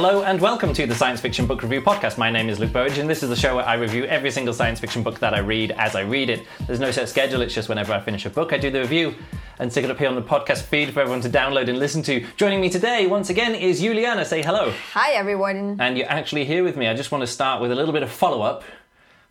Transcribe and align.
Hello 0.00 0.22
and 0.22 0.40
welcome 0.40 0.72
to 0.74 0.86
the 0.86 0.94
Science 0.94 1.20
Fiction 1.20 1.44
Book 1.44 1.60
Review 1.60 1.82
Podcast. 1.82 2.18
My 2.18 2.30
name 2.30 2.48
is 2.48 2.60
Luke 2.60 2.72
Burrage, 2.72 2.98
and 2.98 3.10
this 3.10 3.24
is 3.24 3.30
the 3.30 3.34
show 3.34 3.56
where 3.56 3.66
I 3.66 3.74
review 3.74 4.04
every 4.04 4.30
single 4.30 4.54
science 4.54 4.78
fiction 4.78 5.02
book 5.02 5.18
that 5.18 5.34
I 5.34 5.40
read 5.40 5.72
as 5.72 5.96
I 5.96 6.02
read 6.02 6.30
it. 6.30 6.46
There's 6.68 6.78
no 6.78 6.92
set 6.92 7.08
schedule, 7.08 7.40
it's 7.42 7.52
just 7.52 7.68
whenever 7.68 7.92
I 7.92 7.98
finish 7.98 8.24
a 8.24 8.30
book, 8.30 8.52
I 8.52 8.58
do 8.58 8.70
the 8.70 8.78
review 8.78 9.16
and 9.58 9.72
stick 9.72 9.84
it 9.84 9.90
up 9.90 9.98
here 9.98 10.08
on 10.08 10.14
the 10.14 10.22
podcast 10.22 10.62
feed 10.62 10.94
for 10.94 11.00
everyone 11.00 11.20
to 11.22 11.28
download 11.28 11.68
and 11.68 11.80
listen 11.80 12.04
to. 12.04 12.24
Joining 12.36 12.60
me 12.60 12.70
today, 12.70 13.08
once 13.08 13.28
again, 13.28 13.56
is 13.56 13.80
Juliana. 13.80 14.24
Say 14.24 14.40
hello. 14.40 14.72
Hi, 14.92 15.14
everyone. 15.14 15.80
And 15.80 15.98
you're 15.98 16.08
actually 16.08 16.44
here 16.44 16.62
with 16.62 16.76
me. 16.76 16.86
I 16.86 16.94
just 16.94 17.10
want 17.10 17.22
to 17.22 17.26
start 17.26 17.60
with 17.60 17.72
a 17.72 17.74
little 17.74 17.92
bit 17.92 18.04
of 18.04 18.10
follow 18.12 18.42
up 18.42 18.62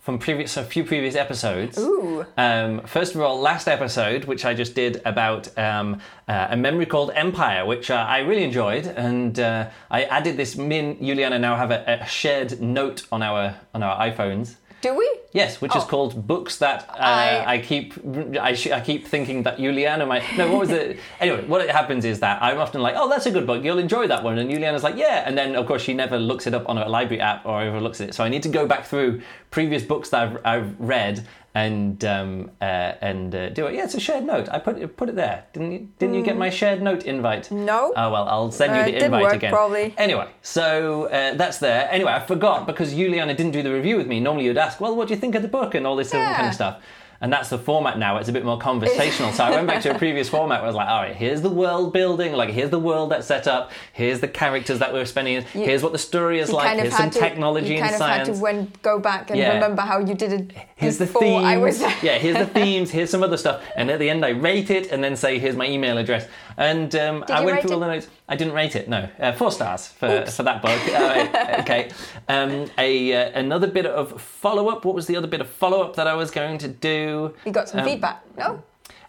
from 0.08 0.18
previous 0.18 0.56
a 0.56 0.64
few 0.64 0.86
previous 0.86 1.16
episodes. 1.16 1.78
Ooh. 1.78 2.26
Um, 2.38 2.80
first 2.86 3.14
of 3.14 3.20
all, 3.20 3.42
last 3.42 3.68
episode, 3.68 4.24
which 4.24 4.46
I 4.46 4.54
just 4.54 4.74
did 4.74 5.02
about 5.04 5.50
um, 5.58 6.00
uh, 6.30 6.48
a 6.52 6.56
memory 6.56 6.86
called 6.86 7.12
Empire, 7.14 7.66
which 7.66 7.92
uh, 7.92 7.96
I 7.96 8.20
really 8.20 8.46
enjoyed, 8.46 8.88
and 8.88 9.38
uh, 9.38 9.68
I 9.92 10.06
added 10.06 10.38
this. 10.38 10.56
Me 10.56 10.80
and 10.80 10.98
Juliana 11.06 11.38
now 11.40 11.58
have 11.58 11.72
a, 11.72 12.00
a 12.02 12.06
shared 12.06 12.62
note 12.62 13.06
on 13.12 13.22
our 13.22 13.58
on 13.74 13.84
our 13.84 14.00
iPhones. 14.10 14.56
Do 14.82 14.96
we? 14.96 15.10
Yes, 15.32 15.60
which 15.60 15.76
is 15.76 15.84
Oh. 15.84 15.88
called 15.88 16.28
books 16.28 16.58
that 16.60 16.88
uh, 16.90 16.94
I- 17.00 17.54
I... 17.56 17.58
keep. 17.60 17.94
I, 18.40 18.54
sh- 18.54 18.70
I 18.72 18.80
keep 18.80 19.08
thinking 19.08 19.44
that 19.44 19.58
Juliana 19.58 20.06
might. 20.06 20.24
No, 20.38 20.52
what 20.52 20.60
was 20.60 20.70
it? 20.70 21.00
anyway, 21.20 21.44
what 21.46 21.68
happens 21.70 22.06
is 22.06 22.20
that 22.20 22.42
I'm 22.44 22.60
often 22.60 22.82
like, 22.82 22.94
"Oh, 22.96 23.10
that's 23.10 23.26
a 23.26 23.32
good 23.32 23.48
book. 23.48 23.64
You'll 23.64 23.80
enjoy 23.80 24.08
that 24.08 24.24
one," 24.24 24.38
and 24.38 24.50
Juliana's 24.52 24.84
like, 24.84 24.96
"Yeah," 24.96 25.24
and 25.26 25.36
then 25.38 25.56
of 25.56 25.66
course 25.66 25.82
she 25.82 25.94
never 25.94 26.20
looks 26.20 26.46
it 26.46 26.54
up 26.54 26.70
on 26.70 26.78
a 26.78 26.88
library 26.88 27.22
app 27.22 27.44
or 27.46 27.60
overlooks 27.62 28.00
it. 28.02 28.14
So 28.14 28.24
I 28.24 28.30
need 28.30 28.44
to 28.44 28.50
go 28.50 28.68
back 28.68 28.86
through 28.86 29.22
previous 29.50 29.82
books 29.84 30.10
that 30.10 30.22
I've, 30.28 30.38
I've 30.46 30.80
read 30.80 31.26
and 31.64 32.06
um, 32.06 32.52
uh, 32.62 32.92
and 33.10 33.34
uh, 33.34 33.50
do 33.50 33.66
it. 33.68 33.74
Yeah, 33.76 33.86
it's 33.86 33.96
a 33.96 34.00
shared 34.00 34.26
note. 34.34 34.48
I 34.56 34.60
put 34.60 34.78
it 34.78 34.96
put 34.96 35.10
it 35.10 35.16
there. 35.16 35.46
Didn't 35.54 35.72
you, 35.72 35.82
didn't 36.00 36.16
you 36.16 36.24
get 36.30 36.38
my 36.38 36.52
shared 36.60 36.82
note 36.88 37.04
invite? 37.14 37.50
No. 37.52 37.94
Oh 37.96 38.12
well, 38.12 38.28
I'll 38.34 38.52
send 38.52 38.76
you 38.76 38.82
Uh, 38.82 38.86
the 38.86 39.06
invite 39.06 39.24
work, 39.24 39.34
again. 39.34 39.52
probably. 39.52 39.86
Anyway, 39.98 40.28
so 40.44 41.06
uh, 41.06 41.34
that's 41.42 41.58
there. 41.58 41.82
Anyway, 41.92 42.12
I 42.12 42.20
forgot 42.34 42.68
because 42.68 42.90
Juliana 42.94 43.34
didn't 43.34 43.54
do 43.54 43.64
the 43.64 43.74
review 43.74 43.98
with 43.98 44.08
me. 44.08 44.20
Normally 44.20 44.46
you'd 44.46 44.58
ask, 44.68 44.80
well, 44.80 44.96
what 44.96 45.08
do 45.08 45.14
you 45.16 45.20
think 45.20 45.34
of 45.36 45.42
the 45.42 45.48
book 45.48 45.74
and 45.74 45.88
all 45.88 45.96
this 45.96 46.12
different 46.12 46.36
kind 46.36 46.48
of 46.50 46.54
stuff. 46.54 46.76
And 47.20 47.34
that's 47.34 47.50
the 47.50 47.58
format 47.58 47.98
now. 47.98 48.18
It's 48.18 48.30
a 48.30 48.32
bit 48.32 48.46
more 48.46 48.60
conversational. 48.60 49.32
so 49.32 49.44
I 49.44 49.50
went 49.50 49.66
back 49.68 49.82
to 49.84 49.96
a 49.96 49.98
previous 50.06 50.30
format 50.30 50.60
where 50.60 50.66
I 50.66 50.68
was 50.68 50.76
like, 50.76 50.88
all 50.88 51.02
right, 51.02 51.16
here's 51.16 51.42
the 51.42 51.50
world 51.50 51.92
building. 51.92 52.34
Like, 52.34 52.50
here's 52.50 52.70
the 52.70 52.80
world 52.80 53.12
that's 53.12 53.26
set 53.26 53.48
up. 53.48 53.72
Here's 53.94 54.20
the 54.20 54.28
characters 54.28 54.80
that 54.80 54.94
we're 54.94 55.06
spending. 55.06 55.42
here's 55.42 55.82
what 55.82 55.94
the 55.94 55.98
story 55.98 56.40
is 56.40 56.52
like. 56.52 56.68
kind 56.68 56.80
of 56.80 56.84
Here's 56.86 56.96
some 56.98 57.10
to, 57.10 57.20
technology 57.20 57.74
you 57.74 57.80
kind 57.80 57.86
and 57.88 57.96
of 57.96 57.98
science. 57.98 58.28
had 58.28 58.36
to 58.36 58.42
when, 58.42 58.72
go 58.84 59.00
back 59.00 59.30
and 59.32 59.40
Yeah. 59.40 59.54
remember 59.56 59.82
how 59.82 60.00
you 60.00 60.14
did 60.14 60.32
it 60.32 60.52
Here's 60.76 60.98
the 61.00 61.06
before 61.06 61.22
themes. 61.22 61.46
I 61.46 61.58
was 61.58 61.80
yeah, 62.04 62.18
here's 62.20 62.38
the 62.38 62.46
themes. 62.46 62.92
Here's 62.92 63.10
some 63.10 63.24
other 63.24 63.38
stuff. 63.38 63.64
And 63.76 63.90
at 63.90 63.98
the 64.00 64.10
end, 64.10 64.24
I 64.24 64.30
rate 64.30 64.70
it 64.70 64.92
and 64.92 65.04
then 65.04 65.16
say, 65.16 65.40
"Here's 65.40 65.56
my 65.56 65.68
email 65.68 65.98
address." 65.98 66.28
And 66.58 66.96
um, 66.96 67.24
I 67.30 67.46
went 67.46 67.62
through 67.62 67.74
all 67.74 67.80
the 67.80 67.88
notes. 67.88 68.08
I 68.28 68.36
didn't 68.36 68.54
rate 68.54 68.76
it. 68.76 68.90
No, 68.90 69.08
uh, 69.20 69.32
four 69.34 69.52
stars 69.52 69.88
for, 69.88 70.26
for 70.26 70.42
that 70.44 70.62
book. 70.64 70.82
Uh, 70.94 71.58
okay. 71.62 71.92
Um, 72.28 72.66
a 72.80 73.14
uh, 73.14 73.40
another 73.40 73.68
bit 73.68 73.86
of 73.86 74.20
follow 74.20 74.68
up. 74.70 74.84
What 74.84 74.96
was 74.96 75.06
the 75.06 75.16
other 75.16 75.28
bit 75.28 75.40
of 75.40 75.48
follow 75.50 75.82
up 75.84 75.96
that 75.98 76.08
I 76.08 76.16
was 76.16 76.32
going 76.32 76.58
to 76.60 76.68
do? 76.68 77.34
You 77.46 77.52
got 77.52 77.70
some 77.70 77.82
Um, 77.82 77.86
feedback. 77.86 78.24
No? 78.38 78.64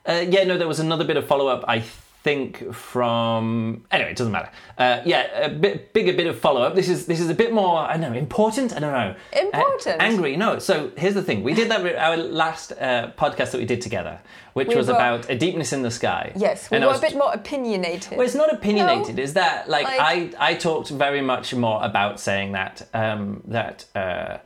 Uh, 0.07 0.25
yeah, 0.29 0.45
no, 0.45 0.59
there 0.59 0.69
was 0.69 0.79
another 0.81 1.05
bit 1.05 1.17
of 1.17 1.27
follow 1.27 1.49
up. 1.49 1.65
I 1.67 1.85
think 2.29 2.75
from 2.75 3.85
anyway, 3.91 4.11
it 4.11 4.17
doesn't 4.21 4.33
matter. 4.39 4.51
Uh, 4.77 5.01
yeah, 5.13 5.23
a 5.49 5.49
bit 5.49 5.93
bigger 5.97 6.13
bit 6.21 6.27
of 6.27 6.37
follow 6.39 6.63
up. 6.67 6.75
This 6.75 6.89
is 6.95 7.07
this 7.07 7.21
is 7.25 7.29
a 7.31 7.35
bit 7.43 7.51
more. 7.61 7.79
I 7.91 7.97
don't 7.97 8.13
know, 8.13 8.19
important. 8.19 8.69
I 8.77 8.79
don't 8.81 8.93
know. 9.03 9.15
Important? 9.47 9.87
Uh, 10.01 10.05
angry. 10.11 10.37
No. 10.37 10.59
So 10.59 10.75
here's 11.03 11.15
the 11.21 11.23
thing. 11.29 11.39
We 11.43 11.55
did 11.55 11.69
that 11.73 11.83
with 11.83 11.97
our 11.97 12.17
last 12.45 12.73
uh, 12.73 13.11
podcast 13.23 13.49
that 13.53 13.59
we 13.65 13.69
did 13.75 13.81
together, 13.89 14.15
which 14.59 14.69
We 14.69 14.77
was 14.77 14.89
were- 14.89 14.95
about 15.01 15.21
a 15.31 15.37
deepness 15.45 15.73
in 15.73 15.83
the 15.83 15.91
sky. 15.91 16.25
Yes, 16.37 16.71
we 16.71 16.77
And 16.77 16.85
were 16.85 16.91
was- 16.93 16.99
a 17.03 17.07
bit 17.09 17.17
more 17.23 17.33
opinionated. 17.33 18.13
well, 18.19 18.27
it's 18.29 18.35
not 18.43 18.53
opinionated. 18.53 19.19
Is 19.19 19.33
that 19.35 19.69
like, 19.75 19.87
like- 19.87 20.01
I 20.01 20.51
I 20.51 20.55
talked 20.67 20.89
very 21.07 21.23
much 21.33 21.55
more 21.55 21.79
about 21.91 22.15
saying 22.21 22.53
that 22.53 22.75
um, 23.03 23.43
that 23.59 23.77
uh, 23.95 24.39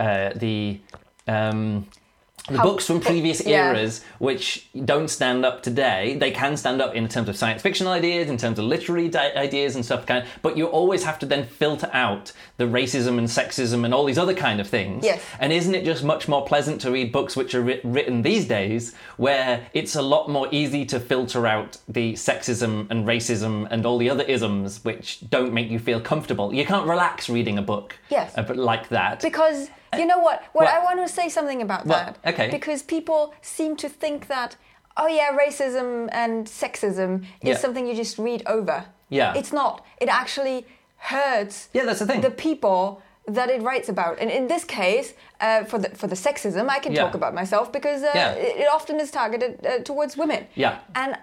uh, 0.00 0.30
the 0.44 0.80
um, 1.26 1.86
the 2.48 2.58
How- 2.58 2.64
books 2.64 2.86
from 2.86 3.00
previous 3.00 3.44
yeah. 3.46 3.70
eras 3.70 4.04
which 4.18 4.66
don't 4.84 5.08
stand 5.08 5.46
up 5.46 5.62
today 5.62 6.14
they 6.20 6.30
can 6.30 6.56
stand 6.58 6.82
up 6.82 6.94
in 6.94 7.08
terms 7.08 7.28
of 7.30 7.36
science 7.36 7.62
fiction 7.62 7.86
ideas 7.86 8.28
in 8.28 8.36
terms 8.36 8.58
of 8.58 8.66
literary 8.66 9.08
di- 9.08 9.32
ideas 9.34 9.74
and 9.76 9.84
stuff 9.84 10.04
kind 10.04 10.24
of, 10.24 10.28
but 10.42 10.54
you 10.56 10.66
always 10.66 11.04
have 11.04 11.18
to 11.18 11.24
then 11.26 11.46
filter 11.46 11.88
out 11.94 12.32
the 12.58 12.64
racism 12.64 13.16
and 13.18 13.28
sexism 13.28 13.84
and 13.84 13.94
all 13.94 14.04
these 14.04 14.18
other 14.18 14.34
kind 14.34 14.60
of 14.60 14.68
things 14.68 15.04
Yes. 15.04 15.22
and 15.40 15.52
isn't 15.54 15.74
it 15.74 15.84
just 15.86 16.04
much 16.04 16.28
more 16.28 16.44
pleasant 16.44 16.80
to 16.82 16.90
read 16.90 17.12
books 17.12 17.34
which 17.34 17.54
are 17.54 17.62
writ- 17.62 17.80
written 17.82 18.20
these 18.20 18.46
days 18.46 18.94
where 19.16 19.66
it's 19.72 19.94
a 19.96 20.02
lot 20.02 20.28
more 20.28 20.46
easy 20.52 20.84
to 20.86 21.00
filter 21.00 21.46
out 21.46 21.78
the 21.88 22.12
sexism 22.12 22.86
and 22.90 23.06
racism 23.06 23.66
and 23.70 23.86
all 23.86 23.96
the 23.96 24.10
other 24.10 24.24
isms 24.24 24.84
which 24.84 25.18
don't 25.30 25.52
make 25.54 25.70
you 25.70 25.78
feel 25.78 26.00
comfortable 26.00 26.52
you 26.52 26.66
can't 26.66 26.86
relax 26.86 27.30
reading 27.30 27.56
a 27.56 27.62
book 27.62 27.98
Yes. 28.10 28.36
uh, 28.36 28.44
like 28.54 28.88
that 28.90 29.22
Because 29.22 29.70
you 29.98 30.06
know 30.06 30.18
what? 30.18 30.42
What 30.52 30.64
Well- 30.66 30.80
I 30.80 30.84
want 30.84 30.98
to 31.06 31.12
say 31.12 31.28
something 31.28 31.60
about 31.62 31.84
that. 31.86 32.18
okay. 32.26 32.50
Because 32.50 32.82
people 32.82 33.34
seem 33.42 33.76
to 33.76 33.88
think 33.88 34.26
that 34.28 34.56
oh 34.96 35.08
yeah, 35.08 35.30
racism 35.44 36.08
and 36.12 36.46
sexism 36.46 37.10
is 37.22 37.48
Yeah. 37.48 37.56
something 37.56 37.84
you 37.86 37.94
just 37.94 38.16
read 38.18 38.42
over. 38.46 38.84
Yeah. 39.08 39.34
It's 39.40 39.52
not. 39.52 39.84
It 40.00 40.08
actually 40.08 40.66
hurts 40.98 41.68
Yeah, 41.72 41.84
that's 41.84 41.98
the 41.98 42.06
thing. 42.06 42.20
the 42.20 42.30
people 42.30 43.02
that 43.26 43.48
it 43.50 43.60
writes 43.62 43.88
about. 43.88 44.18
And 44.20 44.30
in 44.30 44.46
this 44.48 44.64
case, 44.64 45.14
uh, 45.40 45.64
for 45.64 45.78
the 45.78 45.88
for 46.00 46.06
the 46.06 46.16
sexism, 46.16 46.68
I 46.68 46.78
can 46.78 46.92
Yeah. 46.92 47.02
talk 47.04 47.14
about 47.14 47.34
myself 47.34 47.72
because 47.72 48.02
uh, 48.02 48.10
Yeah. 48.14 48.32
it, 48.32 48.56
it 48.62 48.68
often 48.76 49.00
is 49.00 49.10
targeted 49.10 49.52
uh, 49.66 49.78
towards 49.90 50.16
women. 50.16 50.46
Yeah. 50.54 50.78
And 50.94 51.16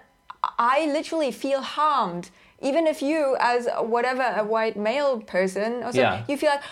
I 0.58 0.86
literally 0.86 1.30
feel 1.32 1.60
harmed, 1.62 2.30
even 2.60 2.86
if 2.86 3.00
you, 3.00 3.36
as 3.38 3.68
whatever 3.94 4.26
a 4.36 4.44
white 4.44 4.76
male 4.76 5.20
person, 5.20 5.70
or 5.84 5.92
something, 5.92 6.00
Yeah. 6.00 6.24
you 6.28 6.36
feel 6.36 6.50
like, 6.50 6.62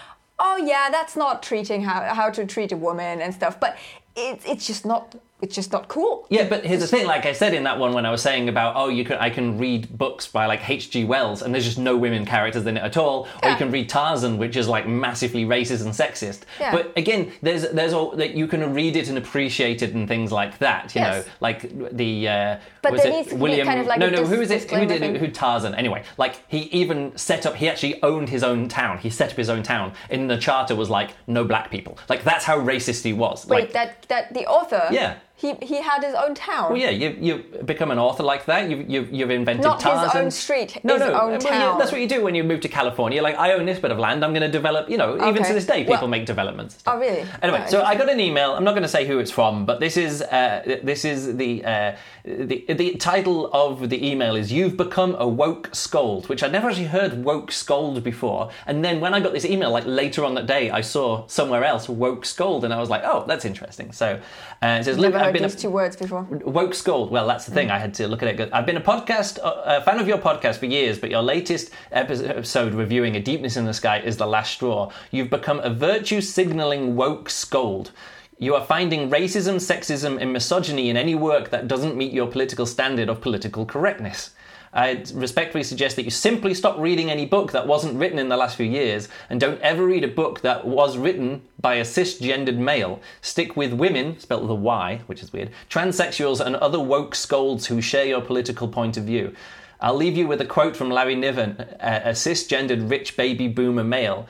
oh 0.40 0.56
yeah, 0.56 0.88
that's 0.90 1.16
not 1.16 1.42
treating 1.42 1.82
how 1.82 2.14
how 2.14 2.30
to 2.30 2.46
treat 2.46 2.72
a 2.72 2.76
woman 2.76 3.20
and 3.20 3.32
stuff. 3.32 3.60
But 3.60 3.76
it's 4.16 4.44
it's 4.44 4.66
just 4.66 4.84
not 4.84 5.14
it's 5.42 5.54
just 5.54 5.72
not 5.72 5.88
cool. 5.88 6.26
Yeah, 6.30 6.48
but 6.48 6.64
here's 6.64 6.80
the 6.80 6.86
thing. 6.86 7.06
Like 7.06 7.26
I 7.26 7.32
said 7.32 7.54
in 7.54 7.64
that 7.64 7.78
one, 7.78 7.92
when 7.92 8.06
I 8.06 8.10
was 8.10 8.22
saying 8.22 8.48
about, 8.48 8.76
oh, 8.76 8.88
you 8.88 9.04
can 9.04 9.18
I 9.18 9.30
can 9.30 9.58
read 9.58 9.96
books 9.96 10.26
by 10.26 10.46
like 10.46 10.68
H.G. 10.68 11.04
Wells, 11.04 11.42
and 11.42 11.54
there's 11.54 11.64
just 11.64 11.78
no 11.78 11.96
women 11.96 12.24
characters 12.26 12.66
in 12.66 12.76
it 12.76 12.82
at 12.82 12.96
all. 12.96 13.26
Or 13.42 13.50
you 13.50 13.56
can 13.56 13.70
read 13.70 13.88
Tarzan, 13.88 14.38
which 14.38 14.56
is 14.56 14.68
like 14.68 14.86
massively 14.86 15.44
racist 15.44 15.82
and 15.84 15.92
sexist. 15.92 16.40
Yeah. 16.58 16.72
But 16.72 16.92
again, 16.96 17.32
there's 17.42 17.68
there's 17.70 17.92
all 17.92 18.10
that 18.16 18.34
you 18.34 18.46
can 18.46 18.74
read 18.74 18.96
it 18.96 19.08
and 19.08 19.16
appreciate 19.18 19.82
it 19.82 19.94
and 19.94 20.06
things 20.06 20.32
like 20.32 20.58
that. 20.58 20.94
You 20.94 21.00
Yes. 21.00 21.24
know, 21.26 21.32
like 21.40 21.96
the 21.96 22.28
uh, 22.28 22.56
But 22.82 22.92
was 22.92 23.02
there 23.02 23.12
it 23.12 23.14
needs 23.16 23.28
to 23.28 23.34
be 23.34 23.40
William? 23.40 23.66
kind 23.66 23.80
of 23.80 23.86
like 23.86 23.98
no, 23.98 24.10
no. 24.10 24.18
dis- 24.20 24.28
Who 24.28 24.40
is 24.40 24.50
it? 24.50 24.70
Who 24.70 24.86
did 24.86 25.00
thing. 25.00 25.14
Who 25.16 25.28
Tarzan? 25.28 25.74
Anyway, 25.74 26.04
like 26.18 26.40
he 26.48 26.60
even 26.72 27.16
set 27.16 27.46
up. 27.46 27.54
He 27.56 27.68
actually 27.68 28.02
owned 28.02 28.28
his 28.28 28.42
own 28.42 28.68
town. 28.68 28.98
He 28.98 29.10
set 29.10 29.30
up 29.30 29.36
his 29.36 29.48
own 29.48 29.62
town. 29.62 29.92
In 30.10 30.26
the 30.26 30.36
charter 30.36 30.74
was 30.74 30.90
like 30.90 31.10
no 31.26 31.44
black 31.44 31.70
people. 31.70 31.98
Like 32.08 32.24
that's 32.24 32.44
how 32.44 32.58
racist 32.58 33.02
he 33.04 33.12
was. 33.12 33.46
Wait, 33.46 33.62
like, 33.64 33.72
that 33.72 34.02
that 34.08 34.34
the 34.34 34.46
author. 34.46 34.88
Yeah. 34.90 35.16
He 35.40 35.54
he 35.62 35.80
had 35.80 36.04
his 36.04 36.14
own 36.14 36.34
town. 36.34 36.66
Well, 36.72 36.76
yeah, 36.86 36.90
you 36.90 37.08
you 37.26 37.34
become 37.64 37.90
an 37.90 37.98
author 37.98 38.22
like 38.22 38.44
that. 38.46 38.68
You've 38.70 38.90
you've, 38.92 39.10
you've 39.10 39.30
invented 39.30 39.64
Not 39.64 39.82
his 39.82 39.84
Tarzan. 39.92 40.24
own 40.24 40.30
street, 40.30 40.70
No, 40.84 40.94
his 40.94 41.00
no. 41.00 41.06
own 41.22 41.30
well, 41.30 41.38
town. 41.40 41.78
that's 41.78 41.92
what 41.92 42.00
you 42.02 42.06
do 42.08 42.22
when 42.22 42.34
you 42.34 42.44
move 42.44 42.60
to 42.60 42.68
California. 42.68 43.22
Like, 43.22 43.36
I 43.36 43.52
own 43.54 43.64
this 43.64 43.78
bit 43.78 43.90
of 43.90 43.98
land. 43.98 44.22
I'm 44.24 44.32
going 44.32 44.42
to 44.42 44.54
develop. 44.60 44.90
You 44.90 44.98
know, 44.98 45.14
even 45.16 45.28
Okay. 45.38 45.48
to 45.48 45.54
this 45.54 45.64
day, 45.66 45.80
people 45.84 45.94
Well- 46.02 46.08
make 46.08 46.26
developments. 46.26 46.78
Oh, 46.86 46.98
really? 46.98 47.24
Anyway, 47.42 47.64
so 47.68 47.82
I 47.82 47.94
got 47.94 48.10
an 48.10 48.20
email. 48.20 48.52
I'm 48.52 48.64
not 48.64 48.72
going 48.72 48.82
to 48.82 48.94
say 48.96 49.06
who 49.06 49.18
it's 49.18 49.30
from, 49.30 49.64
but 49.64 49.80
this 49.80 49.96
is 49.96 50.20
uh, 50.22 50.78
this 50.90 51.04
is 51.06 51.36
the, 51.36 51.64
uh, 51.64 51.92
the 52.24 52.64
the 52.68 52.88
title 52.96 53.50
of 53.52 53.88
the 53.88 53.98
email 54.10 54.36
is 54.36 54.52
"You've 54.52 54.76
become 54.76 55.14
a 55.18 55.26
woke 55.26 55.70
scold," 55.72 56.28
which 56.28 56.42
I'd 56.42 56.52
never 56.52 56.68
actually 56.68 56.86
heard 56.98 57.24
woke 57.24 57.50
scold 57.50 58.02
before. 58.04 58.50
And 58.66 58.84
then 58.84 59.00
when 59.00 59.14
I 59.14 59.20
got 59.20 59.32
this 59.32 59.46
email, 59.46 59.70
like 59.70 59.84
later 59.86 60.22
on 60.24 60.34
that 60.34 60.46
day, 60.46 60.70
I 60.70 60.82
saw 60.82 61.26
somewhere 61.28 61.64
else 61.64 61.88
woke 61.88 62.26
scold, 62.26 62.64
and 62.64 62.74
I 62.74 62.78
was 62.78 62.90
like, 62.90 63.02
"Oh, 63.04 63.24
that's 63.26 63.44
interesting." 63.46 63.92
So 63.92 64.20
uh, 64.62 64.78
it 64.80 64.84
says, 64.84 64.98
"I've 65.30 65.40
been 65.40 65.44
a- 65.44 65.50
two 65.50 65.70
words 65.70 65.96
before. 65.96 66.26
Woke 66.30 66.74
Scold. 66.74 67.10
Well, 67.10 67.26
that's 67.26 67.46
the 67.46 67.52
thing. 67.52 67.70
I 67.70 67.78
had 67.78 67.94
to 67.94 68.06
look 68.08 68.22
at 68.22 68.28
it. 68.40 68.50
I've 68.52 68.66
been 68.66 68.76
a 68.76 68.80
podcast, 68.80 69.38
uh, 69.42 69.62
a 69.64 69.82
fan 69.82 69.98
of 69.98 70.06
your 70.06 70.18
podcast 70.18 70.56
for 70.56 70.66
years, 70.66 70.98
but 70.98 71.10
your 71.10 71.22
latest 71.22 71.70
episode 71.92 72.74
reviewing 72.74 73.16
A 73.16 73.20
Deepness 73.20 73.56
in 73.56 73.64
the 73.64 73.74
Sky 73.74 73.98
is 74.00 74.16
the 74.16 74.26
last 74.26 74.52
straw. 74.52 74.90
You've 75.10 75.30
become 75.30 75.60
a 75.60 75.70
virtue 75.70 76.20
signaling 76.20 76.96
woke 76.96 77.30
scold. 77.30 77.92
You 78.38 78.54
are 78.54 78.64
finding 78.64 79.10
racism, 79.10 79.56
sexism, 79.56 80.18
and 80.20 80.32
misogyny 80.32 80.88
in 80.88 80.96
any 80.96 81.14
work 81.14 81.50
that 81.50 81.68
doesn't 81.68 81.94
meet 81.96 82.12
your 82.12 82.26
political 82.26 82.64
standard 82.64 83.08
of 83.10 83.20
political 83.20 83.66
correctness. 83.66 84.30
I 84.72 85.02
respectfully 85.14 85.64
suggest 85.64 85.96
that 85.96 86.04
you 86.04 86.10
simply 86.10 86.54
stop 86.54 86.78
reading 86.78 87.10
any 87.10 87.26
book 87.26 87.50
that 87.52 87.66
wasn't 87.66 87.96
written 87.96 88.20
in 88.20 88.28
the 88.28 88.36
last 88.36 88.56
few 88.56 88.66
years 88.66 89.08
and 89.28 89.40
don't 89.40 89.60
ever 89.62 89.84
read 89.84 90.04
a 90.04 90.08
book 90.08 90.42
that 90.42 90.64
was 90.64 90.96
written 90.96 91.42
by 91.60 91.74
a 91.74 91.84
cisgendered 91.84 92.56
male. 92.56 93.00
Stick 93.20 93.56
with 93.56 93.72
women, 93.72 94.18
spelled 94.20 94.42
with 94.42 94.50
a 94.52 94.54
Y, 94.54 95.00
which 95.06 95.22
is 95.22 95.32
weird, 95.32 95.50
transsexuals, 95.68 96.44
and 96.44 96.54
other 96.56 96.78
woke 96.78 97.16
scolds 97.16 97.66
who 97.66 97.80
share 97.80 98.04
your 98.04 98.20
political 98.20 98.68
point 98.68 98.96
of 98.96 99.04
view. 99.04 99.34
I'll 99.80 99.96
leave 99.96 100.16
you 100.16 100.28
with 100.28 100.40
a 100.40 100.46
quote 100.46 100.76
from 100.76 100.90
Larry 100.90 101.16
Niven, 101.16 101.56
a, 101.80 102.10
cisgendered 102.10 102.88
rich 102.88 103.16
baby 103.16 103.48
boomer 103.48 103.82
male. 103.82 104.28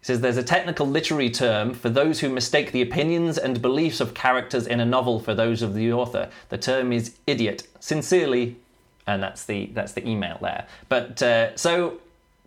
He 0.00 0.06
says 0.06 0.20
there's 0.20 0.36
a 0.38 0.42
technical 0.42 0.86
literary 0.86 1.30
term 1.30 1.74
for 1.74 1.90
those 1.90 2.20
who 2.20 2.30
mistake 2.30 2.72
the 2.72 2.82
opinions 2.82 3.36
and 3.36 3.60
beliefs 3.60 4.00
of 4.00 4.14
characters 4.14 4.66
in 4.66 4.80
a 4.80 4.86
novel 4.86 5.20
for 5.20 5.34
those 5.34 5.62
of 5.62 5.74
the 5.74 5.92
author. 5.92 6.30
The 6.48 6.58
term 6.58 6.92
is 6.92 7.16
idiot. 7.26 7.66
Sincerely, 7.80 8.56
and 9.06 9.22
that's 9.22 9.44
the 9.44 9.70
that's 9.74 9.92
the 9.92 10.06
email 10.08 10.38
there. 10.40 10.66
But 10.88 11.22
uh, 11.22 11.56
so 11.56 11.98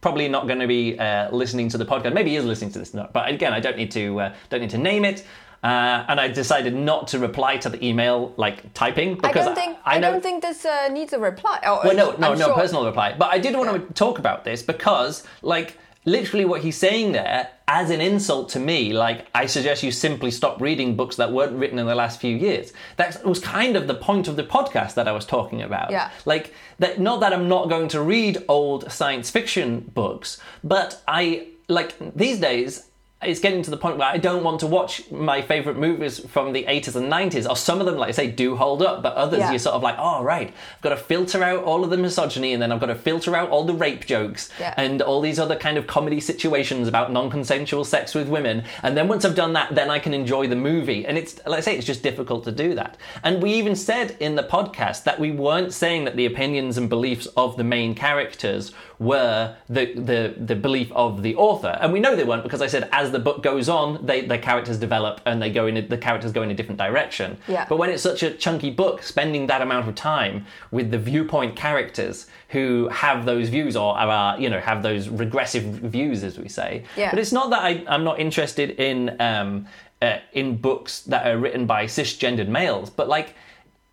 probably 0.01 0.27
not 0.27 0.48
going 0.48 0.59
to 0.59 0.68
be 0.68 0.98
uh, 0.98 1.30
listening 1.31 1.69
to 1.69 1.77
the 1.77 1.86
podcast. 1.86 2.13
Maybe 2.13 2.31
he 2.31 2.36
is 2.36 2.45
listening 2.45 2.71
to 2.71 2.80
this, 2.80 2.92
but 2.92 3.30
again, 3.30 3.54
I 3.54 3.59
don't 3.59 3.77
need 3.77 3.92
to 3.92 4.19
uh, 4.19 4.36
don't 4.50 4.62
need 4.62 4.71
to 4.71 4.77
name 4.77 5.06
it. 5.06 5.25
Uh, 5.63 6.06
and 6.07 6.19
I 6.19 6.27
decided 6.27 6.75
not 6.75 7.07
to 7.09 7.19
reply 7.19 7.57
to 7.57 7.69
the 7.69 7.83
email 7.83 8.31
like 8.38 8.74
typing 8.75 9.13
I 9.24 9.27
because 9.30 9.45
don't 9.45 9.56
think 9.56 9.77
I, 9.86 9.95
I, 9.95 10.00
know 10.00 10.12
don't 10.12 10.21
think 10.21 10.44
this 10.44 10.63
uh, 10.65 10.88
needs 10.89 11.13
a 11.13 11.19
reply. 11.19 11.59
Oh, 11.65 11.81
well, 11.83 11.95
no, 11.95 12.12
no, 12.18 12.33
I'm 12.33 12.38
no 12.38 12.45
sure- 12.45 12.56
personal 12.56 12.86
reply. 12.86 13.15
But 13.18 13.33
I 13.33 13.39
did 13.39 13.56
want 13.56 13.88
to 13.88 13.94
talk 13.94 14.19
about 14.19 14.44
this 14.44 14.62
because, 14.62 15.24
like, 15.42 15.77
literally 16.07 16.45
what 16.45 16.62
he's 16.62 16.77
saying 16.77 17.12
there, 17.12 17.50
as 17.68 17.89
an 17.89 18.00
insult 18.00 18.48
to 18.50 18.59
me, 18.59 18.94
like, 18.94 19.27
I 19.36 19.45
suggest 19.45 19.83
you 19.83 19.92
simply 19.92 20.31
stop 20.31 20.62
reading 20.62 20.95
books 20.95 21.18
that 21.18 21.33
weren't 21.33 21.51
written 21.51 21.77
in 21.77 21.86
the 21.86 21.95
last 21.95 22.21
few 22.21 22.36
years. 22.36 22.71
That 22.95 23.24
was 23.25 23.39
kind 23.39 23.75
of 23.75 23.88
the 23.88 23.94
point 23.94 24.30
of 24.30 24.38
the 24.38 24.44
podcast 24.44 24.94
that 24.94 25.09
I 25.09 25.12
was 25.12 25.25
talking 25.25 25.62
about. 25.62 25.92
Yeah. 25.92 26.09
Like, 26.25 26.54
that, 26.80 27.01
not 27.01 27.19
that 27.19 27.33
I'm 27.33 27.50
not 27.50 27.68
going 27.68 27.89
to 27.89 28.01
read 28.01 28.42
old 28.48 28.89
science 28.89 29.30
fiction 29.30 29.81
books, 29.94 30.42
but 30.63 31.04
I, 31.09 31.50
like, 31.68 31.95
these 32.15 32.39
days, 32.39 32.88
it's 33.23 33.39
getting 33.39 33.63
to 33.63 33.71
the 33.71 33.77
point 33.77 33.97
where 33.97 34.07
I 34.07 34.17
don't 34.19 34.43
want 34.43 34.59
to 34.59 34.67
watch 34.67 35.09
my 35.09 35.41
favorite 35.41 35.75
movies 35.75 36.19
from 36.19 36.53
the 36.53 36.65
80s 36.65 36.95
and 36.95 37.11
90s, 37.11 37.49
or 37.49 37.55
some 37.55 37.79
of 37.79 37.87
them, 37.87 37.97
like 37.97 38.09
I 38.09 38.11
say, 38.11 38.29
do 38.29 38.55
hold 38.55 38.83
up, 38.83 39.01
but 39.01 39.15
others 39.15 39.39
Yeah. 39.39 39.49
you're 39.49 39.57
sort 39.59 39.73
of 39.75 39.81
like, 39.81 39.95
oh, 39.97 40.21
right, 40.23 40.53
I've 40.75 40.81
got 40.83 40.89
to 40.89 40.97
filter 40.97 41.43
out 41.43 41.63
all 41.63 41.83
of 41.83 41.89
the 41.89 41.97
misogyny, 41.97 42.53
and 42.53 42.61
then 42.61 42.71
I've 42.71 42.79
got 42.79 42.85
to 42.87 42.95
filter 42.95 43.35
out 43.35 43.49
all 43.49 43.63
the 43.63 43.73
rape 43.73 44.05
jokes, 44.05 44.49
Yeah. 44.59 44.75
and 44.77 45.01
all 45.01 45.19
these 45.19 45.39
other 45.39 45.55
kind 45.55 45.79
of 45.79 45.87
comedy 45.87 46.19
situations 46.19 46.87
about 46.87 47.11
non 47.11 47.31
consensual 47.31 47.83
sex 47.83 48.13
with 48.13 48.27
women. 48.29 48.63
And 48.83 48.95
then 48.95 49.07
once 49.07 49.25
I've 49.25 49.33
done 49.35 49.53
that, 49.53 49.73
then 49.73 49.89
I 49.89 49.97
can 49.97 50.13
enjoy 50.13 50.47
the 50.47 50.55
movie. 50.55 51.03
And 51.07 51.17
it's, 51.17 51.39
like 51.47 51.57
I 51.57 51.61
say, 51.61 51.75
it's 51.75 51.87
just 51.87 52.03
difficult 52.03 52.43
to 52.43 52.51
do 52.51 52.75
that. 52.75 52.97
And 53.23 53.41
we 53.41 53.51
even 53.53 53.75
said 53.75 54.15
in 54.19 54.35
the 54.35 54.43
podcast 54.43 55.05
that 55.05 55.19
we 55.19 55.31
weren't 55.31 55.73
saying 55.73 56.05
that 56.05 56.15
the 56.17 56.27
opinions 56.27 56.77
and 56.77 56.87
beliefs 56.87 57.25
of 57.35 57.57
the 57.57 57.63
main 57.63 57.95
characters 57.95 58.73
were 58.99 59.55
the, 59.69 59.93
the, 59.93 60.33
the 60.37 60.55
belief 60.55 60.91
of 60.91 61.21
the 61.23 61.35
author. 61.35 61.77
And 61.81 61.93
we 61.93 61.99
know 61.99 62.15
they 62.15 62.23
weren't 62.23 62.43
because 62.43 62.61
I 62.63 62.67
said 62.67 62.89
as 62.91 63.06
the 63.12 63.19
book 63.19 63.44
goes 63.44 63.69
on, 63.69 64.06
they, 64.06 64.21
the 64.25 64.38
characters 64.38 64.77
develop 64.77 65.21
and 65.25 65.42
they 65.42 65.51
go 65.51 65.68
in 65.68 65.77
a, 65.77 65.81
the 65.81 65.98
characters 65.98 66.31
go 66.31 66.42
in 66.42 66.51
a 66.51 66.54
different 66.54 66.80
direction. 66.80 67.38
Yeah. 67.48 67.65
But 67.68 67.77
when 67.77 67.89
it's 67.89 68.04
such 68.04 68.24
a 68.24 68.31
chunky 68.31 68.69
book, 68.69 69.04
spending 69.04 69.48
that 69.48 69.62
amount 69.62 69.88
of 69.88 69.95
time 69.95 70.45
with 70.71 70.92
the 70.92 70.98
viewpoint 70.98 71.56
characters 71.56 72.27
who 72.50 72.88
have 72.89 73.25
those 73.25 73.50
views 73.50 73.75
or 73.75 73.98
are, 73.98 74.39
you 74.39 74.50
know, 74.50 74.59
have 74.59 74.83
those 74.83 75.09
regressive 75.09 75.63
views, 75.63 76.24
as 76.24 76.39
we 76.39 76.50
say. 76.50 76.83
Yeah. 76.95 77.09
But 77.09 77.19
it's 77.19 77.31
not 77.31 77.50
that 77.50 77.63
I, 77.63 77.83
I'm 77.88 78.04
not 78.04 78.19
interested 78.19 78.71
in 78.71 79.19
um, 79.19 79.68
uh, 80.01 80.18
in 80.33 80.57
books 80.57 81.01
that 81.01 81.25
are 81.27 81.38
written 81.38 81.65
by 81.65 81.86
cisgendered 81.86 82.48
males, 82.48 82.89
but 82.89 83.07
like. 83.07 83.36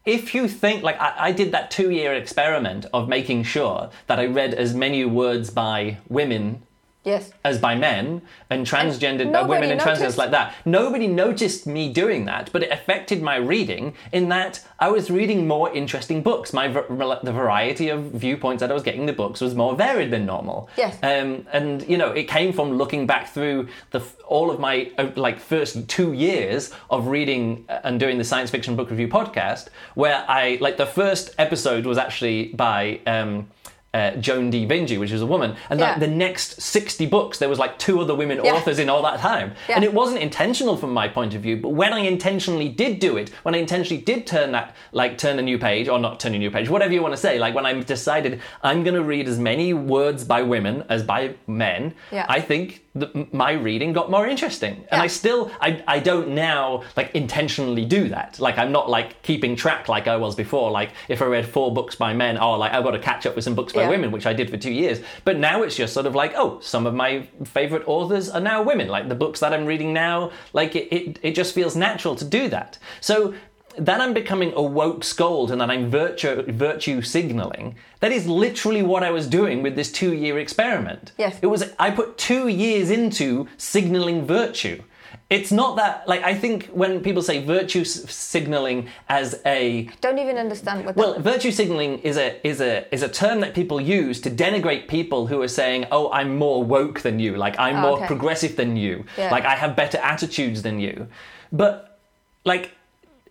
If 0.06 0.34
you 0.34 0.48
think, 0.48 0.82
like, 0.82 1.00
I, 1.00 1.14
I 1.28 1.32
did 1.32 1.52
that 1.52 1.70
two 1.70 1.88
year 1.88 2.12
experiment 2.12 2.84
of 2.92 3.08
making 3.08 3.44
sure 3.44 3.88
that 4.06 4.18
I 4.18 4.26
read 4.26 4.52
as 4.52 4.74
many 4.74 5.02
words 5.06 5.48
by 5.48 5.96
women 6.10 6.62
Yes. 7.04 7.32
as 7.44 7.58
by 7.58 7.74
men 7.74 8.22
and 8.48 8.66
transgendered 8.66 9.34
uh, 9.34 9.46
women 9.46 9.70
and 9.70 9.78
transgenders 9.80 10.16
like 10.16 10.30
that. 10.30 10.54
Nobody 10.64 11.06
noticed 11.06 11.66
me 11.66 11.92
doing 11.92 12.24
that, 12.24 12.50
but 12.50 12.62
it 12.62 12.70
affected 12.70 13.22
my 13.22 13.36
reading 13.36 13.94
in 14.10 14.30
that 14.30 14.66
I 14.78 14.88
was 14.88 15.10
reading 15.10 15.46
more 15.46 15.70
interesting 15.72 16.22
books. 16.22 16.52
My 16.54 16.68
the 16.68 17.32
variety 17.32 17.90
of 17.90 18.04
viewpoints 18.04 18.60
that 18.60 18.70
I 18.70 18.74
was 18.74 18.82
getting 18.82 19.02
in 19.02 19.06
the 19.06 19.12
books 19.12 19.42
was 19.42 19.54
more 19.54 19.76
varied 19.76 20.10
than 20.10 20.24
normal. 20.24 20.70
Yes. 20.78 20.96
Um, 21.02 21.46
and 21.52 21.86
you 21.86 21.98
know, 21.98 22.10
it 22.12 22.24
came 22.24 22.52
from 22.52 22.78
looking 22.78 23.06
back 23.06 23.28
through 23.28 23.68
the 23.90 24.02
all 24.26 24.50
of 24.50 24.58
my 24.58 24.90
uh, 24.96 25.10
like 25.16 25.38
first 25.38 25.86
two 25.88 26.14
years 26.14 26.72
of 26.90 27.08
reading 27.08 27.66
uh, 27.68 27.80
and 27.84 28.00
doing 28.00 28.16
the 28.16 28.24
science 28.24 28.50
fiction 28.50 28.76
book 28.76 28.88
review 28.90 29.08
podcast, 29.08 29.68
where 29.94 30.24
I 30.26 30.56
like 30.60 30.78
the 30.78 30.86
first 30.86 31.34
episode 31.38 31.84
was 31.84 31.98
actually 31.98 32.46
by. 32.48 33.00
Um, 33.06 33.48
uh, 33.94 34.10
Joan 34.16 34.50
D. 34.50 34.66
Vinge, 34.66 34.98
which 34.98 35.12
was 35.12 35.22
a 35.22 35.26
woman, 35.26 35.54
and 35.70 35.80
Yeah. 35.80 35.90
like 35.92 36.00
the 36.00 36.06
next 36.08 36.60
sixty 36.60 37.06
books, 37.06 37.38
there 37.38 37.48
was 37.48 37.58
like 37.58 37.78
two 37.78 38.00
other 38.00 38.14
women 38.14 38.40
Yeah. 38.44 38.52
authors 38.54 38.78
in 38.78 38.90
all 38.90 39.02
that 39.02 39.20
time, 39.20 39.52
Yeah. 39.68 39.76
and 39.76 39.84
it 39.84 39.94
wasn't 39.94 40.20
intentional 40.20 40.76
from 40.76 40.92
my 40.92 41.08
point 41.08 41.34
of 41.34 41.40
view. 41.40 41.56
But 41.56 41.70
when 41.70 41.92
I 41.92 42.00
intentionally 42.00 42.68
did 42.68 42.98
do 42.98 43.16
it, 43.16 43.30
when 43.44 43.54
I 43.54 43.58
intentionally 43.58 44.02
did 44.02 44.26
turn 44.26 44.52
that, 44.52 44.74
like 44.92 45.16
turn 45.16 45.38
a 45.38 45.42
new 45.42 45.58
page 45.58 45.88
or 45.88 45.98
not 45.98 46.20
turn 46.20 46.34
a 46.34 46.38
new 46.38 46.50
page, 46.50 46.68
whatever 46.68 46.92
you 46.92 47.02
want 47.02 47.14
to 47.14 47.20
say, 47.20 47.38
like 47.38 47.54
when 47.54 47.64
I 47.66 47.72
decided 47.80 48.40
I'm 48.62 48.82
going 48.82 48.94
to 48.96 49.02
read 49.02 49.28
as 49.28 49.38
many 49.38 49.72
words 49.72 50.24
by 50.24 50.42
women 50.42 50.84
as 50.88 51.02
by 51.02 51.34
men. 51.46 51.94
I 52.12 52.40
think 52.40 52.83
m- 52.94 53.28
my 53.32 53.52
reading 53.52 53.92
got 53.92 54.10
more 54.10 54.26
interesting, 54.26 54.74
and 54.90 54.98
Yeah. 54.98 55.02
I 55.02 55.06
still, 55.08 55.50
I, 55.60 55.82
I 55.86 55.98
don't 55.98 56.28
now 56.30 56.82
like 56.96 57.14
intentionally 57.14 57.84
do 57.84 58.08
that. 58.10 58.38
Like 58.38 58.58
I'm 58.58 58.72
not 58.72 58.88
like 58.88 59.22
keeping 59.22 59.56
track 59.56 59.88
like 59.88 60.06
I 60.06 60.16
was 60.16 60.34
before. 60.34 60.70
Like 60.70 60.90
if 61.08 61.20
I 61.22 61.26
read 61.26 61.46
four 61.46 61.72
books 61.74 61.94
by 61.96 62.14
men, 62.14 62.38
oh, 62.38 62.52
like 62.58 62.72
I've 62.72 62.84
got 62.84 62.92
to 62.92 62.98
catch 62.98 63.26
up 63.26 63.34
with 63.34 63.44
some 63.44 63.54
books 63.54 63.72
by 63.72 63.82
Yeah. 63.82 63.88
women, 63.90 64.10
which 64.12 64.26
I 64.26 64.32
did 64.32 64.50
for 64.50 64.56
two 64.56 64.72
years. 64.72 65.00
But 65.24 65.38
now 65.38 65.62
it's 65.62 65.76
just 65.76 65.92
sort 65.94 66.06
of 66.06 66.14
like, 66.14 66.32
oh, 66.36 66.60
some 66.60 66.86
of 66.86 66.94
my 66.94 67.28
favorite 67.44 67.82
authors 67.86 68.30
are 68.30 68.40
now 68.40 68.62
women. 68.62 68.88
Like 68.88 69.08
the 69.08 69.14
books 69.14 69.40
that 69.40 69.52
I'm 69.52 69.66
reading 69.66 69.92
now, 69.92 70.30
like 70.52 70.76
it, 70.76 70.92
it, 70.94 71.18
it 71.22 71.34
just 71.34 71.54
feels 71.54 71.74
natural 71.76 72.14
to 72.16 72.24
do 72.24 72.48
that. 72.48 72.78
So 73.00 73.34
that 73.78 74.00
I'm 74.00 74.12
becoming 74.14 74.52
a 74.54 74.62
woke 74.62 75.04
scold 75.04 75.50
and 75.50 75.60
that 75.60 75.70
I'm 75.70 75.90
virtue, 75.90 76.42
virtue 76.52 77.02
signaling, 77.02 77.76
that 78.00 78.12
is 78.12 78.26
literally 78.26 78.82
what 78.82 79.02
I 79.02 79.10
was 79.10 79.26
doing 79.26 79.62
with 79.62 79.74
this 79.76 79.90
two 79.92 80.12
year 80.14 80.38
experiment. 80.38 81.12
Yes. 81.18 81.38
It 81.42 81.46
was, 81.46 81.72
I 81.78 81.90
put 81.90 82.16
two 82.18 82.48
years 82.48 82.90
into 82.90 83.48
signaling 83.56 84.26
virtue. 84.26 84.82
It's 85.30 85.50
not 85.50 85.76
that, 85.76 86.06
like, 86.06 86.22
I 86.22 86.34
think 86.34 86.66
when 86.66 87.00
people 87.00 87.22
say 87.22 87.42
virtue 87.44 87.80
s- 87.80 88.10
signaling 88.12 88.88
as 89.08 89.40
a 89.46 89.88
Don't 90.00 90.18
even 90.18 90.36
understand 90.36 90.84
what. 90.84 90.96
well, 90.96 91.18
virtue 91.18 91.50
signaling 91.50 91.98
is 92.00 92.16
a 92.18 92.46
is 92.46 92.60
a 92.60 92.92
is 92.94 93.02
a 93.02 93.08
term 93.08 93.40
that 93.40 93.54
people 93.54 93.80
use 93.80 94.20
to 94.20 94.30
denigrate 94.30 94.86
people 94.86 95.26
who 95.26 95.40
are 95.40 95.48
saying, 95.48 95.86
"Oh, 95.90 96.10
I'm 96.12 96.36
more 96.36 96.62
woke 96.62 97.00
than 97.00 97.18
you. 97.18 97.36
Like 97.36 97.58
I'm 97.58 97.76
Oh, 97.76 97.80
more 97.80 97.96
okay. 97.98 98.06
progressive 98.06 98.56
than 98.56 98.76
you. 98.76 99.04
Yeah. 99.16 99.30
Like 99.30 99.44
I 99.44 99.54
have 99.54 99.74
better 99.76 99.98
attitudes 99.98 100.62
than 100.62 100.78
you." 100.78 101.08
But 101.52 101.98
like 102.44 102.72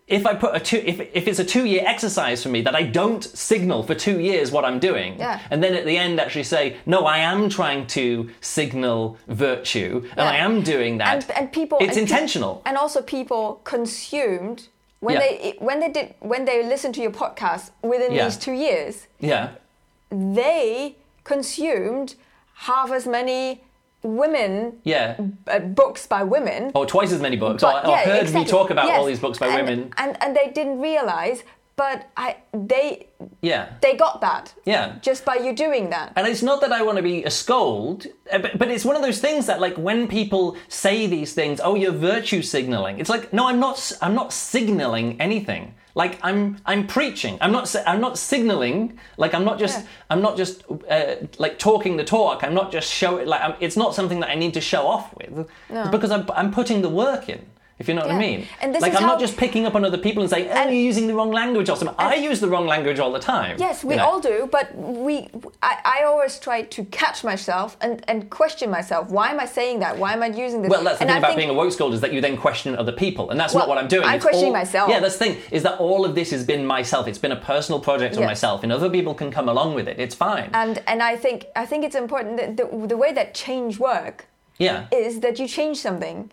if 0.06 0.26
I 0.26 0.34
put 0.34 0.54
a 0.54 0.60
two 0.60 0.82
if 0.84 1.00
if 1.14 1.26
it's 1.28 1.38
a 1.38 1.44
2-year 1.44 1.82
exercise 1.86 2.42
for 2.42 2.50
me 2.50 2.60
that 2.62 2.74
I 2.74 2.82
don't 2.82 3.24
signal 3.24 3.82
for 3.82 3.94
2 3.94 4.20
years 4.20 4.50
what 4.52 4.64
I'm 4.64 4.78
doing 4.78 5.16
Yeah. 5.18 5.40
and 5.50 5.62
then 5.62 5.72
at 5.74 5.84
the 5.86 5.96
end 5.96 6.20
actually 6.20 6.44
say, 6.44 6.76
"No, 6.84 7.06
I 7.06 7.18
am 7.18 7.48
trying 7.48 7.86
to 7.98 8.28
signal 8.42 9.16
virtue 9.28 10.06
and 10.12 10.20
I 10.20 10.36
am 10.36 10.62
doing 10.62 10.98
that." 10.98 11.14
and, 11.14 11.38
and 11.38 11.52
people. 11.52 11.78
it's 11.80 11.96
and 11.96 12.06
pe- 12.06 12.12
intentional. 12.14 12.60
and 12.66 12.76
also 12.76 13.00
people 13.02 13.60
consumed 13.64 14.68
when 15.00 15.14
Yeah. 15.14 15.20
they 15.20 15.54
when 15.58 15.80
they 15.80 15.88
did 15.98 16.14
when 16.20 16.44
they 16.44 16.62
listened 16.62 16.94
to 16.96 17.00
your 17.00 17.12
podcast 17.22 17.70
within 17.82 18.12
Yeah. 18.12 18.24
these 18.24 18.36
two 18.36 18.52
years. 18.52 19.06
yeah. 19.20 19.48
They 20.10 20.96
consumed 21.24 22.14
half 22.68 22.90
as 22.92 23.06
many 23.06 23.62
women 24.04 24.78
Yeah. 24.84 25.16
uh, 25.48 25.58
books 25.58 26.06
by 26.06 26.22
women. 26.22 26.70
Or 26.74 26.86
twice 26.86 27.10
as 27.12 27.20
many 27.20 27.36
books. 27.36 27.62
But- 27.62 27.84
or, 27.84 27.88
or 27.88 27.90
yeah, 27.90 28.04
heard 28.04 28.14
me 28.14 28.20
exactly. 28.20 28.50
talk 28.50 28.70
about 28.70 28.86
Yes. 28.86 28.98
all 28.98 29.06
these 29.06 29.18
books 29.20 29.38
by 29.38 29.48
and, 29.48 29.56
women. 29.66 29.92
and 29.96 30.16
and 30.22 30.36
they 30.36 30.50
didn't 30.54 30.80
realize, 30.80 31.42
but 31.76 32.06
I 32.16 32.36
they 32.52 33.08
Yeah. 33.40 33.64
they 33.80 33.94
got 33.96 34.20
that 34.20 34.54
Yeah. 34.64 34.92
just 35.02 35.24
by 35.24 35.36
you 35.36 35.52
doing 35.54 35.90
that. 35.90 36.12
And 36.16 36.26
it's 36.28 36.42
not 36.42 36.60
that 36.60 36.70
I 36.72 36.82
want 36.82 36.96
to 36.98 37.02
be 37.02 37.24
a 37.24 37.30
scold, 37.30 38.06
uh, 38.32 38.38
but, 38.38 38.58
but 38.58 38.68
it's 38.70 38.84
one 38.84 38.94
of 38.96 39.02
those 39.02 39.20
things 39.20 39.46
that, 39.46 39.60
like, 39.60 39.76
when 39.76 40.06
people 40.06 40.56
say 40.68 41.06
these 41.06 41.32
things, 41.34 41.60
oh, 41.64 41.74
you're 41.74 41.98
virtue 42.12 42.42
signaling. 42.42 43.00
It's 43.00 43.10
like, 43.10 43.32
no, 43.32 43.48
I'm 43.48 43.58
not. 43.58 43.92
I'm 44.02 44.14
not 44.14 44.32
signaling 44.32 45.16
anything. 45.20 45.74
Like, 45.96 46.18
I'm. 46.22 46.58
I'm 46.66 46.86
preaching. 46.86 47.38
I'm 47.40 47.52
not. 47.52 47.72
I'm 47.86 48.00
not 48.00 48.18
signaling. 48.18 48.98
Like, 49.16 49.32
I'm 49.32 49.44
not 49.44 49.58
just. 49.58 49.80
Yeah. 49.80 49.86
I'm 50.10 50.22
not 50.22 50.36
just 50.36 50.64
uh, 50.90 51.14
like 51.38 51.58
talking 51.58 51.96
the 51.96 52.04
talk. 52.04 52.42
I'm 52.42 52.54
not 52.54 52.72
just 52.72 52.92
showing. 52.92 53.26
Like, 53.28 53.40
I'm, 53.40 53.54
it's 53.60 53.76
not 53.76 53.94
something 53.94 54.20
that 54.20 54.30
I 54.30 54.34
need 54.34 54.54
to 54.54 54.60
show 54.60 54.86
off 54.86 55.14
with. 55.16 55.48
No. 55.70 55.88
Because 55.90 56.10
I'm. 56.10 56.28
I'm 56.34 56.50
putting 56.50 56.82
the 56.82 56.88
work 56.88 57.28
in. 57.28 57.46
If 57.76 57.88
you 57.88 57.94
know 57.94 58.02
what 58.02 58.12
I 58.12 58.18
mean. 58.18 58.46
And 58.60 58.72
this 58.72 58.82
like, 58.82 58.92
is 58.92 58.98
I'm 58.98 59.06
not 59.06 59.18
just 59.18 59.36
picking 59.36 59.66
up 59.66 59.74
on 59.74 59.84
other 59.84 59.98
people 59.98 60.22
and 60.22 60.30
saying, 60.30 60.46
oh, 60.48 60.52
And- 60.52 60.70
you're 60.70 60.80
using 60.84 61.08
the 61.08 61.14
wrong 61.14 61.32
language 61.32 61.68
or 61.68 61.76
something. 61.76 61.96
I 61.98 62.14
use 62.14 62.38
the 62.38 62.48
wrong 62.48 62.66
language 62.68 63.00
all 63.00 63.10
the 63.10 63.18
time. 63.18 63.56
Yes, 63.58 63.82
we 63.82 63.94
you 63.94 63.98
know? 63.98 64.06
all 64.06 64.20
do, 64.20 64.48
but 64.50 64.76
we 64.76 65.28
I, 65.60 65.78
I 65.84 66.02
always 66.04 66.38
try 66.38 66.62
to 66.62 66.84
catch 66.86 67.24
myself 67.24 67.76
and, 67.80 68.04
and 68.06 68.30
question 68.30 68.70
myself. 68.70 69.10
Why 69.10 69.30
am 69.30 69.40
I 69.40 69.46
saying 69.46 69.80
that? 69.80 69.98
Why 69.98 70.12
am 70.12 70.22
I 70.22 70.26
using 70.26 70.62
this? 70.62 70.70
Well, 70.70 70.84
that's 70.84 70.98
the 70.98 71.02
and 71.04 71.08
thing 71.10 71.16
I 71.16 71.18
about 71.18 71.28
think- 71.30 71.38
being 71.38 71.50
a 71.50 71.54
woke 71.54 71.72
scold 71.72 71.94
is 71.94 72.00
that 72.02 72.12
you 72.12 72.20
then 72.20 72.36
question 72.36 72.76
other 72.76 72.92
people, 72.92 73.30
and 73.30 73.40
that's 73.40 73.54
Well, 73.54 73.62
not 73.62 73.68
what 73.68 73.78
I'm 73.78 73.88
doing. 73.88 74.04
I'm 74.06 74.14
It's 74.16 74.24
questioning 74.24 74.52
all- 74.54 74.60
myself. 74.60 74.88
Yeah, 74.88 75.00
that's 75.00 75.16
the 75.18 75.24
thing 75.24 75.36
is 75.50 75.64
that 75.64 75.80
all 75.80 76.04
of 76.04 76.14
this 76.14 76.30
has 76.30 76.44
been 76.44 76.64
myself. 76.64 77.08
It's 77.08 77.18
been 77.18 77.32
a 77.32 77.36
personal 77.52 77.80
project 77.80 78.14
on 78.14 78.20
Yes. 78.22 78.28
myself, 78.28 78.62
and 78.62 78.70
other 78.72 78.88
people 78.88 79.14
can 79.14 79.32
come 79.32 79.48
along 79.48 79.74
with 79.74 79.88
it. 79.88 79.98
It's 79.98 80.14
fine. 80.14 80.50
and 80.54 80.80
and 80.86 81.02
I 81.02 81.16
think 81.16 81.46
I 81.56 81.66
think 81.66 81.84
it's 81.84 81.96
important 81.96 82.36
that 82.36 82.56
the, 82.56 82.86
the 82.86 82.96
way 82.96 83.12
that 83.12 83.34
change 83.34 83.80
work 83.80 84.28
yeah, 84.58 84.86
is 84.92 85.18
that 85.20 85.40
you 85.40 85.48
change 85.48 85.78
something, 85.78 86.30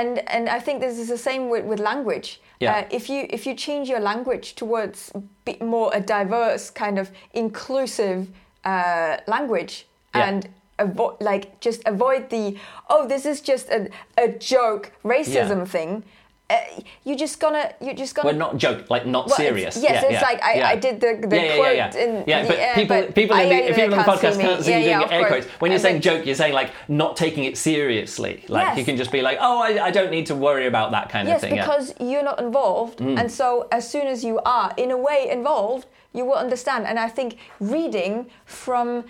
and 0.00 0.12
and 0.34 0.44
I 0.58 0.60
think 0.64 0.76
this 0.80 0.98
is 0.98 1.08
the 1.08 1.18
same 1.28 1.42
with, 1.52 1.64
with 1.70 1.80
language. 1.80 2.28
Yeah. 2.60 2.72
Uh, 2.76 2.84
if 2.98 3.04
you 3.12 3.20
if 3.36 3.42
you 3.46 3.54
change 3.66 3.84
your 3.92 4.00
language 4.00 4.46
towards 4.60 4.98
more 5.60 5.88
a 5.94 6.00
diverse 6.16 6.64
kind 6.82 6.98
of 7.02 7.06
inclusive 7.32 8.20
uh, 8.64 9.16
language 9.26 9.74
Yeah. 10.14 10.28
and 10.28 10.48
avo- 10.78 11.16
like 11.30 11.44
just 11.66 11.80
avoid 11.86 12.22
the 12.30 12.44
oh 12.88 13.02
this 13.12 13.24
is 13.32 13.40
just 13.50 13.66
a, 13.70 13.80
a 14.24 14.28
joke 14.54 14.84
racism 15.04 15.58
Yeah. 15.58 15.64
thing 15.76 15.90
uh, 16.50 16.56
you're 17.04 17.16
just 17.16 17.40
gonna 17.40 17.72
you're 17.80 17.94
just 17.94 18.14
gonna 18.14 18.28
We're 18.28 18.36
not 18.38 18.58
joke, 18.58 18.90
like 18.90 19.06
not 19.06 19.28
Well, 19.28 19.36
serious. 19.36 19.76
yes, 19.76 19.82
Yeah, 19.82 20.02
it's 20.02 20.12
yeah, 20.12 20.20
like 20.20 20.42
I- 20.42 20.54
yeah. 20.56 20.68
I 20.68 20.76
did 20.76 21.00
the- 21.00 21.26
the 21.26 21.36
yeah, 21.36 21.42
yeah, 21.42 21.56
quote 21.56 21.94
in 22.04 22.24
yeah, 22.26 22.42
the 22.42 22.48
but 22.48 22.58
air, 22.58 22.74
people, 22.74 22.96
but 22.96 23.14
people, 23.14 23.36
in 23.38 23.48
the, 23.48 23.54
if 23.70 23.76
people 23.76 23.94
on 23.94 23.98
the 23.98 24.04
can't 24.04 24.20
see 24.20 24.26
podcast 24.26 24.40
can't 24.40 24.62
see 24.64 24.78
you 24.78 24.84
doing 24.98 25.10
air 25.10 25.26
quotes. 25.26 25.46
When 25.60 25.70
you're 25.70 25.80
saying 25.80 26.02
joke, 26.02 26.26
you're 26.26 26.34
saying 26.34 26.52
like 26.52 26.72
not 26.86 27.16
taking 27.16 27.44
it 27.44 27.56
seriously. 27.56 28.44
Like 28.48 28.66
Yes. 28.68 28.78
you 28.78 28.84
can 28.84 28.96
just 28.98 29.10
be 29.10 29.22
like, 29.22 29.38
oh, 29.40 29.58
I, 29.62 29.86
I 29.86 29.90
don't 29.90 30.10
need 30.10 30.26
to 30.26 30.34
worry 30.34 30.66
about 30.66 30.90
that 30.90 31.08
kind 31.08 31.26
Yes, 31.28 31.36
of 31.42 31.48
thing. 31.48 31.56
yeah. 31.56 31.64
Mm. 31.64 31.66
because 31.66 31.94
you're 32.10 32.22
not 32.22 32.38
involved, 32.40 33.00
and 33.00 33.32
so 33.32 33.66
as 33.72 33.88
soon 33.88 34.06
as 34.06 34.22
you 34.22 34.38
are 34.44 34.72
in 34.76 34.90
a 34.90 34.98
way 34.98 35.28
involved, 35.30 35.86
you 36.12 36.24
will 36.26 36.34
understand. 36.46 36.86
And 36.86 36.98
I 36.98 37.08
think 37.08 37.38
reading 37.58 38.26
from 38.44 39.04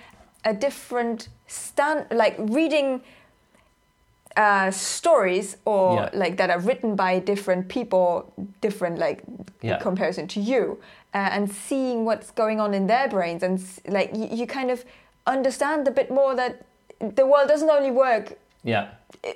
a 0.44 0.54
different 0.54 1.28
stand, 1.48 2.06
like 2.12 2.36
reading 2.38 3.02
uh, 4.36 4.70
stories 4.70 5.56
or 5.64 5.94
Yeah. 5.94 6.08
like 6.12 6.36
that 6.36 6.50
are 6.50 6.58
written 6.58 6.96
by 6.96 7.18
different 7.20 7.68
people, 7.68 8.32
different 8.60 8.98
like 8.98 9.22
Yeah. 9.62 9.74
in 9.74 9.80
comparison 9.80 10.26
to 10.28 10.40
you, 10.40 10.78
uh, 11.14 11.28
and 11.32 11.50
seeing 11.50 12.04
what's 12.04 12.30
going 12.32 12.60
on 12.60 12.74
in 12.74 12.86
their 12.86 13.08
brains, 13.08 13.42
and 13.42 13.60
like 13.86 14.10
you, 14.14 14.26
you 14.30 14.46
kind 14.46 14.70
of 14.70 14.84
understand 15.26 15.86
a 15.88 15.90
bit 15.90 16.10
more 16.10 16.34
that 16.34 16.52
the 17.16 17.26
world 17.26 17.48
doesn't 17.48 17.70
only 17.70 17.90
work 17.90 18.32
yeah, 18.64 18.86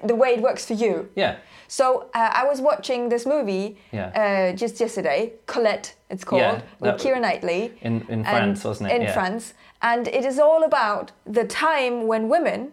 the 0.03 0.15
way 0.15 0.31
it 0.35 0.41
works 0.41 0.65
for 0.65 0.73
you. 0.75 1.09
yeah, 1.15 1.37
So 1.69 1.85
uh, 2.15 2.31
I 2.43 2.45
was 2.49 2.61
watching 2.63 3.11
this 3.11 3.27
movie 3.27 3.77
Yeah. 3.93 4.11
uh, 4.23 4.57
just 4.57 4.81
yesterday, 4.81 5.33
Colette, 5.47 5.95
it's 6.11 6.25
called, 6.25 6.43
Yeah, 6.43 6.61
with 6.81 6.97
Keira 7.01 7.21
Knightley. 7.21 7.73
in 7.83 8.05
in 8.09 8.25
France, 8.25 8.65
wasn't 8.69 8.91
it? 8.91 8.97
In 8.97 9.03
yeah. 9.03 9.13
France. 9.13 9.55
And 9.83 10.09
it 10.09 10.25
is 10.25 10.39
all 10.39 10.63
about 10.65 11.13
the 11.27 11.45
time 11.45 12.07
when 12.09 12.29
women, 12.31 12.73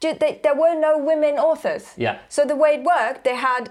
they, 0.00 0.40
there 0.42 0.54
were 0.54 0.74
no 0.78 0.98
women 0.98 1.38
authors. 1.38 1.92
Yeah. 1.96 2.18
So 2.28 2.44
the 2.44 2.56
way 2.56 2.74
it 2.74 2.84
worked, 2.84 3.24
they 3.24 3.34
had, 3.34 3.70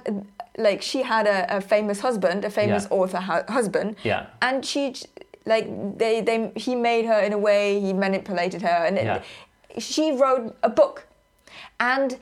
like, 0.58 0.82
she 0.82 1.04
had 1.04 1.26
a, 1.28 1.58
a 1.58 1.62
famous 1.62 2.00
husband, 2.02 2.44
a 2.46 2.50
famous 2.50 2.88
Yeah. 2.90 2.98
author 2.98 3.22
hu- 3.22 3.52
husband. 3.54 3.96
Yeah. 4.04 4.26
And 4.42 4.66
she, 4.66 4.96
like, 5.46 5.68
they, 5.98 6.22
they, 6.22 6.52
he 6.56 6.76
made 6.76 7.06
her 7.06 7.20
in 7.20 7.34
a 7.34 7.38
way, 7.38 7.80
he 7.80 7.94
manipulated 7.94 8.62
her. 8.62 8.86
And 8.86 8.98
it- 8.98 9.06
Yeah. 9.06 9.22
she 9.80 10.12
wrote 10.12 10.56
a 10.64 10.70
book. 10.70 11.08
And 11.80 12.18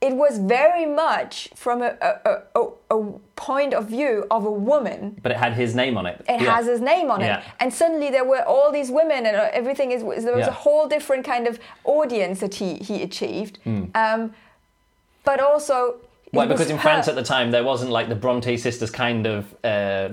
it 0.00 0.14
was 0.14 0.38
very 0.38 0.86
much 0.86 1.48
from 1.54 1.82
a, 1.82 1.96
a, 2.00 2.42
a, 2.54 2.68
a 2.96 3.12
point 3.36 3.74
of 3.74 3.86
view 3.86 4.24
of 4.30 4.44
a 4.44 4.50
woman. 4.50 5.16
But 5.22 5.30
it 5.32 5.36
had 5.38 5.52
his 5.52 5.74
name 5.74 5.96
on 5.98 6.06
it. 6.06 6.24
It 6.28 6.40
Yeah. 6.40 6.56
has 6.56 6.66
his 6.66 6.80
name 6.80 7.10
on 7.10 7.20
Yeah. 7.20 7.38
it. 7.38 7.44
And 7.60 7.72
suddenly 7.72 8.10
there 8.10 8.24
were 8.24 8.42
all 8.42 8.72
these 8.72 8.90
women 8.90 9.26
and 9.26 9.36
uh, 9.36 9.50
everything 9.52 9.92
is, 9.92 10.00
there 10.02 10.34
was 10.34 10.46
Yeah. 10.46 10.48
a 10.48 10.52
whole 10.64 10.88
different 10.88 11.24
kind 11.24 11.46
of 11.46 11.58
audience 11.84 12.40
that 12.40 12.54
he, 12.54 12.74
he 12.76 13.02
achieved. 13.02 13.58
Um, 13.94 14.34
but 15.24 15.40
also. 15.40 15.96
Well, 16.32 16.48
because 16.48 16.68
in 16.70 16.76
her- 16.76 16.82
France 16.82 17.08
at 17.08 17.14
the 17.14 17.22
time 17.22 17.50
there 17.52 17.62
wasn't 17.64 17.92
like 17.92 18.08
the 18.08 18.14
Bronte 18.16 18.56
sisters 18.58 18.90
kind 18.90 19.26
of 19.26 19.54
uh, 19.64 20.08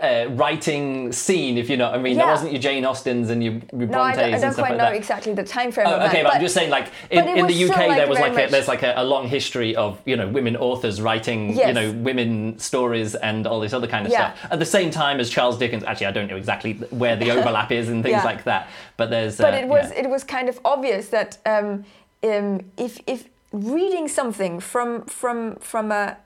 uh, 0.00 0.26
writing 0.30 1.10
scene, 1.10 1.56
if 1.58 1.70
you 1.70 1.76
know 1.76 1.86
what 1.90 1.98
I 1.98 2.02
mean. 2.02 2.16
There 2.16 2.26
wasn't 2.26 2.52
your 2.52 2.60
Jane 2.60 2.84
Austens 2.84 3.30
and 3.30 3.42
your, 3.42 3.54
your 3.72 3.88
No, 3.88 4.00
I 4.00 4.14
Brontes 4.14 4.16
don't, 4.16 4.24
I 4.26 4.30
don't 4.38 4.40
stuff 4.52 4.54
quite 4.56 4.68
like 4.70 4.78
know 4.78 4.84
that. 4.84 4.94
exactly 4.94 5.32
the 5.32 5.42
time 5.42 5.72
frame 5.72 5.86
Oh, 5.88 5.94
of 5.94 6.00
that. 6.00 6.08
okay, 6.10 6.22
but, 6.22 6.34
I'm 6.34 6.40
just 6.40 6.54
saying, 6.54 6.70
like 6.70 6.88
in, 7.10 7.26
in 7.26 7.46
the 7.46 7.64
UK, 7.64 7.72
still, 7.72 7.88
like, 7.88 7.96
there 7.96 8.08
was 8.08 8.18
like 8.18 8.32
a, 8.32 8.36
much- 8.36 8.50
there's 8.50 8.68
like 8.68 8.82
a, 8.82 8.94
a 8.96 9.04
long 9.04 9.26
history 9.26 9.74
of 9.74 10.00
you 10.04 10.16
know 10.16 10.28
women 10.28 10.54
authors 10.56 11.00
writing 11.00 11.56
you 11.56 11.72
know 11.72 11.92
women 11.92 12.58
stories 12.58 13.14
and 13.14 13.46
all 13.46 13.58
this 13.58 13.72
other 13.72 13.86
kind 13.88 14.06
of 14.06 14.12
Yeah. 14.12 14.34
stuff 14.34 14.52
at 14.52 14.58
the 14.58 14.66
same 14.66 14.90
time 14.90 15.18
as 15.18 15.30
Charles 15.30 15.58
Dickens. 15.58 15.82
Actually, 15.82 16.06
I 16.06 16.12
don't 16.12 16.28
know 16.28 16.36
exactly 16.36 16.74
where 16.90 17.16
the 17.16 17.30
overlap 17.36 17.72
is 17.72 17.88
and 17.88 18.02
things 18.02 18.12
Yeah. 18.12 18.24
like 18.24 18.44
that, 18.44 18.68
but 18.96 19.08
there's. 19.10 19.38
but 19.38 19.54
uh, 19.54 19.56
it 19.56 19.66
was 19.68 19.90
yeah. 19.90 20.00
it 20.02 20.10
was 20.10 20.24
kind 20.24 20.48
of 20.48 20.60
obvious 20.64 21.08
that 21.08 21.38
um, 21.46 21.84
um, 22.22 22.60
if 22.76 23.00
if 23.06 23.28
reading 23.54 24.08
something 24.08 24.58
from 24.60 25.04
from 25.06 25.56
from 25.56 25.92
a 25.92 26.16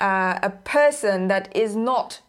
uh, 0.00 0.38
a 0.42 0.50
person 0.64 1.28
that 1.28 1.54
is 1.56 1.74
not 1.74 2.20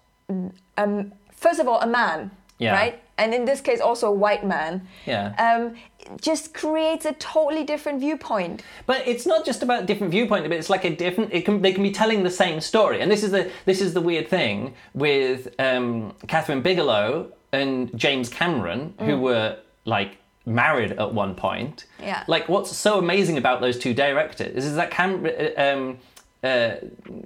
um, 0.78 1.12
first 1.32 1.60
of 1.60 1.68
all 1.68 1.80
a 1.82 1.88
man, 1.88 2.32
Yeah. 2.58 2.74
right, 2.74 3.00
and 3.18 3.34
in 3.34 3.46
this 3.46 3.62
case 3.62 3.80
also 3.80 4.08
a 4.08 4.12
white 4.26 4.44
man, 4.46 4.88
Yeah. 5.06 5.34
um, 5.38 5.76
just 6.22 6.54
creates 6.54 7.06
a 7.06 7.14
totally 7.14 7.64
different 7.64 8.00
viewpoint. 8.00 8.64
But 8.88 9.08
it's 9.08 9.26
not 9.28 9.46
just 9.46 9.62
about 9.64 9.86
different 9.86 10.12
viewpoint, 10.12 10.44
but 10.50 10.54
it's 10.58 10.70
like 10.70 10.84
a 10.84 10.90
different. 10.96 11.32
It 11.32 11.46
can 11.46 11.62
they 11.62 11.72
can 11.74 11.84
be 11.84 11.92
telling 11.92 12.24
the 12.24 12.32
same 12.32 12.60
story, 12.60 13.02
and 13.02 13.12
this 13.12 13.24
is 13.24 13.32
the 13.32 13.52
this 13.66 13.82
is 13.82 13.94
the 13.94 14.02
weird 14.02 14.28
thing 14.28 14.74
with 14.96 15.48
um, 15.60 16.14
Kathryn 16.28 16.62
Bigelow 16.64 17.28
and 17.52 17.90
James 17.96 18.30
Cameron, 18.30 18.94
who 19.00 19.20
were 19.20 19.58
like 19.86 20.18
married 20.50 20.92
at 20.94 21.14
one 21.14 21.36
point. 21.36 21.86
Yeah. 22.02 22.24
Like 22.28 22.50
what's 22.50 22.76
so 22.76 22.98
amazing 22.98 23.38
about 23.38 23.62
those 23.62 23.78
two 23.78 23.94
directors 23.94 24.66
is 24.66 24.76
that 24.76 24.92
Cam. 24.92 25.28
Um, 25.58 25.98
uh, 26.44 26.76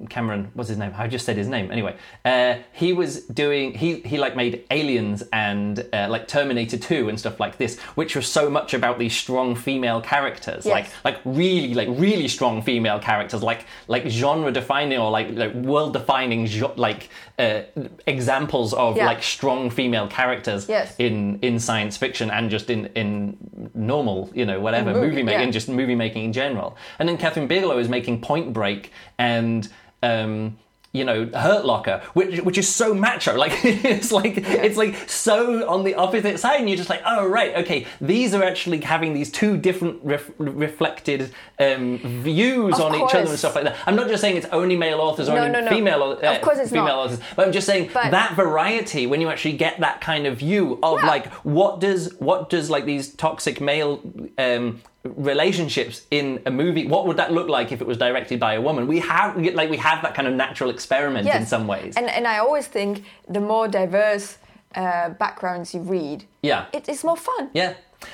Cameron, 0.10 0.50
what's 0.56 0.70
his 0.70 0.78
name? 0.80 0.92
I 0.98 1.08
just 1.08 1.26
said 1.26 1.38
his 1.38 1.48
name. 1.48 1.70
Anyway, 1.72 1.96
uh, 2.26 2.56
he 2.72 2.94
was 2.94 3.22
doing 3.26 3.74
he 3.76 4.00
he 4.02 4.18
like 4.18 4.36
made 4.36 4.66
Aliens 4.72 5.22
and 5.32 5.86
uh, 5.94 6.08
like 6.10 6.28
Terminator 6.28 6.78
Two 6.78 7.10
and 7.10 7.20
stuff 7.20 7.40
like 7.40 7.58
this, 7.58 7.80
which 7.96 8.16
was 8.16 8.28
so 8.28 8.50
much 8.50 8.74
about 8.74 8.98
these 8.98 9.16
strong 9.16 9.56
female 9.56 10.02
characters, 10.02 10.66
Yes. 10.66 10.74
like 10.74 11.16
like 11.16 11.22
really 11.26 11.74
like 11.76 11.90
really 11.92 12.28
strong 12.28 12.62
female 12.64 13.00
characters, 13.00 13.44
like 13.44 13.66
like 13.88 14.08
genre 14.08 14.52
defining 14.52 14.98
or 14.98 15.12
like 15.12 15.30
like 15.32 15.54
world 15.54 15.94
defining 15.94 16.50
like 16.76 17.10
uh, 17.38 17.62
examples 18.08 18.74
of 18.74 18.98
Yeah. 18.98 19.06
like 19.06 19.22
strong 19.24 19.70
female 19.70 20.08
characters 20.08 20.68
Yes. 20.68 20.96
in 20.98 21.40
in 21.42 21.60
science 21.60 21.98
fiction 21.98 22.32
and 22.32 22.50
just 22.50 22.70
in 22.70 22.88
in 22.96 23.63
normal 23.76 24.30
you 24.34 24.46
know 24.46 24.60
whatever 24.60 24.94
movie, 24.94 25.08
movie 25.08 25.24
making 25.24 25.48
yeah. 25.48 25.52
just 25.52 25.70
movie 25.70 25.96
making 25.96 26.26
in 26.26 26.34
general. 26.34 26.78
And 27.00 27.08
then 27.10 27.18
Kathryn 27.18 27.48
Bigelow 27.48 27.78
is 27.78 27.90
making 27.90 28.22
Point 28.22 28.54
Break 28.54 28.92
and. 29.18 29.68
Um, 30.02 30.58
you 30.94 31.04
know, 31.04 31.26
Hurt 31.34 31.66
Locker, 31.66 32.04
which 32.14 32.42
which 32.42 32.58
is 32.60 32.70
so 32.70 32.94
macho, 32.94 33.36
like 33.44 33.52
it's 33.66 34.12
like 34.12 34.36
it's 34.38 34.78
like 34.78 34.96
so 35.10 35.68
on 35.68 35.84
the 35.84 35.96
opposite 35.96 36.40
side, 36.40 36.60
and 36.60 36.70
you're 36.70 36.78
just 36.78 36.90
like, 36.90 37.02
oh 37.06 37.28
right, 37.28 37.56
okay, 37.58 37.88
these 38.00 38.36
are 38.36 38.44
actually 38.44 38.80
having 38.82 39.14
these 39.14 39.32
two 39.32 39.58
different 39.58 40.00
ref- 40.04 40.30
reflected 40.38 41.34
um, 41.60 41.98
views 41.98 42.76
Of 42.76 42.82
on 42.82 42.96
each 42.96 43.16
other 43.16 43.30
and 43.30 43.40
stuff 43.40 43.56
like 43.56 43.64
that. 43.64 43.78
I'm 43.88 43.96
not 43.96 44.08
just 44.08 44.22
saying 44.22 44.38
it's 44.38 44.46
only 44.52 44.76
male 44.78 45.00
authors 45.00 45.28
or 45.30 45.34
No, 45.36 45.42
only 45.46 45.52
no, 45.54 45.62
no. 45.62 45.70
female, 45.70 46.04
uh, 46.04 46.36
Of 46.36 46.42
course 46.42 46.60
it's 46.60 46.70
female 46.70 46.86
not. 46.86 47.06
authors, 47.08 47.20
but 47.36 47.48
I'm 47.48 47.54
just 47.54 47.66
saying 47.66 47.90
But- 47.92 48.12
that 48.12 48.36
variety 48.36 49.08
when 49.08 49.20
you 49.20 49.30
actually 49.30 49.58
get 49.58 49.80
that 49.80 50.00
kind 50.00 50.28
of 50.28 50.38
view 50.38 50.78
of 50.84 51.00
Yeah. 51.02 51.08
like 51.08 51.26
what 51.44 51.80
does 51.80 52.14
what 52.20 52.50
does 52.52 52.70
like 52.70 52.86
these 52.86 53.10
toxic 53.16 53.60
male 53.60 54.00
um, 54.38 54.82
relationships 55.04 56.06
in 56.12 56.42
a 56.46 56.52
movie 56.52 56.88
what 56.88 57.06
would 57.06 57.18
that 57.18 57.32
look 57.34 57.50
like 57.50 57.72
if 57.72 57.82
it 57.82 57.88
was 57.88 57.98
directed 57.98 58.40
by 58.40 58.54
a 58.54 58.62
woman 58.62 58.88
we 58.88 59.00
have 59.00 59.36
like 59.54 59.70
we 59.70 59.78
have 59.78 60.02
that 60.02 60.14
kind 60.16 60.28
of 60.28 60.34
natural 60.34 60.70
experiment 60.70 61.28
in 61.28 61.46
some 61.46 61.68
ways 61.68 61.96
And 61.98 62.10
and 62.10 62.26
I 62.26 62.38
always 62.40 62.68
think 62.68 63.04
the 63.28 63.42
more 63.42 63.68
diverse 63.68 64.38
uh, 64.76 65.10
backgrounds 65.10 65.74
you 65.74 65.82
read, 65.82 66.24
yeah 66.42 66.66
it 66.74 66.88
is 66.90 67.04
more 67.04 67.18
fun. 67.18 67.50
Yeah. 67.54 67.74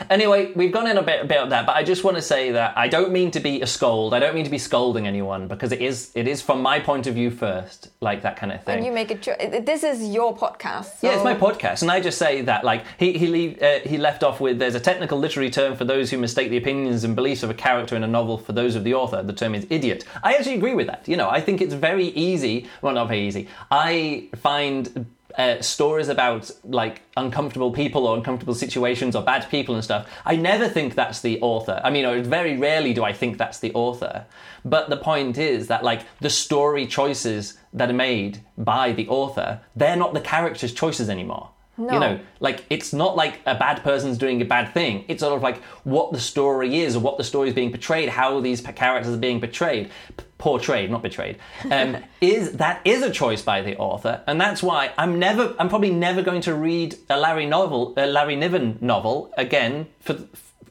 Anyway, 0.10 0.52
we've 0.56 0.72
gone 0.72 0.88
in 0.88 0.98
a 0.98 1.04
bit 1.04 1.24
about 1.24 1.50
that, 1.50 1.66
but 1.66 1.76
I 1.76 1.84
just 1.84 2.04
want 2.04 2.18
to 2.18 2.22
say 2.22 2.52
that 2.52 2.78
I 2.78 2.88
don't 2.88 3.12
mean 3.12 3.32
to 3.32 3.40
be 3.40 3.62
a 3.62 3.68
scold. 3.68 4.14
I 4.14 4.20
don't 4.20 4.36
mean 4.36 4.46
to 4.46 4.52
be 4.52 4.58
scolding 4.58 5.08
anyone 5.08 5.48
because 5.48 5.72
it 5.72 5.82
is 5.82 6.12
it 6.16 6.28
is 6.28 6.42
from 6.42 6.62
my 6.62 6.80
point 6.80 7.08
of 7.08 7.14
view 7.16 7.32
first, 7.32 7.90
like 8.02 8.22
that 8.24 8.38
kind 8.38 8.52
of 8.52 8.64
thing. 8.64 8.78
And 8.78 8.86
you 8.86 8.92
make 8.92 9.12
it. 9.12 9.22
Cho- 9.22 9.36
this 9.40 9.84
is 9.84 10.10
your 10.10 10.36
podcast. 10.36 11.00
So 11.00 11.08
Yeah, 11.08 11.16
it's 11.16 11.24
my 11.24 11.36
podcast, 11.36 11.82
and 11.82 11.92
I 11.92 12.00
just 12.00 12.18
say 12.18 12.42
that 12.42 12.64
like 12.64 12.86
he 12.98 13.18
he 13.18 13.28
leave, 13.28 13.62
uh, 13.62 13.80
he 13.80 13.98
left 13.98 14.24
off 14.24 14.40
with 14.40 14.60
there's 14.60 14.76
a 14.76 14.80
technical 14.80 15.18
literary 15.20 15.50
term 15.50 15.76
for 15.76 15.86
those 15.86 16.10
who 16.10 16.18
mistake 16.18 16.50
the 16.50 16.58
opinions 16.58 17.04
and 17.04 17.16
beliefs 17.16 17.44
of 17.44 17.50
a 17.50 17.54
character 17.54 17.96
in 17.96 18.04
a 18.04 18.08
novel 18.08 18.38
for 18.38 18.54
those 18.54 18.76
of 18.76 18.84
the 18.84 18.94
author. 18.94 19.22
The 19.22 19.34
term 19.34 19.56
is 19.56 19.66
idiot. 19.70 20.06
I 20.24 20.34
actually 20.36 20.56
agree 20.56 20.74
with 20.74 20.88
that. 20.88 21.08
You 21.08 21.18
know, 21.18 21.30
I 21.30 21.42
think 21.42 21.62
it's 21.62 21.74
very 21.74 22.08
easy. 22.10 22.68
Well, 22.82 22.94
not 22.94 23.08
very 23.08 23.28
easy. 23.28 23.48
I 23.72 24.30
find. 24.38 25.06
Uh, 25.40 25.62
stories 25.62 26.10
about 26.10 26.52
like 26.66 27.02
uncomfortable 27.16 27.72
people 27.72 28.06
or 28.06 28.18
uncomfortable 28.18 28.54
situations 28.54 29.16
or 29.16 29.24
bad 29.24 29.50
people 29.50 29.74
and 29.74 29.82
stuff. 29.82 30.06
I 30.26 30.36
never 30.36 30.68
think 30.68 30.96
that's 30.96 31.22
the 31.22 31.40
author. 31.40 31.80
I 31.82 31.92
mean, 31.92 32.06
or 32.06 32.22
very 32.22 32.58
rarely 32.58 32.94
do 32.94 33.06
I 33.06 33.14
think 33.14 33.38
that's 33.38 33.60
the 33.60 33.74
author. 33.74 34.26
But 34.66 34.90
the 34.90 34.98
point 34.98 35.38
is 35.38 35.68
that 35.68 35.82
like 35.82 36.02
the 36.20 36.30
story 36.30 36.86
choices 36.86 37.58
that 37.72 37.90
are 37.90 37.94
made 37.94 38.44
by 38.58 38.92
the 38.92 39.08
author, 39.08 39.62
they're 39.78 39.96
not 39.96 40.14
the 40.14 40.20
character's 40.20 40.74
choices 40.74 41.10
anymore. 41.10 41.52
No. 41.78 41.94
You 41.94 42.00
know, 42.02 42.20
like 42.42 42.66
it's 42.70 42.92
not 42.92 43.16
like 43.16 43.40
a 43.46 43.56
bad 43.56 43.82
person's 43.82 44.18
doing 44.18 44.42
a 44.42 44.46
bad 44.46 44.74
thing. 44.74 45.06
It's 45.08 45.22
sort 45.22 45.38
of 45.38 45.42
like 45.42 45.64
what 45.86 46.12
the 46.12 46.20
story 46.20 46.82
is, 46.82 46.98
or 46.98 47.00
what 47.00 47.18
the 47.18 47.24
story 47.24 47.48
is 47.48 47.56
being 47.56 47.72
portrayed, 47.72 48.10
how 48.10 48.42
these 48.42 48.60
characters 48.60 49.14
are 49.14 49.18
being 49.18 49.40
portrayed, 49.40 49.90
P- 50.18 50.26
portrayed, 50.40 50.90
not 50.90 51.04
betrayed. 51.04 51.38
Um, 51.70 51.98
is 52.22 52.54
that 52.54 52.82
is 52.84 53.04
a 53.04 53.12
choice 53.12 53.44
by 53.44 53.62
the 53.62 53.78
author, 53.78 54.24
and 54.26 54.42
that's 54.42 54.64
why 54.64 54.92
I'm 54.98 55.20
never, 55.20 55.54
I'm 55.60 55.70
probably 55.70 55.92
never 55.92 56.24
going 56.24 56.42
to 56.42 56.56
read 56.56 56.96
a 57.10 57.18
Larry 57.20 57.46
novel, 57.46 57.94
a 57.98 58.08
Larry 58.08 58.36
Niven 58.36 58.80
novel 58.82 59.32
again 59.38 59.86
for 60.00 60.18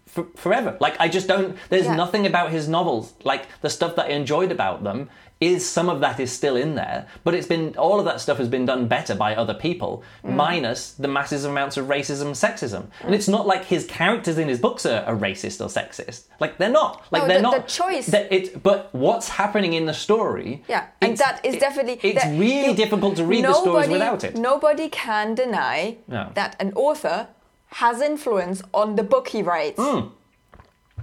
for, 0.06 0.24
forever. 0.36 0.76
Like 0.80 0.96
I 0.98 1.06
just 1.08 1.28
don't. 1.28 1.56
There's 1.68 1.84
Yeah. 1.84 1.94
nothing 1.94 2.26
about 2.26 2.50
his 2.50 2.66
novels. 2.68 3.12
Like 3.22 3.46
the 3.60 3.70
stuff 3.70 3.94
that 3.96 4.06
I 4.06 4.08
enjoyed 4.08 4.50
about 4.50 4.82
them 4.82 5.10
is 5.40 5.68
some 5.68 5.88
of 5.88 6.00
that 6.00 6.18
is 6.18 6.32
still 6.32 6.56
in 6.56 6.74
there, 6.74 7.06
but 7.22 7.32
it's 7.32 7.46
been 7.46 7.72
all 7.78 8.00
of 8.00 8.04
that 8.04 8.20
stuff 8.20 8.38
has 8.38 8.48
been 8.48 8.66
done 8.66 8.88
better 8.88 9.14
by 9.14 9.36
other 9.36 9.54
people, 9.54 10.02
Mm. 10.24 10.34
minus 10.34 10.92
the 10.92 11.06
massive 11.06 11.44
amounts 11.44 11.76
of 11.76 11.86
racism, 11.86 12.30
sexism. 12.32 12.86
And 13.04 13.14
it's 13.14 13.28
not 13.28 13.46
like 13.46 13.64
his 13.66 13.86
characters 13.86 14.36
in 14.36 14.48
his 14.48 14.58
books 14.58 14.84
are, 14.84 15.04
are 15.04 15.14
racist 15.14 15.60
or 15.60 15.68
sexist. 15.68 16.22
Like 16.40 16.58
they're 16.58 16.68
not. 16.70 17.04
Like 17.12 17.22
No, 17.22 17.28
they're 17.28 17.36
the- 17.38 17.42
not. 17.42 17.66
the 17.66 17.72
choice- 17.72 18.06
that 18.06 18.32
it, 18.32 18.62
but 18.64 18.88
what's 18.92 19.28
happening 19.28 19.74
in 19.74 19.86
the 19.86 19.94
story? 19.94 20.64
Yeah, 20.68 20.86
and 21.00 21.16
that 21.18 21.40
is 21.44 21.54
it- 21.54 21.60
definitely. 21.60 22.00
It's 22.10 22.24
that 22.24 22.30
really 22.36 22.70
you- 22.70 22.74
difficult 22.74 23.14
to 23.16 23.24
read 23.24 23.44
the 23.44 23.54
stories 23.54 23.88
without 23.88 24.24
it. 24.24 24.36
Nobody 24.36 24.88
can 24.88 25.36
deny 25.36 25.98
No. 26.08 26.30
that 26.34 26.56
an 26.58 26.72
author 26.74 27.28
has 27.74 28.00
influence 28.00 28.60
on 28.74 28.96
the 28.96 29.04
book 29.04 29.28
he 29.28 29.42
writes. 29.42 29.78
Hmm. 29.80 30.08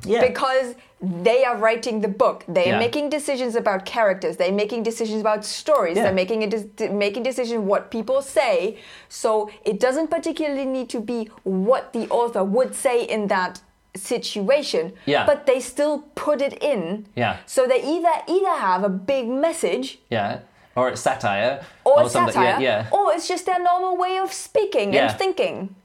Yeah. 0.04 0.20
Because 0.27 0.75
they 1.02 1.44
are 1.44 1.58
writing 1.58 2.02
the 2.02 2.08
book, 2.08 2.44
they're 2.48 2.68
Yeah. 2.68 2.80
making 2.80 3.10
decisions 3.10 3.56
about 3.56 3.86
characters, 3.86 4.38
they're 4.38 4.52
making 4.52 4.84
decisions 4.84 5.22
about 5.22 5.44
stories, 5.46 5.98
Yeah. 5.98 6.04
they're 6.04 6.14
making 6.14 6.44
a 6.44 6.48
de- 6.48 6.90
making 6.90 7.24
decision 7.24 7.68
what 7.68 7.92
people 7.92 8.22
say. 8.22 8.78
So 9.10 9.50
it 9.64 9.80
doesn't 9.80 10.08
particularly 10.10 10.66
need 10.66 10.90
to 10.90 11.00
be 11.00 11.30
what 11.44 11.92
the 11.94 12.08
author 12.10 12.44
would 12.44 12.74
say 12.75 13.04
in 13.04 13.28
that 13.28 13.62
situation. 13.96 14.94
Yeah. 15.06 15.25
But 15.25 15.46
they 15.46 15.60
still 15.60 16.04
put 16.16 16.42
it 16.42 16.54
in. 16.64 17.06
Yeah. 17.16 17.38
So 17.46 17.68
they 17.68 17.82
either 17.84 18.12
either 18.28 18.56
have 18.68 18.84
a 18.84 18.90
big 18.90 19.28
message 19.28 20.00
yeah. 20.10 20.40
Or 20.75 20.90
it's 20.90 21.02
satire. 21.02 21.64
or 21.86 22.10
something. 22.10 22.34
satire, 22.34 22.60
Yeah. 22.62 22.86
yeah. 22.90 22.98
or 22.98 23.14
it's 23.14 23.28
just 23.28 23.46
their 23.46 23.60
normal 23.60 23.96
way 23.96 24.18
of 24.18 24.34
speaking 24.34 24.96
and 24.98 25.12
thinking. 25.18 25.75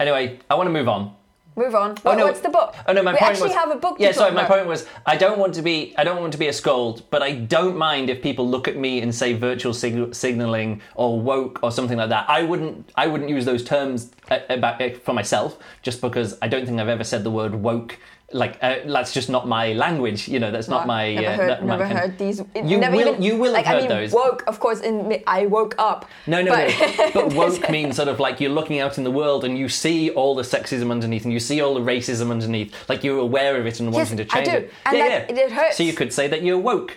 Anyway, 0.00 0.38
I 0.50 0.54
want 0.54 0.66
to 0.66 0.72
move 0.72 0.88
on. 0.88 1.14
Move 1.56 1.74
on. 1.74 1.96
What- 2.02 2.18
no. 2.18 2.24
What's 2.26 2.40
the 2.40 2.48
book? 2.48 2.74
Oh 2.86 2.92
no, 2.92 3.02
my 3.02 3.12
we 3.12 3.18
point 3.18 3.30
actually 3.30 3.48
was. 3.48 3.56
have 3.56 3.70
a 3.70 3.76
book. 3.76 3.98
To 3.98 4.02
yeah, 4.02 4.12
sorry. 4.12 4.32
My 4.32 4.44
point 4.44 4.66
was, 4.66 4.86
I 5.06 5.16
don't 5.16 5.38
want 5.38 5.54
to 5.54 5.62
be, 5.62 5.94
I 5.96 6.02
don't 6.04 6.20
want 6.20 6.32
to 6.32 6.38
be 6.38 6.48
a 6.48 6.52
scold, 6.52 7.04
but 7.10 7.22
I 7.22 7.32
don't 7.32 7.76
mind 7.76 8.10
if 8.10 8.22
people 8.22 8.48
look 8.48 8.66
at 8.66 8.76
me 8.76 9.00
and 9.00 9.14
say 9.14 9.34
virtual 9.34 9.72
sig- 9.72 10.14
signaling 10.14 10.82
or 10.96 11.20
woke 11.20 11.60
or 11.62 11.70
something 11.70 11.96
like 11.98 12.08
that. 12.08 12.28
I 12.28 12.42
wouldn't, 12.42 12.90
I 12.96 13.06
wouldn't 13.06 13.30
use 13.30 13.44
those 13.44 13.62
terms 13.62 14.10
uh, 14.30 14.40
about 14.48 14.80
uh, 14.82 14.90
for 15.04 15.12
myself, 15.12 15.58
just 15.82 16.00
because 16.00 16.36
I 16.42 16.48
don't 16.48 16.66
think 16.66 16.80
I've 16.80 16.88
ever 16.88 17.04
said 17.04 17.22
the 17.24 17.30
word 17.30 17.54
woke. 17.54 17.98
Like 18.34 18.58
uh, 18.60 18.78
that's 18.84 19.12
just 19.14 19.30
not 19.30 19.46
my 19.46 19.74
language. 19.74 20.26
You 20.28 20.40
know, 20.40 20.50
that's 20.50 20.66
not 20.66 20.88
my. 20.88 21.14
Never 21.14 21.26
uh, 21.28 21.36
heard. 21.36 21.48
not 21.48 21.62
my 21.62 21.66
never 21.76 21.84
kind- 21.84 21.98
heard 21.98 22.18
these. 22.18 22.42
You 22.70 22.76
never 22.78 22.96
will- 22.96 23.08
even- 23.10 23.22
you 23.22 23.36
will 23.36 23.54
have 23.54 23.64
like, 23.64 23.66
I 23.66 23.70
heard 23.74 23.80
mean, 23.82 23.88
those. 23.88 24.12
Woke, 24.12 24.42
of 24.48 24.58
course. 24.58 24.80
In 24.80 25.22
I 25.28 25.46
woke 25.46 25.74
up. 25.78 26.00
No, 26.26 26.42
no, 26.42 26.50
but, 26.50 26.68
no. 27.14 27.28
But 27.28 27.34
woke 27.40 27.70
means 27.70 27.94
sort 27.96 28.08
of 28.08 28.18
like 28.18 28.40
you're 28.40 28.50
looking 28.50 28.80
out 28.80 28.98
in 28.98 29.04
the 29.04 29.10
world 29.12 29.44
and 29.44 29.56
you 29.56 29.68
see 29.68 30.10
all 30.10 30.34
the 30.34 30.42
sexism 30.42 30.90
underneath 30.90 31.24
and 31.24 31.32
you 31.32 31.38
see 31.40 31.60
all 31.62 31.74
the 31.74 31.80
racism 31.94 32.30
underneath. 32.32 32.74
Like 32.88 33.04
you're 33.04 33.20
aware 33.20 33.56
of 33.60 33.66
it 33.66 33.78
and 33.78 33.92
wanting 33.92 34.16
to 34.16 34.24
I 34.24 34.26
change 34.42 34.48
do. 34.48 34.56
it. 34.56 34.72
And 34.86 34.98
yeah, 34.98 35.08
that- 35.08 35.30
yeah. 35.30 35.44
it 35.44 35.52
hurts. 35.52 35.76
So 35.76 35.84
you 35.84 35.92
could 35.92 36.12
say 36.12 36.26
that 36.26 36.42
you're 36.42 36.58
woke. 36.58 36.96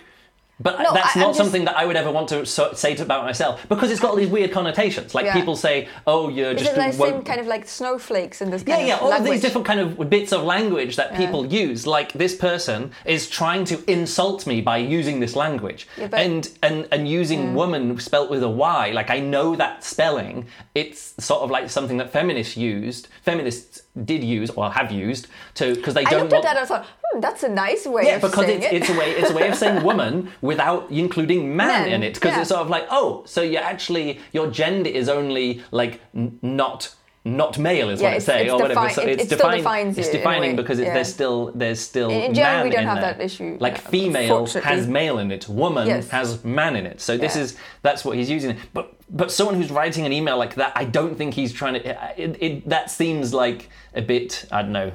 But 0.60 0.80
No, 0.80 0.92
that's 0.92 1.16
I- 1.16 1.20
not 1.20 1.28
just- 1.28 1.38
something 1.38 1.64
that 1.66 1.76
I 1.76 1.84
would 1.84 1.94
ever 1.96 2.10
want 2.10 2.28
to 2.30 2.44
so, 2.44 2.72
say 2.74 2.94
to, 2.96 3.02
about 3.02 3.24
myself 3.24 3.64
because 3.68 3.90
it's 3.92 4.00
got 4.00 4.10
all 4.10 4.16
these 4.16 4.28
weird 4.28 4.50
connotations. 4.50 5.14
Like 5.14 5.26
Yeah. 5.26 5.34
people 5.34 5.54
say, 5.54 5.86
"Oh, 6.06 6.28
you're 6.28 6.50
Is 6.50 6.62
just 6.62 6.72
it 6.72 6.78
like 6.78 6.94
a 6.94 6.96
woke." 6.96 7.08
same 7.10 7.22
kind 7.22 7.40
of 7.40 7.46
like 7.46 7.68
snowflakes 7.68 8.40
in 8.42 8.50
this 8.50 8.64
yeah, 8.66 8.78
yeah, 8.78 8.96
all 8.96 9.08
language? 9.08 9.32
these 9.34 9.42
different 9.42 9.66
kind 9.66 9.78
of 9.78 10.10
bits 10.10 10.32
of 10.32 10.42
language 10.42 10.96
that 10.96 11.14
people 11.16 11.46
use. 11.46 11.86
Like 11.86 12.12
this 12.12 12.34
person 12.34 12.90
is 13.04 13.28
trying 13.30 13.64
to 13.66 13.78
insult 13.90 14.46
me 14.48 14.60
by 14.60 14.78
using 14.78 15.20
this 15.20 15.36
language, 15.36 15.86
Yeah, 15.96 16.08
but- 16.08 16.20
and 16.20 16.48
and 16.62 16.88
and 16.90 17.08
using 17.08 17.54
woman 17.54 17.98
spelt 18.00 18.28
with 18.28 18.42
a 18.42 18.48
Y. 18.48 18.90
Like 18.92 19.10
I 19.10 19.20
know 19.20 19.54
that 19.54 19.84
spelling. 19.84 20.46
It's 20.74 21.14
sort 21.20 21.42
of 21.42 21.50
like 21.52 21.70
something 21.70 21.98
that 21.98 22.10
feminists 22.12 22.56
used. 22.56 23.06
Feminists 23.22 23.82
did 24.04 24.22
use 24.24 24.50
or 24.50 24.70
have 24.70 24.90
used 24.92 25.26
to 25.54 25.74
because 25.74 25.94
they 25.94 26.04
don't 26.04 26.14
I 26.14 26.16
looked 26.22 26.32
want. 26.32 26.44
at 26.44 26.54
that 26.54 26.56
and 26.56 26.64
I 26.64 26.66
thought, 26.66 26.86
hmm, 27.12 27.20
that's 27.20 27.42
a 27.42 27.48
nice 27.48 27.86
way 27.86 28.04
yeah, 28.06 28.16
of 28.16 28.22
because 28.22 28.46
saying 28.46 28.62
it's, 28.62 28.72
it. 28.72 28.76
it's 28.82 28.90
a 28.90 28.98
way 28.98 29.10
it's 29.12 29.30
a 29.30 29.34
way 29.34 29.48
of 29.48 29.54
saying 29.56 29.82
woman 29.84 30.30
without 30.40 30.90
including 30.90 31.56
man, 31.56 31.68
Man, 31.84 31.92
in 31.92 32.02
it. 32.02 32.14
Because 32.14 32.32
yeah. 32.32 32.40
it's 32.40 32.48
sort 32.50 32.60
of 32.62 32.68
like 32.70 32.86
oh, 32.90 33.22
so 33.26 33.42
you 33.42 33.56
actually 33.58 34.20
your 34.32 34.50
gender 34.50 34.90
is 34.90 35.08
only 35.08 35.62
like 35.70 36.00
n- 36.14 36.38
not 36.42 36.94
not 37.24 37.58
male 37.58 37.90
is 37.90 38.00
Yeah, 38.00 38.08
what 38.08 38.16
it's 38.16 38.24
it's- 38.28 38.36
saying 38.38 38.46
it's 38.46 38.52
or 38.54 38.60
whatever. 38.60 38.88
So 38.90 39.02
it- 39.02 39.08
it's 39.08 39.22
it 39.24 39.26
still 39.26 39.38
defining. 39.38 39.58
defines 39.58 39.98
it's 39.98 40.06
you 40.06 40.10
in 40.12 40.16
a 40.16 40.18
defining 40.20 40.56
because 40.56 40.78
it, 40.78 40.86
yeah. 40.86 40.94
there's 40.94 41.12
still 41.12 41.52
there's 41.54 41.80
still 41.80 42.08
In- 42.10 42.20
in 42.22 42.34
general, 42.34 42.54
man 42.58 42.64
we 42.64 42.70
don't 42.70 42.82
in 42.82 42.88
have 42.88 43.00
there. 43.00 43.12
that 43.14 43.20
issue, 43.22 43.56
Like 43.60 43.78
female 43.80 44.46
has 44.46 44.86
male 44.86 45.18
in 45.18 45.30
it, 45.30 45.48
woman 45.48 45.86
Yes. 45.88 46.08
has 46.08 46.42
man 46.44 46.76
in 46.76 46.86
it. 46.86 47.00
So 47.00 47.18
this 47.18 47.36
Yeah. 47.36 47.42
is 47.42 47.56
that's 47.82 48.04
what 48.04 48.16
he's 48.16 48.30
using. 48.30 48.56
But 48.72 48.94
but 49.10 49.32
someone 49.32 49.54
who's 49.56 49.70
writing 49.70 50.04
an 50.06 50.12
email 50.12 50.36
like 50.36 50.54
that, 50.56 50.72
I 50.74 50.84
don't 50.84 51.16
think 51.16 51.34
he's 51.34 51.52
trying 51.52 51.74
to. 51.74 52.20
It, 52.20 52.36
it, 52.40 52.68
that 52.68 52.90
seems 52.90 53.32
like 53.32 53.68
a 53.94 54.02
bit 54.02 54.46
I 54.52 54.62
don't 54.62 54.72
know 54.72 54.92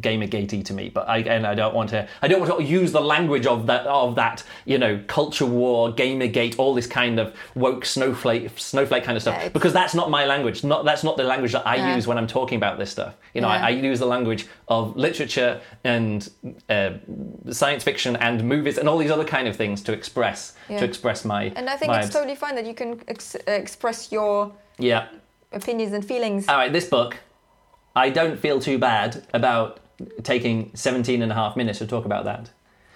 gamergatey 0.00 0.64
to 0.64 0.72
me 0.74 0.88
but 0.88 1.08
I 1.08 1.18
and 1.18 1.46
I 1.46 1.54
don't 1.54 1.74
want 1.74 1.90
to 1.90 2.08
I 2.22 2.28
don't 2.28 2.40
want 2.40 2.58
to 2.58 2.64
use 2.64 2.90
the 2.92 3.00
language 3.00 3.46
of 3.46 3.66
that 3.66 3.86
of 3.86 4.14
that 4.16 4.42
you 4.64 4.76
know 4.78 5.00
culture 5.06 5.46
war 5.46 5.92
gamergate 5.92 6.58
all 6.58 6.74
this 6.74 6.86
kind 6.86 7.20
of 7.20 7.34
woke 7.54 7.84
snowflake 7.84 8.50
snowflake 8.58 9.04
kind 9.04 9.16
of 9.16 9.22
stuff 9.22 9.36
Yeah, 9.40 9.48
because 9.50 9.72
that's 9.72 9.94
not 9.94 10.10
my 10.10 10.24
language 10.24 10.64
not 10.64 10.84
that's 10.84 11.04
not 11.04 11.16
the 11.16 11.24
language 11.24 11.52
that 11.52 11.66
I 11.66 11.76
Yeah. 11.76 11.94
use 11.94 12.06
when 12.06 12.18
I'm 12.18 12.26
talking 12.26 12.56
about 12.56 12.78
this 12.78 12.90
stuff 12.90 13.14
you 13.34 13.40
know 13.40 13.48
Yeah. 13.48 13.54
I, 13.64 13.66
I 13.66 13.70
use 13.70 13.98
the 14.00 14.06
language 14.06 14.46
of 14.68 14.96
literature 14.96 15.60
and 15.84 16.28
uh, 16.68 16.90
science 17.50 17.84
fiction 17.84 18.16
and 18.16 18.42
movies 18.44 18.78
and 18.78 18.88
all 18.88 18.98
these 18.98 19.10
other 19.10 19.24
kind 19.24 19.46
of 19.46 19.54
things 19.56 19.82
to 19.82 19.92
express 19.92 20.54
to 20.68 20.84
express 20.84 21.24
my 21.24 21.52
and 21.56 21.68
I 21.70 21.76
think 21.76 21.92
vibes. 21.92 22.04
it's 22.06 22.12
totally 22.14 22.34
fine 22.34 22.54
that 22.56 22.66
you 22.66 22.74
can 22.74 23.00
ex- 23.08 23.36
express 23.46 24.10
your 24.10 24.52
yeah 24.78 25.06
opinions 25.52 25.92
and 25.92 26.04
feelings. 26.04 26.48
all 26.48 26.56
right 26.56 26.72
this 26.72 26.86
book 26.88 27.16
I 27.96 28.10
don't 28.10 28.40
feel 28.40 28.58
too 28.58 28.78
bad 28.78 29.24
about 29.32 29.78
taking 30.22 30.70
17 30.74 31.22
and 31.22 31.30
a 31.30 31.34
half 31.34 31.56
minutes 31.56 31.78
to 31.78 31.86
talk 31.86 32.04
about 32.04 32.24
that 32.24 32.50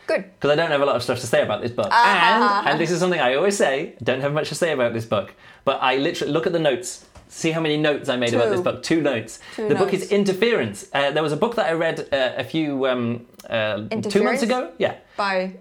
Good. 0.06 0.24
because 0.34 0.50
I 0.50 0.56
don't 0.56 0.70
have 0.70 0.80
a 0.80 0.86
lot 0.86 0.96
of 0.96 1.02
stuff 1.02 1.20
to 1.20 1.26
say 1.26 1.42
about 1.42 1.60
this 1.62 1.70
book. 1.70 1.88
Ah. 1.90 2.60
And 2.60 2.68
and 2.70 2.80
this 2.80 2.90
is 2.90 2.98
something 3.00 3.20
I 3.20 3.34
always 3.34 3.56
say, 3.56 3.94
don't 4.02 4.20
have 4.20 4.32
much 4.32 4.48
to 4.48 4.54
say 4.54 4.72
about 4.72 4.92
this 4.92 5.04
book, 5.04 5.34
but 5.64 5.78
I 5.82 5.96
literally 5.96 6.32
look 6.32 6.46
at 6.46 6.52
the 6.52 6.58
notes. 6.58 7.04
See 7.28 7.50
how 7.50 7.60
many 7.60 7.76
notes 7.76 8.08
I 8.08 8.16
made 8.16 8.32
about 8.32 8.48
this 8.48 8.62
book. 8.62 8.82
Two 8.82 9.02
notes. 9.02 9.38
Two 9.54 9.68
the 9.68 9.74
book 9.74 9.92
is 9.92 10.10
Interference. 10.10 10.88
Uh, 10.94 11.10
there 11.10 11.22
was 11.22 11.32
a 11.32 11.36
book 11.36 11.56
that 11.56 11.66
I 11.66 11.72
read 11.72 12.08
uh, 12.10 12.32
a 12.38 12.44
few 12.44 12.86
um, 12.86 13.26
uh, 13.50 13.86
two 14.14 14.22
months 14.22 14.42
ago. 14.42 14.72
Yeah, 14.78 14.96
By 15.16 15.56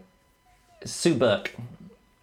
Sue 0.86 1.14
Burke. 1.14 1.54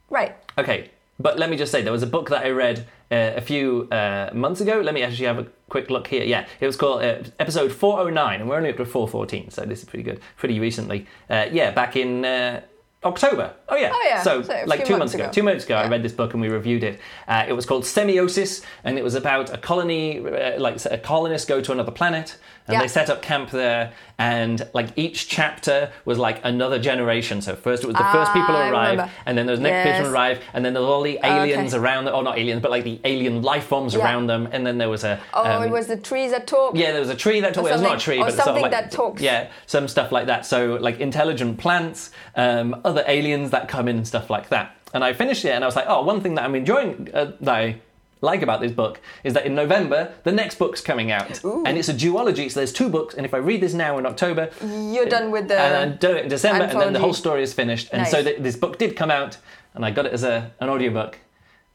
right. 0.08 0.34
Okay, 0.56 0.90
but 1.18 1.38
let 1.38 1.50
me 1.50 1.58
just 1.58 1.70
say 1.70 1.82
there 1.82 1.92
was 1.92 2.02
a 2.02 2.06
book 2.16 2.30
that 2.30 2.42
I 2.44 2.50
read 2.50 2.86
a 3.14 3.40
few 3.40 3.88
uh, 3.90 4.30
months 4.32 4.60
ago. 4.60 4.80
Let 4.80 4.94
me 4.94 5.02
actually 5.02 5.26
have 5.26 5.38
a 5.38 5.46
quick 5.68 5.90
look 5.90 6.06
here. 6.06 6.24
Yeah, 6.24 6.46
it 6.60 6.66
was 6.66 6.76
called 6.76 7.02
uh, 7.02 7.22
episode 7.38 7.72
409, 7.72 8.40
and 8.40 8.48
we're 8.48 8.56
only 8.56 8.70
up 8.70 8.76
to 8.76 8.84
414, 8.84 9.50
so 9.50 9.64
this 9.64 9.80
is 9.80 9.84
pretty 9.84 10.02
good, 10.02 10.20
pretty 10.36 10.60
recently. 10.60 11.06
Uh, 11.28 11.46
yeah, 11.50 11.70
back 11.70 11.96
in. 11.96 12.24
Uh, 12.24 12.60
October. 13.04 13.54
Oh 13.68 13.76
yeah. 13.76 13.90
Oh, 13.92 14.02
yeah. 14.06 14.22
So, 14.22 14.42
So 14.42 14.64
like 14.66 14.84
two 14.84 14.96
months 14.96 15.14
ago. 15.14 15.24
ago. 15.24 15.32
Two 15.32 15.42
months 15.42 15.64
ago, 15.64 15.76
I 15.76 15.88
read 15.88 16.02
this 16.02 16.12
book 16.12 16.32
and 16.32 16.40
we 16.40 16.48
reviewed 16.48 16.82
it. 16.82 16.98
Uh, 17.28 17.44
it 17.46 17.52
was 17.52 17.66
called 17.66 17.84
Semiosis, 17.84 18.64
and 18.82 18.98
it 18.98 19.04
was 19.04 19.14
about 19.14 19.52
a 19.52 19.58
colony, 19.58 20.20
uh, 20.20 20.58
like 20.58 20.82
a 20.86 20.98
colonist 20.98 21.46
go 21.46 21.60
to 21.60 21.72
another 21.72 21.92
planet, 21.92 22.38
and 22.66 22.74
Yeah. 22.74 22.80
they 22.80 22.88
set 22.88 23.10
up 23.10 23.20
camp 23.22 23.50
there. 23.50 23.92
And 24.18 24.66
like 24.72 24.88
each 24.96 25.28
chapter 25.28 25.90
was 26.04 26.18
like 26.18 26.40
another 26.44 26.78
generation. 26.78 27.42
So 27.42 27.56
first 27.56 27.82
it 27.82 27.86
was 27.88 27.96
the 27.96 28.04
first 28.12 28.32
people 28.32 28.54
Ah, 28.56 28.70
arrive, 28.70 29.10
and 29.26 29.36
then 29.36 29.46
there's 29.46 29.58
next 29.60 29.84
Yes. 29.84 29.96
person 29.98 30.12
arrive, 30.12 30.40
and 30.54 30.64
then 30.64 30.72
there 30.72 30.82
was 30.82 30.88
all 30.90 31.02
the 31.02 31.18
Oh, 31.22 31.26
okay. 31.28 31.40
aliens 31.42 31.74
around, 31.74 32.08
or 32.08 32.22
not 32.22 32.38
aliens, 32.38 32.62
but 32.62 32.70
like 32.70 32.84
the 32.84 33.00
alien 33.04 33.42
life 33.42 33.64
forms 33.64 33.94
Yeah. 33.94 34.04
around 34.04 34.28
them, 34.28 34.48
and 34.52 34.64
then 34.66 34.78
there 34.78 34.88
was 34.88 35.04
a 35.04 35.18
Oh, 35.34 35.44
um, 35.44 35.62
it 35.64 35.70
was 35.70 35.88
the 35.88 35.96
trees 35.96 36.30
that 36.30 36.46
talk. 36.46 36.76
yeah, 36.76 36.92
there 36.92 37.00
was 37.00 37.10
a 37.10 37.16
tree 37.16 37.40
that 37.40 37.54
talked. 37.54 37.68
It 37.68 37.72
was 37.72 37.82
not 37.82 37.96
a 37.96 38.00
tree, 38.00 38.18
but 38.18 38.28
sort 38.30 38.38
of 38.38 38.44
something 38.44 38.62
like 38.62 38.70
that 38.72 38.90
talks. 38.92 39.20
Yeah, 39.20 39.48
some 39.66 39.88
stuff 39.88 40.12
like 40.12 40.26
that. 40.26 40.46
So 40.46 40.78
like 40.80 41.00
intelligent 41.00 41.58
plants, 41.58 42.12
um, 42.36 42.80
other 42.84 43.04
aliens 43.06 43.50
that 43.50 43.68
come 43.68 43.88
in 43.88 43.96
and 43.96 44.06
stuff 44.06 44.30
like 44.30 44.48
that. 44.50 44.70
And 44.94 45.02
I 45.02 45.12
finished 45.12 45.44
it, 45.44 45.50
and 45.50 45.64
I 45.64 45.66
was 45.66 45.74
like, 45.74 45.86
oh, 45.88 46.02
one 46.02 46.20
thing 46.20 46.36
that 46.36 46.44
I'm 46.44 46.54
enjoying 46.54 47.08
uh, 47.12 47.32
that 47.40 47.54
I 47.54 47.76
like 48.24 48.42
about 48.42 48.60
this 48.60 48.72
book 48.72 49.00
is 49.22 49.34
that 49.34 49.44
in 49.46 49.54
November 49.54 50.12
the 50.24 50.32
next 50.32 50.58
book's 50.58 50.80
coming 50.80 51.10
out, 51.12 51.42
and 51.44 51.78
it's 51.78 51.88
a 51.88 51.94
duology. 51.94 52.50
So 52.50 52.60
there's 52.60 52.72
two 52.72 52.88
books, 52.88 53.14
and 53.14 53.24
if 53.24 53.32
I 53.34 53.38
read 53.38 53.60
this 53.60 53.74
now 53.74 53.98
in 53.98 54.06
October, 54.06 54.50
You're 54.94 55.06
done 55.06 55.30
with 55.30 55.46
the. 55.48 55.58
and 55.60 55.76
I 55.76 55.96
do 55.96 56.10
it 56.10 56.24
in 56.24 56.28
December, 56.28 56.64
and 56.64 56.80
then 56.80 56.92
the 56.92 56.98
whole 57.00 57.14
story 57.14 57.42
is 57.42 57.52
finished. 57.54 57.88
And 57.92 58.06
so 58.08 58.22
th- 58.22 58.38
this 58.40 58.56
book 58.56 58.78
did 58.78 58.96
come 58.96 59.10
out, 59.10 59.36
and 59.74 59.84
I 59.84 59.90
got 59.90 60.06
it 60.06 60.12
as 60.12 60.24
a, 60.24 60.50
an 60.60 60.68
audiobook, 60.68 61.18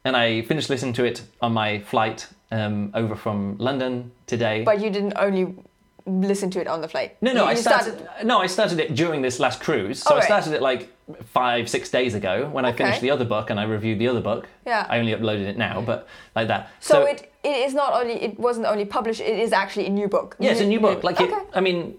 and 0.04 0.18
I 0.18 0.42
finished 0.44 0.70
listening 0.70 0.94
to 0.94 1.04
it 1.06 1.22
on 1.42 1.54
my 1.54 1.80
flight 1.80 2.28
um, 2.52 2.92
over 2.94 3.16
from 3.16 3.58
London 3.60 4.12
today. 4.28 4.64
But 4.64 4.82
you 4.82 4.90
didn't 4.90 5.14
only 5.18 5.56
listen 6.06 6.50
to 6.52 6.60
it 6.60 6.68
on 6.68 6.82
the 6.82 6.88
flight. 6.88 7.18
no, 7.22 7.32
no, 7.34 7.44
You- 7.44 7.50
I 7.50 7.52
you 7.52 7.58
started, 7.58 8.08
No, 8.24 8.40
I 8.40 8.48
started 8.48 8.80
it 8.80 8.96
during 8.96 9.22
this 9.22 9.40
last 9.40 9.60
cruise. 9.62 10.00
So 10.02 10.16
Oh, 10.16 10.18
I 10.18 10.22
started 10.26 10.54
it 10.54 10.62
like 10.62 10.90
five, 11.26 11.70
six 11.70 11.90
days 11.90 12.14
ago 12.14 12.50
when 12.52 12.66
I 12.66 12.72
finished 12.72 13.02
the 13.02 13.12
other 13.12 13.26
book 13.26 13.50
and 13.50 13.60
I 13.60 13.64
reviewed 13.64 14.00
the 14.00 14.08
other 14.08 14.22
book. 14.22 14.48
Yeah. 14.66 14.86
I 14.90 15.00
only 15.00 15.14
uploaded 15.14 15.48
it 15.48 15.58
now, 15.58 15.82
but 15.82 16.08
like 16.36 16.48
that. 16.48 16.72
So, 16.80 17.06
it 17.06 17.34
it 17.44 17.56
is 17.68 17.74
not 17.74 17.94
only 17.94 18.14
it 18.14 18.40
wasn't 18.40 18.66
only 18.66 18.86
published. 18.86 19.22
It 19.22 19.40
is 19.40 19.52
actually 19.52 19.88
a 19.88 19.90
new 19.90 20.08
book. 20.08 20.36
Yeah, 20.40 20.52
it's 20.52 20.62
a 20.62 20.66
new 20.66 20.80
book. 20.80 21.04
Like, 21.04 21.20
okay. 21.20 21.34
it, 21.34 21.48
I 21.54 21.62
mean, 21.62 21.98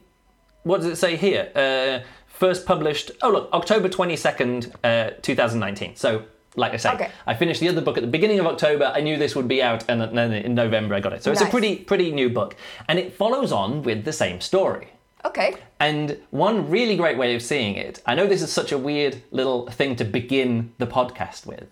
what 0.63 0.79
does 0.81 0.87
it 0.87 0.97
say 0.97 1.17
here? 1.17 1.51
Uh, 1.55 2.07
first 2.27 2.67
published. 2.67 3.11
Oh, 3.23 3.31
look, 3.31 3.53
October 3.53 3.89
twenty 3.89 4.17
second, 4.17 4.73
uh, 4.85 5.11
two 5.23 5.35
thousand 5.35 5.61
nineteen. 5.61 5.97
So, 5.97 6.25
like 6.57 6.73
I 6.73 6.77
say, 6.77 6.91
Okay. 6.93 7.11
I 7.27 7.35
finished 7.35 7.61
the 7.61 7.69
other 7.69 7.81
book 7.81 7.97
at 7.97 8.03
the 8.03 8.11
beginning 8.11 8.39
of 8.39 8.47
October. 8.47 8.93
I 8.95 9.01
knew 9.01 9.17
this 9.17 9.35
would 9.35 9.49
be 9.49 9.63
out, 9.63 9.85
and 9.89 10.01
then 10.01 10.33
in 10.33 10.55
November 10.55 10.95
I 10.95 11.01
got 11.01 11.13
it. 11.13 11.23
So 11.23 11.33
it's 11.33 11.41
a 11.41 11.47
pretty, 11.47 11.77
pretty 11.77 12.13
new 12.13 12.29
book, 12.29 12.57
and 12.89 12.99
it 12.99 13.13
follows 13.15 13.53
on 13.53 13.83
with 13.83 14.05
the 14.05 14.13
same 14.13 14.41
story. 14.41 14.89
Okay. 15.25 15.55
And 15.79 16.19
one 16.31 16.71
really 16.71 16.97
great 16.97 17.19
way 17.19 17.35
of 17.35 17.43
seeing 17.43 17.75
it, 17.77 18.01
I 18.07 18.15
know 18.15 18.27
this 18.27 18.43
is 18.43 18.51
such 18.53 18.73
a 18.73 18.79
weird 18.79 19.23
little 19.31 19.67
thing 19.71 19.97
to 19.97 20.05
begin 20.05 20.73
the 20.79 20.87
podcast 20.87 21.47
with, 21.47 21.67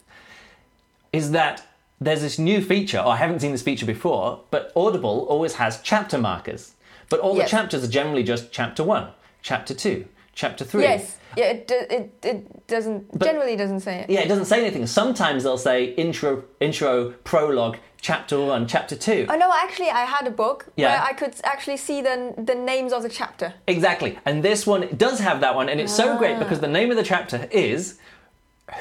is 1.12 1.30
that 1.32 1.66
there's 2.00 2.20
this 2.20 2.38
new 2.38 2.62
feature, 2.62 2.98
or 2.98 3.08
I 3.08 3.16
haven't 3.16 3.40
seen 3.40 3.52
this 3.52 3.62
feature 3.62 3.86
before, 3.86 4.40
but 4.50 4.70
Audible 4.76 5.26
always 5.28 5.54
has 5.54 5.80
chapter 5.82 6.18
markers. 6.18 6.74
But 7.08 7.20
all 7.20 7.36
Yes. 7.36 7.46
the 7.50 7.56
chapters 7.56 7.84
are 7.84 7.88
generally 7.88 8.22
just 8.22 8.52
chapter 8.52 8.84
one, 8.84 9.08
chapter 9.42 9.74
two, 9.74 10.04
chapter 10.34 10.64
three. 10.64 10.82
Yes. 10.82 11.16
Yeah. 11.36 11.46
It 11.46 11.66
do- 11.66 11.86
it, 11.90 12.12
it 12.22 12.66
doesn't 12.66 13.18
generally 13.20 13.56
doesn't 13.56 13.80
say 13.80 14.00
it. 14.00 14.10
Yeah, 14.10 14.20
it 14.20 14.28
doesn't 14.28 14.44
say 14.44 14.60
anything. 14.60 14.86
Sometimes 14.86 15.42
they'll 15.44 15.56
say 15.58 15.84
intro, 15.94 16.44
intro, 16.60 17.12
prologue, 17.24 17.78
chapter 18.00 18.38
one, 18.40 18.66
chapter 18.66 18.96
two. 18.96 19.26
Oh 19.28 19.36
no! 19.36 19.50
Actually, 19.52 19.90
I 19.90 20.04
had 20.04 20.26
a 20.26 20.30
book 20.30 20.66
Yeah. 20.76 20.88
where 20.92 21.02
I 21.02 21.12
could 21.12 21.34
actually 21.44 21.76
see 21.76 22.00
the 22.02 22.34
the 22.36 22.54
names 22.54 22.92
of 22.92 23.02
the 23.02 23.08
chapter. 23.08 23.54
Exactly. 23.66 24.18
And 24.24 24.42
this 24.42 24.66
one 24.66 24.88
does 24.96 25.20
have 25.20 25.40
that 25.40 25.54
one, 25.54 25.68
and 25.68 25.80
it's 25.80 25.94
so 25.94 26.12
Ah. 26.14 26.18
great 26.18 26.38
because 26.38 26.60
the 26.60 26.68
name 26.68 26.90
of 26.90 26.96
the 26.96 27.02
chapter 27.02 27.48
is 27.50 27.98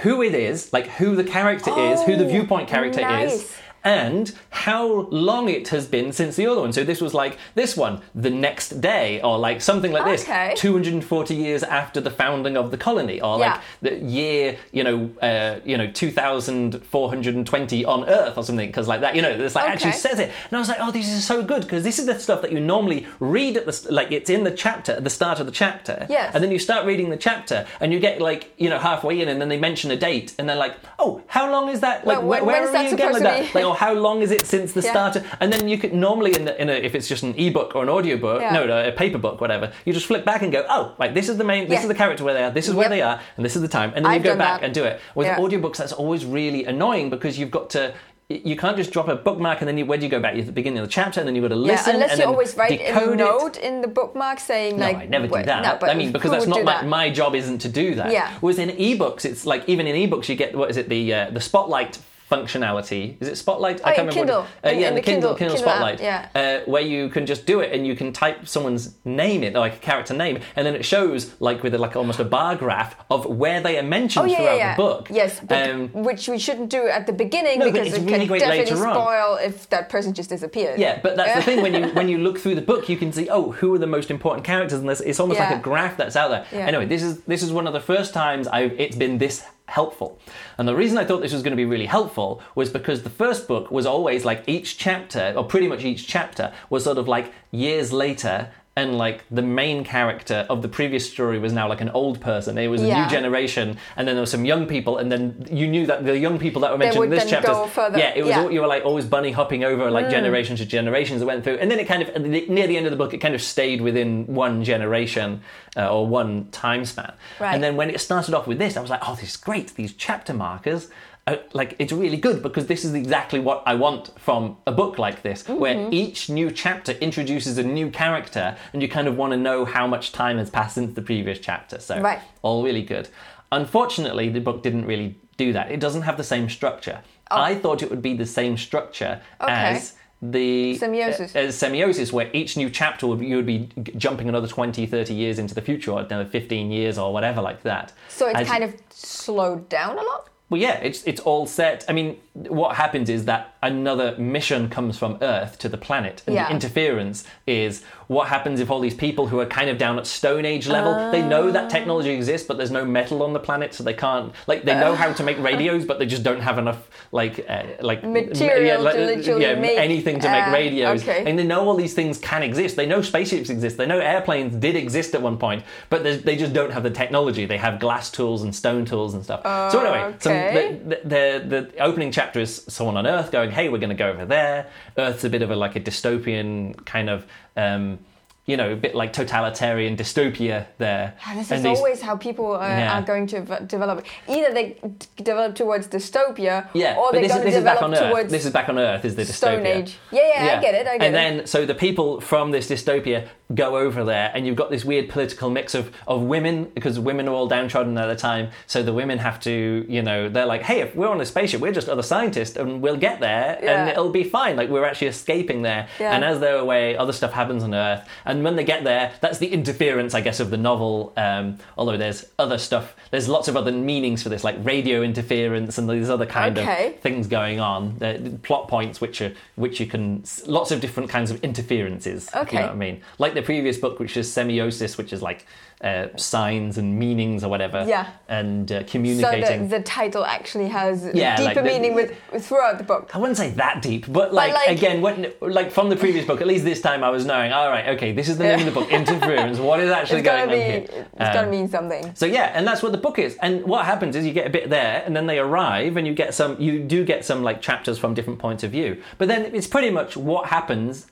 who 0.04 0.22
it 0.22 0.34
is, 0.36 0.74
like 0.74 0.88
who 1.00 1.16
the 1.16 1.24
character 1.24 1.72
is, 1.78 2.02
who 2.04 2.16
the 2.18 2.26
Oh, 2.26 2.30
viewpoint 2.30 2.68
character 2.68 3.02
is. 3.20 3.56
And 3.88 4.34
how 4.50 4.86
long 5.12 5.48
it 5.48 5.70
has 5.70 5.86
been 5.88 6.12
since 6.12 6.36
the 6.36 6.46
other 6.48 6.62
one. 6.62 6.74
So 6.74 6.84
this 6.84 7.00
was 7.00 7.14
like 7.14 7.38
this 7.56 7.78
one, 7.78 8.02
the 8.14 8.30
next 8.48 8.82
day, 8.82 9.22
or 9.22 9.38
like 9.48 9.62
something 9.62 9.92
like 9.94 10.04
Okay. 10.04 10.52
this, 10.52 10.60
240 10.62 11.34
years 11.36 11.64
after 11.64 12.00
the 12.02 12.12
founding 12.12 12.58
of 12.58 12.72
the 12.72 12.78
colony, 12.78 13.22
or 13.22 13.38
like 13.38 13.62
the 13.82 13.96
year, 14.20 14.58
you 14.78 14.84
know, 14.84 15.10
uh, 15.22 15.60
you 15.64 15.78
know, 15.78 15.88
2,420 15.90 17.86
on 17.86 18.04
Earth, 18.10 18.38
or 18.38 18.44
something, 18.44 18.68
because 18.68 18.88
like 18.88 19.02
that, 19.02 19.16
you 19.16 19.22
know, 19.22 19.30
it's 19.30 19.56
like 19.56 19.70
actually 19.70 19.92
says 19.94 20.20
it. 20.20 20.32
And 20.50 20.54
I 20.54 20.60
was 20.60 20.70
like, 20.70 20.80
oh, 20.82 20.92
this 20.92 21.08
is 21.08 21.26
so 21.26 21.42
good 21.44 21.62
because 21.62 21.84
this 21.84 22.00
is 22.00 22.06
the 22.06 22.20
stuff 22.20 22.42
that 22.42 22.52
you 22.52 22.60
normally 22.60 23.08
read 23.20 23.58
at 23.58 23.66
the 23.66 23.88
like 23.92 24.12
it's 24.12 24.30
in 24.30 24.44
the 24.44 24.52
chapter 24.52 24.94
at 24.94 25.04
the 25.04 25.10
start 25.10 25.40
of 25.40 25.46
the 25.46 25.52
chapter. 25.52 26.06
Yes. 26.10 26.34
And 26.36 26.44
then 26.44 26.52
you 26.52 26.60
start 26.60 26.86
reading 26.86 27.10
the 27.10 27.18
chapter 27.18 27.66
and 27.80 27.94
you 27.94 28.00
get 28.00 28.22
like 28.22 28.54
you 28.58 28.70
know 28.70 28.80
halfway 28.80 29.22
in 29.22 29.28
and 29.30 29.40
then 29.42 29.50
they 29.50 29.58
mention 29.60 29.92
a 29.92 29.96
date 29.98 30.34
and 30.38 30.48
they're 30.50 30.56
like, 30.56 30.76
oh, 31.00 31.22
how 31.28 31.50
long 31.52 31.70
is 31.70 31.80
that? 31.82 32.06
Like 32.06 32.18
Well, 32.20 32.28
where, 32.28 32.44
when- 32.44 32.48
where 32.64 32.68
are 32.76 32.84
you 32.84 32.94
again 32.94 33.14
supposed 33.14 33.26
that? 33.26 33.38
to 33.48 33.54
be? 33.54 33.60
Like, 33.60 33.66
oh, 33.66 33.74
how 33.78 33.94
long 33.94 34.22
is 34.22 34.32
it 34.32 34.46
since 34.46 34.74
the 34.74 34.82
Yeah. 34.82 34.92
start? 34.92 35.16
Of, 35.18 35.26
and 35.40 35.54
then 35.54 35.68
you 35.68 35.78
could 35.78 35.94
normally 35.94 36.36
in, 36.36 36.46
the, 36.46 36.60
in 36.62 36.70
a, 36.70 36.74
if 36.74 36.96
it's 36.96 37.08
just 37.08 37.24
an 37.24 37.34
ebook 37.38 37.76
or 37.76 37.84
an 37.84 37.90
audiobook, 37.90 38.42
Yeah. 38.42 38.52
no, 38.54 38.66
no, 38.66 38.78
a 38.88 38.92
paper 38.92 39.18
book, 39.20 39.40
whatever. 39.40 39.72
You 39.86 39.94
just 39.94 40.08
flip 40.08 40.26
back 40.26 40.42
and 40.42 40.52
go, 40.52 40.66
oh, 40.70 40.94
like 40.98 41.14
this 41.14 41.30
is 41.30 41.38
the 41.38 41.44
main, 41.44 41.64
this 41.70 41.78
Yeah. 41.78 41.82
is 41.84 41.88
the 41.88 41.96
character 42.04 42.24
where 42.24 42.34
they 42.34 42.44
are, 42.44 42.52
this 42.52 42.68
is 42.68 42.74
where 42.74 42.90
they 42.90 43.02
are, 43.02 43.20
and 43.38 43.46
this 43.46 43.56
is 43.56 43.62
the 43.62 43.68
time, 43.80 43.94
and 43.96 44.04
then 44.04 44.12
I've 44.12 44.26
you 44.26 44.32
go 44.32 44.38
back 44.38 44.62
that. 44.62 44.66
and 44.66 44.74
do 44.74 44.84
it. 44.84 45.00
With 45.16 45.28
Yeah. 45.28 45.38
audiobooks, 45.38 45.78
that's 45.78 45.94
always 45.94 46.26
really 46.26 46.66
annoying 46.66 47.10
because 47.10 47.38
you've 47.40 47.52
got 47.52 47.70
to. 47.72 47.94
You 48.30 48.58
can't 48.58 48.76
just 48.76 48.92
drop 48.92 49.08
a 49.08 49.16
bookmark 49.16 49.62
and 49.62 49.68
then 49.70 49.78
you, 49.78 49.86
where 49.86 49.98
do 49.98 50.04
you 50.04 50.10
go 50.10 50.20
back? 50.20 50.34
You're 50.34 50.42
at 50.42 50.48
the 50.48 50.52
beginning 50.52 50.80
of 50.80 50.86
the 50.86 50.92
chapter 50.92 51.22
and 51.22 51.26
then 51.28 51.34
you've 51.34 51.48
got 51.48 51.56
to 51.56 51.62
Yeah, 51.62 51.72
listen. 51.72 51.94
unless 51.96 52.12
and 52.12 52.20
you 52.20 52.26
always 52.26 52.58
write 52.58 52.72
a 52.82 52.90
it. 53.14 53.16
note 53.16 53.56
in 53.56 53.80
the 53.80 53.88
bookmark 53.88 54.42
saying 54.42 54.76
No, 54.78 54.84
like. 54.86 54.98
I 54.98 55.06
never 55.06 55.28
do 55.28 55.44
that. 55.44 55.64
No, 55.64 55.78
but 55.80 55.90
I 55.90 55.94
mean, 55.94 56.12
because 56.12 56.32
that's 56.32 56.46
not 56.46 56.66
my, 56.66 56.74
that? 56.74 56.86
my 56.88 57.10
job. 57.10 57.36
Isn't 57.36 57.60
to 57.60 57.70
do 57.70 57.96
that. 57.96 58.12
Yeah. 58.12 58.30
Whereas 58.42 58.60
in 58.60 58.68
ebooks, 58.72 59.24
it's 59.24 59.46
like 59.46 59.64
even 59.70 59.88
in 59.88 59.96
ebooks, 60.10 60.28
you 60.28 60.36
get 60.36 60.58
what 60.58 60.70
is 60.70 60.76
it 60.76 60.90
the 60.90 61.14
uh, 61.14 61.30
the 61.30 61.40
spotlight 61.40 62.00
functionality? 62.30 63.18
Is 63.22 63.28
it 63.28 63.36
spotlight? 63.38 63.82
Oh, 63.84 63.90
yeah, 63.92 64.02
what 64.04 64.14
Kindle. 64.14 64.42
it- 64.64 64.68
uh, 64.68 64.72
In- 64.72 64.80
yeah, 64.80 64.88
in 64.90 64.96
the 64.96 65.02
the 65.02 65.06
Kindle, 65.06 65.36
Kindle- 65.36 65.56
Kindle 65.56 65.56
Kindle 65.58 65.70
app, 65.70 65.76
Spotlight. 65.98 66.02
yeah. 66.02 66.62
Uh, 66.66 66.70
where 66.72 66.82
you 66.82 67.10
can 67.10 67.26
just 67.26 67.46
do 67.46 67.60
it 67.62 67.72
and 67.74 67.86
you 67.88 67.96
can 67.96 68.14
type 68.14 68.48
someone's 68.48 68.96
name 69.06 69.44
in, 69.44 69.54
like 69.54 69.76
a 69.76 69.80
character 69.80 70.14
name, 70.14 70.40
and 70.56 70.66
then 70.66 70.76
it 70.76 70.84
shows 70.86 71.34
like 71.40 71.64
with 71.64 71.74
a, 71.74 71.78
like 71.78 71.96
almost 71.96 72.20
a 72.20 72.26
bar 72.26 72.56
graph 72.56 72.96
of 73.10 73.26
where 73.26 73.62
they 73.62 73.78
are 73.78 73.84
mentioned 73.84 74.26
Oh 74.26 74.30
yeah, 74.30 74.38
throughout 74.38 74.58
yeah, 74.58 74.76
the 74.76 74.82
book. 74.82 75.08
Yes, 75.12 75.42
Um, 75.50 75.90
which 75.94 76.28
we 76.28 76.38
shouldn't 76.40 76.70
do 76.70 76.88
at 76.88 77.06
the 77.08 77.14
beginning 77.14 77.60
No, 77.60 77.72
because 77.72 77.88
it's 77.88 77.98
it 77.98 78.02
really 78.06 78.20
can 78.20 78.28
great 78.28 78.40
definitely 78.42 78.72
later 78.76 78.88
on. 78.88 78.94
spoil 78.96 79.38
if 79.42 79.70
that 79.70 79.90
person 79.90 80.14
just 80.14 80.30
disappears. 80.30 80.80
Yeah, 80.80 81.00
but 81.02 81.16
that's 81.16 81.36
the 81.36 81.42
thing 81.44 81.62
when 81.62 81.74
you 81.74 81.88
when 82.00 82.10
you 82.10 82.18
look 82.18 82.38
through 82.40 82.56
the 82.56 82.62
book, 82.62 82.90
you 82.90 82.98
can 82.98 83.12
see 83.12 83.30
oh 83.30 83.52
who 83.52 83.74
are 83.74 83.78
the 83.80 83.88
most 83.88 84.12
important 84.12 84.46
characters, 84.46 84.80
and 84.80 84.90
it's 84.90 85.20
almost 85.20 85.40
like 85.40 85.56
a 85.56 85.60
graph 85.60 85.98
that's 85.98 86.16
out 86.16 86.30
there. 86.30 86.46
Anyway, 86.68 86.86
this 86.86 87.04
is 87.04 87.22
this 87.22 87.42
is 87.44 87.52
one 87.52 87.68
of 87.68 87.74
the 87.74 87.80
first 87.80 88.14
times 88.14 88.48
I've 88.48 88.74
it's 88.80 88.96
been 88.96 89.18
this 89.18 89.44
helpful, 89.68 90.20
and 90.58 90.68
the 90.68 90.76
reason 90.76 90.98
I 90.98 91.06
thought 91.06 91.22
this 91.22 91.34
was 91.34 91.44
going 91.44 91.52
to 91.52 91.58
be 91.58 91.66
really 91.66 91.86
helpful 91.86 92.42
was 92.56 92.70
because 92.70 93.04
the 93.04 93.10
first 93.10 93.48
book 93.48 93.70
was 93.72 93.86
always 93.86 94.26
like 94.26 94.44
each 94.48 94.78
chapter, 94.78 95.34
or 95.36 95.44
pretty 95.44 95.68
much 95.68 95.84
each 95.84 96.08
chapter, 96.08 96.54
was 96.70 96.84
sort 96.84 96.98
of 96.98 97.08
like 97.08 97.32
years 97.52 97.92
later. 97.94 98.52
And 98.78 98.96
like 99.06 99.24
the 99.32 99.42
main 99.42 99.84
character 99.84 100.46
of 100.52 100.62
the 100.62 100.68
previous 100.80 101.04
story 101.12 101.40
was 101.40 101.52
now 101.52 101.68
like 101.68 101.82
an 101.82 101.90
old 102.02 102.22
person. 102.22 102.58
It 102.60 102.68
was 102.68 102.82
a 102.84 102.86
Yeah. 102.88 103.04
new 103.04 103.10
generation, 103.10 103.78
and 103.96 104.08
then 104.08 104.14
there 104.16 104.22
were 104.22 104.34
some 104.38 104.46
young 104.46 104.68
people, 104.68 104.94
and 105.00 105.12
then 105.12 105.48
you 105.52 105.66
knew 105.68 105.86
that 105.88 106.06
the 106.06 106.16
young 106.18 106.38
people 106.38 106.62
that 106.62 106.72
were 106.72 106.78
mentioned 106.78 107.06
in 107.06 107.10
this 107.10 107.26
chapter. 107.28 107.54
Yeah, 107.98 108.14
it 108.16 108.22
was 108.24 108.30
Yeah. 108.30 108.42
all, 108.44 108.52
you 108.52 108.62
were 108.62 108.68
like 108.76 108.86
always 108.86 109.06
bunny 109.06 109.32
hopping 109.32 109.64
over 109.64 109.86
Mm. 109.90 109.92
like 109.98 110.10
generations 110.12 110.60
to 110.60 110.66
generations 110.68 111.20
that 111.22 111.26
went 111.26 111.44
through, 111.44 111.58
and 111.62 111.72
then 111.72 111.80
it 111.80 111.88
kind 111.88 112.04
of 112.04 112.10
near 112.58 112.68
the 112.68 112.78
end 112.78 112.86
of 112.86 112.92
the 112.92 112.98
book, 112.98 113.14
it 113.16 113.18
kind 113.18 113.34
of 113.34 113.42
stayed 113.42 113.82
within 113.82 114.26
one 114.28 114.64
generation 114.64 115.42
uh, 115.76 115.90
or 115.94 116.06
one 116.06 116.48
time 116.52 116.86
span. 116.86 117.14
Right. 117.40 117.54
And 117.54 117.64
then 117.64 117.76
when 117.78 117.90
it 117.90 118.00
started 118.00 118.34
off 118.36 118.46
with 118.48 118.60
this, 118.60 118.78
I 118.78 118.82
was 118.82 118.90
like, 118.92 119.02
oh, 119.08 119.16
this 119.16 119.30
is 119.32 119.38
great. 119.38 119.74
These 119.76 119.94
chapter 119.94 120.34
markers. 120.34 120.88
Uh, 121.28 121.36
like 121.52 121.76
it's 121.78 121.92
really 121.92 122.16
good 122.16 122.42
because 122.42 122.68
this 122.68 122.86
is 122.86 122.94
exactly 122.94 123.38
what 123.40 123.62
I 123.66 123.76
want 123.76 124.18
from 124.18 124.56
a 124.66 124.72
book 124.72 124.98
like 124.98 125.24
this, 125.24 125.44
Mm-hmm. 125.44 125.60
where 125.60 125.90
each 125.92 126.30
new 126.30 126.50
chapter 126.50 126.94
introduces 126.94 127.58
a 127.58 127.64
new 127.64 127.90
character, 127.92 128.56
and 128.72 128.82
you 128.82 128.88
kind 128.88 129.08
of 129.10 129.18
want 129.18 129.32
to 129.34 129.38
know 129.38 129.66
how 129.66 129.86
much 129.88 130.14
time 130.14 130.38
has 130.38 130.50
passed 130.50 130.76
since 130.76 130.96
the 130.96 131.02
previous 131.02 131.38
chapter. 131.40 131.80
So 131.80 132.00
Right. 132.00 132.20
all 132.44 132.64
really 132.64 132.82
good. 132.82 133.10
Unfortunately, 133.52 134.30
the 134.30 134.40
book 134.40 134.64
didn't 134.64 134.86
really 134.86 135.16
do 135.36 135.52
that. 135.54 135.70
It 135.72 135.80
doesn't 135.82 136.04
have 136.04 136.16
the 136.18 136.24
same 136.24 136.48
structure. 136.50 137.00
Oh. 137.30 137.42
I 137.42 137.56
thought 137.56 137.84
it 137.84 137.90
would 137.90 138.02
be 138.02 138.16
the 138.16 138.26
same 138.26 138.56
structure 138.58 139.20
Okay. 139.42 139.52
as 139.54 139.96
the 140.22 140.78
Semiosis. 140.80 141.36
uh, 141.36 141.40
as 141.40 141.56
semiosis 141.62 142.12
where 142.12 142.30
each 142.34 142.56
new 142.58 142.70
chapter 142.70 143.06
would 143.06 143.20
you 143.22 143.36
would 143.36 143.46
be 143.46 143.70
g- 143.84 143.92
jumping 143.98 144.28
another 144.28 144.48
20 144.48 144.88
30 144.88 145.14
years 145.14 145.38
into 145.38 145.54
the 145.54 145.62
future 145.62 145.92
or 145.92 146.00
another 146.02 146.26
15 146.26 146.72
years 146.72 146.98
or 146.98 147.14
whatever 147.14 147.40
like 147.40 147.62
that 147.62 147.92
So 148.10 148.28
it's 148.28 148.40
As- 148.40 148.48
kind 148.48 148.64
of 148.64 148.74
slowed 148.90 149.70
down 149.70 150.00
a 150.00 150.02
lot. 150.02 150.30
Well, 150.50 150.62
yeah, 150.62 150.78
it's 150.80 151.04
it's 151.04 151.22
all 151.22 151.46
set. 151.46 151.86
I 151.90 151.94
mean, 151.94 152.18
what 152.50 152.76
happens 152.76 153.10
is 153.10 153.26
that 153.26 153.56
another 153.64 154.16
mission 154.18 154.70
comes 154.70 154.98
from 154.98 155.18
Earth 155.22 155.58
to 155.58 155.68
the 155.68 155.78
planet, 155.78 156.22
and 156.28 156.36
Yeah. 156.36 156.48
the 156.48 156.54
interference 156.54 157.24
is 157.48 157.84
what 158.06 158.28
happens 158.28 158.60
if 158.60 158.70
all 158.70 158.80
these 158.80 158.94
people 158.94 159.28
who 159.28 159.40
are 159.40 159.46
kind 159.46 159.70
of 159.70 159.78
down 159.78 159.98
at 159.98 160.06
Stone 160.06 160.46
Age 160.46 160.68
level, 160.68 161.12
they 161.12 161.22
know 161.22 161.52
that 161.52 161.70
technology 161.70 162.12
exists, 162.12 162.48
but 162.48 162.58
there's 162.58 162.72
no 162.72 162.86
metal 162.86 163.24
on 163.24 163.34
the 163.34 163.40
planet, 163.40 163.74
so 163.74 163.84
they 163.84 163.94
can't 163.94 164.34
like 164.46 164.64
they 164.66 164.76
know 164.76 164.94
how 164.94 165.12
to 165.12 165.24
make 165.24 165.40
radios, 165.40 165.84
but 165.84 165.98
they 165.98 166.06
just 166.06 166.22
don't 166.22 166.42
have 166.42 166.60
enough 166.60 166.88
like 167.12 167.44
uh, 167.50 167.64
like 167.82 168.04
Material 168.04 168.84
like, 168.84 168.96
to 169.24 169.40
yeah, 169.42 169.56
make, 169.56 169.78
anything 169.78 170.20
to 170.20 170.30
make 170.30 170.48
uh, 170.48 170.52
radios, 170.52 171.02
okay. 171.02 171.24
and 171.26 171.40
they 171.40 171.44
know 171.44 171.68
all 171.68 171.76
these 171.76 171.96
things 171.96 172.20
can 172.20 172.44
exist. 172.44 172.76
They 172.76 172.86
know 172.86 173.02
spaceships 173.02 173.50
exist. 173.50 173.78
They 173.78 173.88
know 173.88 174.00
airplanes 174.00 174.56
did 174.56 174.76
exist 174.76 175.16
at 175.16 175.22
one 175.22 175.38
point, 175.38 175.64
but 175.90 176.04
they 176.04 176.36
just 176.36 176.54
don't 176.54 176.72
have 176.72 176.84
the 176.84 176.92
technology. 176.92 177.46
They 177.46 177.58
have 177.58 177.80
glass 177.80 178.12
tools 178.12 178.44
and 178.44 178.56
stone 178.56 178.86
tools 178.86 179.16
and 179.16 179.24
stuff. 179.24 179.42
so 179.72 179.80
anyway, 179.84 180.16
some, 180.20 180.34
the, 180.34 180.80
the, 180.86 181.02
the, 181.04 181.70
the 181.74 181.80
opening 181.80 182.12
chapter 182.12 182.27
is 182.36 182.64
someone 182.68 182.98
on 182.98 183.08
Earth 183.08 183.32
going, 183.32 183.52
"Hey, 183.52 183.70
we're 183.70 183.78
going 183.78 183.90
to 183.90 183.96
go 183.96 184.10
over 184.10 184.26
there." 184.26 184.68
Earth's 184.98 185.24
a 185.24 185.30
bit 185.30 185.42
of 185.42 185.52
a 185.52 185.56
like 185.56 185.76
a 185.76 185.80
dystopian 185.80 186.86
kind 186.86 187.10
of. 187.10 187.26
Um, 187.56 188.00
you 188.48 188.56
know, 188.58 188.72
a 188.72 188.76
bit 188.76 188.96
like 188.96 189.12
totalitarian 189.14 189.96
dystopia 189.98 190.66
there. 190.78 191.14
Yeah, 191.28 191.36
this 191.36 191.52
And 191.52 191.58
is 191.60 191.64
these- 191.64 191.78
always 191.78 192.02
how 192.02 192.16
people 192.16 192.56
uh, 192.56 192.62
Yeah. 192.66 192.98
are 192.98 193.02
going 193.02 193.28
to 193.28 193.42
v- 193.42 193.66
develop. 193.68 194.06
Either 194.28 194.54
they 194.54 194.78
d- 194.82 195.08
develop 195.22 195.54
towards 195.54 195.88
dystopia, 195.88 196.68
Yeah, 196.74 196.96
or 196.98 197.12
they're 197.12 197.28
going 197.28 197.46
is, 197.48 197.54
to 197.54 197.60
develop 197.60 197.84
on 197.84 197.94
Earth. 197.94 198.10
towards 198.10 198.32
This 198.32 198.46
is 198.46 198.52
back 198.54 198.70
on 198.70 198.80
Earth. 198.80 199.04
Is 199.04 199.16
the 199.16 199.24
dystopia? 199.24 199.34
Stone 199.34 199.66
Age. 199.66 199.98
Yeah, 200.12 200.22
yeah, 200.46 200.58
I 200.58 200.62
get 200.62 200.76
it. 200.76 200.88
I 200.88 200.98
get 200.98 201.06
and 201.08 201.16
it. 201.16 201.38
then, 201.38 201.46
so 201.48 201.66
the 201.66 201.76
people 201.76 202.22
from 202.22 202.52
this 202.52 202.70
dystopia 202.70 203.28
go 203.54 203.78
over 203.78 204.04
there, 204.04 204.32
and 204.34 204.46
you've 204.46 204.56
got 204.58 204.70
this 204.70 204.84
weird 204.84 205.08
political 205.10 205.50
mix 205.50 205.74
of, 205.76 205.92
of 206.08 206.22
women, 206.22 206.66
because 206.74 207.00
women 207.00 207.28
are 207.30 207.34
all 207.34 207.48
downtrodden 207.48 207.98
at 207.98 208.08
the 208.08 208.16
time. 208.16 208.50
So 208.66 208.82
the 208.84 208.94
women 208.94 209.18
have 209.20 209.40
to, 209.42 209.86
you 209.88 210.02
know, 210.02 210.28
they're 210.30 210.46
like, 210.46 210.64
hey, 210.64 210.82
if 210.82 210.96
we're 210.96 211.08
on 211.10 211.20
a 211.22 211.26
spaceship, 211.26 211.60
we're 211.62 211.72
just 211.74 211.88
other 211.90 212.04
scientists, 212.04 212.56
and 212.58 212.82
we'll 212.82 212.98
get 212.98 213.20
there, 213.20 213.58
and 213.62 213.90
it'll 213.90 214.10
be 214.10 214.24
fine. 214.24 214.56
Like, 214.56 214.70
we're 214.70 214.86
actually 214.86 215.08
escaping 215.08 215.62
there. 215.64 215.88
Yeah. 216.00 216.14
And 216.14 216.24
as 216.26 216.40
they're 216.40 216.58
away, 216.58 216.96
other 216.98 217.14
stuff 217.14 217.32
happens 217.34 217.64
on 217.64 217.74
Earth. 217.74 218.08
And 218.38 218.44
when 218.44 218.56
they 218.56 218.64
get 218.64 218.84
there, 218.84 219.14
that's 219.20 219.40
the 219.40 219.48
interference, 219.48 220.14
I 220.14 220.22
guess, 220.22 220.40
of 220.40 220.52
the 220.52 220.58
novel. 220.58 221.12
Um, 221.18 221.58
although 221.76 221.98
there's 221.98 222.24
other 222.38 222.60
stuff, 222.60 222.96
there's 223.10 223.28
lots 223.28 223.48
of 223.48 223.58
other 223.58 223.72
meanings 223.72 224.22
for 224.22 224.30
this, 224.30 224.44
like 224.44 224.56
radio 224.64 225.02
interference 225.02 225.80
and 225.80 225.90
these 225.90 226.08
other 226.08 226.28
kind 226.28 226.56
Okay. 226.60 226.94
of 226.94 227.00
things 227.02 227.26
going 227.26 227.60
on. 227.60 227.98
Uh, 228.02 228.38
plot 228.44 228.68
points, 228.68 229.02
which 229.02 229.22
are 229.22 229.34
which 229.56 229.80
you 229.80 229.88
can 229.88 230.24
lots 230.46 230.70
of 230.70 230.80
different 230.82 231.10
kinds 231.10 231.32
of 231.32 231.44
interferences. 231.44 232.28
if 232.28 232.34
You 232.36 232.42
Okay. 232.42 232.56
know 232.58 232.62
what 232.68 232.72
I 232.74 232.76
mean? 232.76 233.02
Like 233.18 233.34
the 233.34 233.42
previous 233.42 233.78
book, 233.80 233.98
which 234.00 234.16
is 234.16 234.30
semiosis, 234.30 235.00
which 235.00 235.12
is 235.12 235.24
like 235.24 235.48
uh, 235.82 236.08
signs 236.18 236.78
and 236.80 236.98
meanings 236.98 237.44
or 237.44 237.50
whatever. 237.50 237.86
Yeah. 237.88 238.10
And 238.28 238.72
uh, 238.72 238.80
so 238.80 238.86
communicating. 238.88 239.68
the, 239.70 239.78
the 239.78 239.84
title 239.84 240.26
actually 240.26 240.70
has 240.70 241.08
Yeah, 241.14 241.36
like 241.36 241.50
deeper 241.50 241.62
the- 241.62 241.68
meaning 241.70 241.94
with, 241.94 242.18
throughout 242.40 242.80
the 242.80 242.84
book. 242.84 243.12
I 243.16 243.20
wouldn't 243.20 243.38
say 243.38 243.52
that 243.52 243.82
deep, 243.84 244.06
but 244.12 244.34
like, 244.34 244.54
like- 244.54 244.70
again, 244.70 245.02
when, 245.02 245.32
like 245.40 245.70
from 245.72 245.90
the 245.90 245.96
previous 245.96 246.26
book, 246.26 246.42
at 246.42 246.48
least 246.48 246.66
this 246.66 246.82
time 246.82 247.04
I 247.04 247.10
was 247.10 247.26
knowing. 247.28 247.52
All 247.54 247.70
right, 247.70 247.90
okay, 247.90 248.12
this 248.12 248.28
is 248.28 248.38
the 248.40 248.46
name 248.46 248.60
of 248.60 248.66
the 248.66 248.72
book, 248.72 248.90
interference. 249.02 249.60
What 249.60 249.80
is 249.80 249.92
actually 249.92 250.22
It's 250.22 250.28
going 250.28 250.50
gonna 250.50 250.52
on 250.54 250.58
be. 250.58 250.64
here? 250.96 251.06
It's 251.14 251.22
Um, 251.30 251.34
gonna 251.34 251.52
mean 251.52 251.68
something. 251.68 252.12
So 252.16 252.26
yeah, 252.26 252.52
and 252.56 252.66
that's 252.66 252.82
what 252.82 252.92
the 252.92 252.98
book 252.98 253.20
is. 253.20 253.38
And 253.44 253.64
what 253.64 253.86
happens 253.86 254.16
is 254.16 254.26
you 254.26 254.34
get 254.34 254.48
a 254.48 254.50
bit 254.50 254.72
there, 254.72 255.04
and 255.06 255.16
then 255.16 255.28
they 255.28 255.38
arrive, 255.38 255.96
and 255.98 256.08
you 256.08 256.14
get 256.16 256.34
some. 256.34 256.60
You 256.60 256.80
do 256.80 257.06
get 257.06 257.24
some 257.24 257.44
like 257.44 257.62
chapters 257.62 258.00
from 258.00 258.16
different 258.16 258.40
points 258.40 258.64
of 258.64 258.72
view. 258.72 259.02
But 259.20 259.28
then 259.28 259.46
it's 259.54 259.68
pretty 259.68 259.92
much 259.92 260.18
what 260.18 260.48
happens 260.48 261.06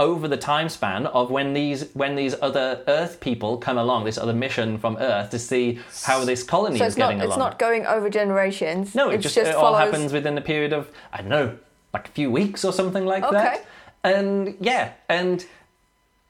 over 0.00 0.26
the 0.26 0.36
time 0.36 0.68
span 0.68 1.06
of 1.06 1.30
when 1.30 1.52
these 1.52 1.90
when 1.94 2.16
these 2.16 2.34
other 2.42 2.82
Earth 2.88 3.20
people 3.20 3.56
come 3.58 3.78
along, 3.78 4.04
this 4.04 4.18
other 4.18 4.32
mission 4.32 4.78
from 4.78 4.96
Earth 4.96 5.30
to 5.30 5.38
see 5.38 5.78
how 6.04 6.24
this 6.24 6.42
colony 6.42 6.78
So 6.78 6.86
is 6.86 6.94
getting 6.96 7.18
not 7.18 7.22
getting 7.22 7.30
it's 7.30 7.38
not 7.38 7.58
going 7.58 7.86
over 7.86 8.08
generations. 8.10 8.94
no, 8.94 9.10
it 9.10 9.18
just, 9.18 9.34
just 9.36 9.50
it 9.50 9.54
all 9.54 9.74
happens 9.74 10.12
within 10.12 10.36
a 10.38 10.40
period 10.40 10.72
of 10.72 10.90
I 11.12 11.18
don't 11.18 11.28
know, 11.28 11.56
like 11.94 12.08
a 12.08 12.12
few 12.12 12.30
weeks 12.30 12.64
or 12.64 12.72
something 12.72 13.04
like 13.06 13.22
Okay. 13.24 13.32
that. 13.36 13.66
And 14.02 14.56
yeah, 14.60 14.92
and 15.08 15.44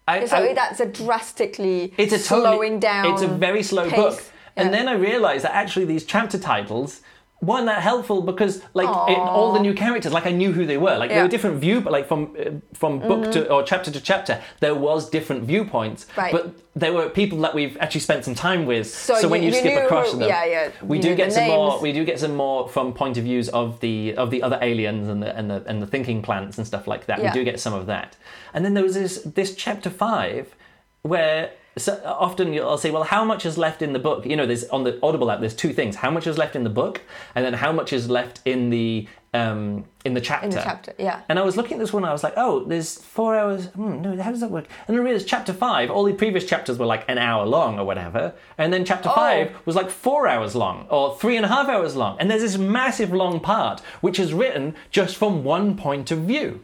I, 0.08 0.26
So 0.26 0.36
I- 0.38 0.52
that's 0.54 0.80
a 0.80 0.86
drastically 0.86 1.94
it's 1.96 2.12
a 2.12 2.18
totally, 2.18 2.42
slowing 2.56 2.80
down. 2.80 3.06
It's 3.12 3.22
a 3.22 3.28
very 3.28 3.62
slow 3.62 3.88
pace. 3.88 3.94
book. 3.96 4.22
And 4.56 4.74
then 4.74 4.88
I 4.88 4.94
realised 4.94 5.44
that 5.44 5.54
actually 5.54 5.84
these 5.86 6.04
chapter 6.04 6.38
titles 6.38 7.00
weren't 7.42 7.66
that 7.66 7.80
helpful 7.82 8.20
because 8.20 8.60
like 8.74 8.88
it, 9.10 9.18
all 9.18 9.52
the 9.52 9.60
new 9.60 9.72
characters, 9.74 10.12
like 10.12 10.26
I 10.26 10.30
knew 10.30 10.52
who 10.52 10.66
they 10.66 10.76
were. 10.76 10.96
Like 10.98 11.08
they 11.08 11.16
Yeah. 11.16 11.22
were 11.22 11.28
different 11.28 11.56
view, 11.58 11.80
but 11.80 11.90
like 11.92 12.06
from 12.06 12.36
uh, 12.38 12.50
from 12.74 12.98
book 12.98 13.32
to 13.32 13.50
or 13.50 13.62
chapter 13.62 13.90
to 13.90 14.00
chapter, 14.00 14.40
there 14.60 14.74
was 14.74 15.08
different 15.08 15.44
viewpoints. 15.44 16.06
Right. 16.16 16.32
But 16.32 16.52
they 16.76 16.90
were 16.90 17.08
people 17.08 17.38
that 17.38 17.54
we've 17.54 17.76
actually 17.80 18.02
spent 18.02 18.24
some 18.26 18.34
time 18.34 18.66
with. 18.66 18.86
So 18.88 19.26
when 19.28 19.42
you- 19.42 19.48
you, 19.48 19.54
you 19.54 19.60
skip 19.60 19.74
knew 19.74 19.80
across 19.86 20.12
who- 20.12 20.18
them, 20.18 20.28
yeah, 20.28 20.44
yeah, 20.44 20.68
we 20.82 20.98
you 20.98 21.02
do 21.02 21.08
knew 21.10 21.16
get 21.16 21.28
the 21.30 21.34
some 21.36 21.48
more. 21.48 21.70
names. 21.70 21.82
We 21.82 21.92
do 21.92 22.04
get 22.04 22.20
some 22.20 22.36
more 22.36 22.68
from 22.68 22.92
point 22.92 23.16
of 23.16 23.24
views 23.24 23.48
of 23.48 23.80
the 23.80 24.14
of 24.16 24.30
the 24.30 24.42
other 24.42 24.58
aliens 24.60 25.08
and 25.08 25.22
the 25.22 25.34
and 25.36 25.50
the 25.50 25.62
and 25.66 25.80
the 25.82 25.86
thinking 25.86 26.20
plants 26.22 26.58
and 26.58 26.66
stuff 26.66 26.86
like 26.86 27.06
that. 27.06 27.18
Yeah. 27.20 27.32
We 27.32 27.38
do 27.38 27.44
get 27.44 27.58
some 27.58 27.72
of 27.72 27.86
that. 27.86 28.16
And 28.52 28.64
then 28.64 28.74
there 28.74 28.84
was 28.84 28.94
this 28.94 29.22
this 29.34 29.54
chapter 29.54 29.88
five 29.88 30.54
where 31.02 31.50
so 31.80 32.00
often 32.04 32.52
I'll 32.58 32.78
say, 32.78 32.90
well, 32.90 33.04
how 33.04 33.24
much 33.24 33.44
is 33.46 33.56
left 33.58 33.82
in 33.82 33.92
the 33.92 33.98
book? 33.98 34.26
You 34.26 34.36
know, 34.36 34.46
there's 34.46 34.64
on 34.68 34.84
the 34.84 34.98
Audible 35.02 35.30
app. 35.30 35.40
There's 35.40 35.54
two 35.54 35.72
things: 35.72 35.96
how 35.96 36.10
much 36.10 36.26
is 36.26 36.38
left 36.38 36.54
in 36.56 36.64
the 36.64 36.70
book, 36.70 37.00
and 37.34 37.44
then 37.44 37.54
how 37.54 37.72
much 37.72 37.92
is 37.92 38.08
left 38.10 38.40
in 38.44 38.70
the 38.70 39.08
um, 39.32 39.84
in 40.04 40.14
the 40.14 40.20
chapter. 40.20 40.46
in 40.46 40.50
the 40.50 40.60
chapter. 40.60 40.92
Yeah. 40.98 41.20
And 41.28 41.38
I 41.38 41.42
was 41.42 41.56
looking 41.56 41.74
at 41.74 41.78
this 41.80 41.92
one, 41.92 42.04
I 42.04 42.10
was 42.12 42.24
like, 42.24 42.32
oh, 42.36 42.64
there's 42.64 42.98
four 42.98 43.36
hours. 43.36 43.66
Hmm, 43.66 44.02
no, 44.02 44.20
how 44.20 44.30
does 44.30 44.40
that 44.40 44.50
work? 44.50 44.66
And 44.88 44.96
I 44.96 45.00
realized 45.00 45.28
chapter 45.28 45.52
five, 45.52 45.88
all 45.90 46.02
the 46.04 46.12
previous 46.12 46.44
chapters 46.44 46.78
were 46.78 46.86
like 46.86 47.04
an 47.08 47.16
hour 47.18 47.46
long 47.46 47.78
or 47.78 47.84
whatever. 47.84 48.34
And 48.58 48.72
then 48.72 48.84
chapter 48.84 49.08
Oh. 49.08 49.14
five 49.14 49.54
was 49.66 49.76
like 49.76 49.88
four 49.88 50.26
hours 50.26 50.56
long 50.56 50.86
or 50.90 51.16
three 51.16 51.36
and 51.36 51.44
a 51.44 51.48
half 51.48 51.68
hours 51.68 51.94
long. 51.94 52.16
And 52.18 52.28
there's 52.28 52.42
this 52.42 52.58
massive 52.58 53.12
long 53.12 53.38
part, 53.38 53.80
which 54.00 54.18
is 54.18 54.32
written 54.34 54.74
just 54.90 55.16
from 55.16 55.44
one 55.44 55.76
point 55.76 56.10
of 56.10 56.20
view. 56.20 56.60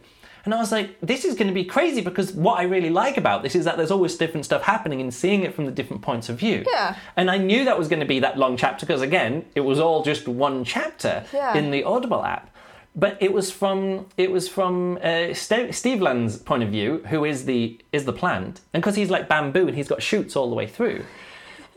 And 0.47 0.53
I 0.53 0.59
was 0.59 0.71
like, 0.71 0.97
this 1.01 1.25
is 1.25 1.35
going 1.35 1.49
to 1.49 1.53
be 1.53 1.65
crazy 1.65 1.99
because 1.99 2.31
what 2.31 2.57
I 2.57 2.63
really 2.63 2.89
like 2.89 3.17
about 3.17 3.43
this 3.43 3.53
is 3.53 3.65
that 3.65 3.75
there's 3.75 3.91
always 3.91 4.15
different 4.15 4.45
stuff 4.45 4.61
happening 4.63 5.01
and 5.01 5.13
seeing 5.13 5.43
it 5.43 5.53
from 5.53 5.65
the 5.65 5.73
different 5.73 6.01
points 6.01 6.29
of 6.29 6.39
view. 6.39 6.63
Yeah. 6.71 6.95
And 7.17 7.29
I 7.29 7.37
knew 7.37 7.65
that 7.65 7.77
was 7.77 7.89
going 7.89 7.99
to 7.99 8.05
be 8.05 8.19
that 8.21 8.37
long 8.37 8.55
chapter 8.55 8.85
because, 8.85 9.01
again, 9.01 9.43
it 9.55 9.59
was 9.59 9.77
all 9.77 10.03
just 10.03 10.25
one 10.25 10.63
chapter 10.63 11.25
Yeah. 11.33 11.57
in 11.57 11.69
the 11.71 11.83
Audible 11.83 12.23
app. 12.23 12.49
But 12.95 13.17
it 13.19 13.33
was 13.33 13.51
from 13.51 14.05
it 14.15 14.31
was 14.31 14.47
from 14.47 14.97
uh, 15.03 15.33
Ste- 15.33 15.73
Stevland's 15.79 16.37
point 16.37 16.63
of 16.63 16.69
view, 16.69 17.03
who 17.09 17.25
is 17.25 17.43
the 17.43 17.77
is 17.91 18.05
the 18.05 18.13
plant, 18.13 18.61
and 18.73 18.81
because 18.81 18.95
he's 18.95 19.09
like 19.09 19.27
bamboo 19.27 19.67
and 19.67 19.75
he's 19.75 19.89
got 19.89 20.01
shoots 20.01 20.37
all 20.37 20.47
the 20.49 20.55
way 20.55 20.65
through. 20.65 21.03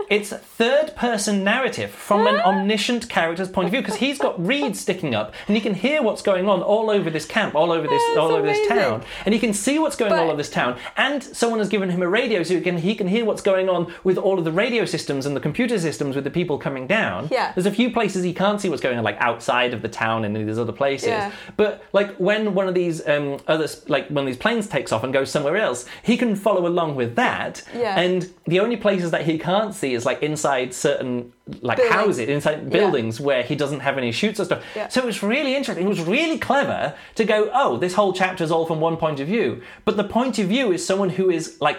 It's 0.08 0.30
third 0.30 0.94
person 0.96 1.44
narrative 1.44 1.90
from 1.90 2.26
an 2.26 2.40
omniscient 2.40 3.08
character's 3.08 3.48
point 3.48 3.66
of 3.66 3.72
view 3.72 3.80
because 3.80 3.96
he's 3.96 4.18
got 4.18 4.44
reeds 4.44 4.80
sticking 4.80 5.14
up 5.14 5.34
and 5.46 5.56
he 5.56 5.60
can 5.60 5.74
hear 5.74 6.02
what's 6.02 6.22
going 6.22 6.48
on 6.48 6.62
all 6.62 6.90
over 6.90 7.10
this 7.10 7.24
camp, 7.24 7.54
all 7.54 7.70
over 7.70 7.86
this, 7.86 8.02
That's 8.08 8.18
all 8.18 8.32
over 8.32 8.46
this 8.46 8.68
town, 8.68 9.04
and 9.24 9.34
he 9.34 9.40
can 9.40 9.52
see 9.52 9.78
what's 9.78 9.96
going 9.96 10.12
on 10.12 10.18
all 10.18 10.28
over 10.28 10.36
this 10.36 10.50
town. 10.50 10.78
And 10.96 11.22
someone 11.22 11.58
has 11.58 11.68
given 11.68 11.90
him 11.90 12.02
a 12.02 12.08
radio 12.08 12.42
so 12.42 12.54
he 12.54 12.60
can 12.60 12.78
he 12.78 12.94
can 12.94 13.08
hear 13.08 13.24
what's 13.24 13.42
going 13.42 13.68
on 13.68 13.92
with 14.04 14.18
all 14.18 14.38
of 14.38 14.44
the 14.44 14.52
radio 14.52 14.84
systems 14.84 15.26
and 15.26 15.36
the 15.36 15.40
computer 15.40 15.78
systems 15.78 16.16
with 16.16 16.24
the 16.24 16.30
people 16.30 16.58
coming 16.58 16.86
down. 16.86 17.28
Yeah. 17.30 17.52
There's 17.52 17.66
a 17.66 17.72
few 17.72 17.92
places 17.92 18.24
he 18.24 18.32
can't 18.32 18.60
see 18.60 18.68
what's 18.68 18.82
going 18.82 18.98
on, 18.98 19.04
like 19.04 19.18
outside 19.20 19.74
of 19.74 19.82
the 19.82 19.88
town 19.88 20.24
and 20.24 20.36
in 20.36 20.46
these 20.46 20.58
other 20.58 20.72
places. 20.72 21.08
Yeah. 21.08 21.32
But 21.56 21.84
like 21.92 22.16
when 22.16 22.54
one 22.54 22.68
of 22.68 22.74
these 22.74 23.06
um, 23.06 23.38
other 23.46 23.68
like 23.88 24.08
when 24.08 24.24
these 24.26 24.36
planes 24.36 24.68
takes 24.68 24.92
off 24.92 25.04
and 25.04 25.12
goes 25.12 25.30
somewhere 25.30 25.56
else, 25.56 25.86
he 26.02 26.16
can 26.16 26.34
follow 26.36 26.66
along 26.66 26.96
with 26.96 27.16
that. 27.16 27.62
Yeah. 27.74 27.98
And 27.98 28.32
the 28.46 28.60
only 28.60 28.76
places 28.76 29.10
that 29.10 29.26
he 29.26 29.38
can't 29.38 29.74
see 29.74 29.89
is 29.94 30.05
like 30.05 30.22
inside 30.22 30.72
certain 30.74 31.33
like 31.62 31.79
Buildings. 31.79 31.94
houses, 31.94 32.29
inside 32.29 32.70
buildings 32.70 33.20
where 33.20 33.42
he 33.42 33.55
doesn't 33.57 33.81
have 33.81 33.98
any 33.98 34.12
shoots 34.12 34.38
or 34.40 34.44
stuff. 34.44 34.62
Yeah. 34.76 34.88
So 34.88 35.00
it 35.00 35.07
was 35.07 35.22
really 35.22 35.55
interesting. 35.57 35.87
It 35.87 35.88
was 35.88 36.00
really 36.00 36.38
clever 36.38 36.94
to 37.16 37.24
go, 37.24 37.50
oh, 37.53 37.76
this 37.76 37.94
whole 37.94 38.12
chapter 38.12 38.44
is 38.44 38.50
all 38.50 38.66
from 38.66 38.81
one 38.81 38.96
point 38.96 39.20
of 39.20 39.26
view. 39.26 39.62
But 39.85 39.96
the 39.96 40.05
point 40.05 40.38
of 40.38 40.48
view 40.48 40.72
is 40.72 40.87
someone 40.87 41.11
who 41.11 41.31
is 41.31 41.61
like 41.61 41.79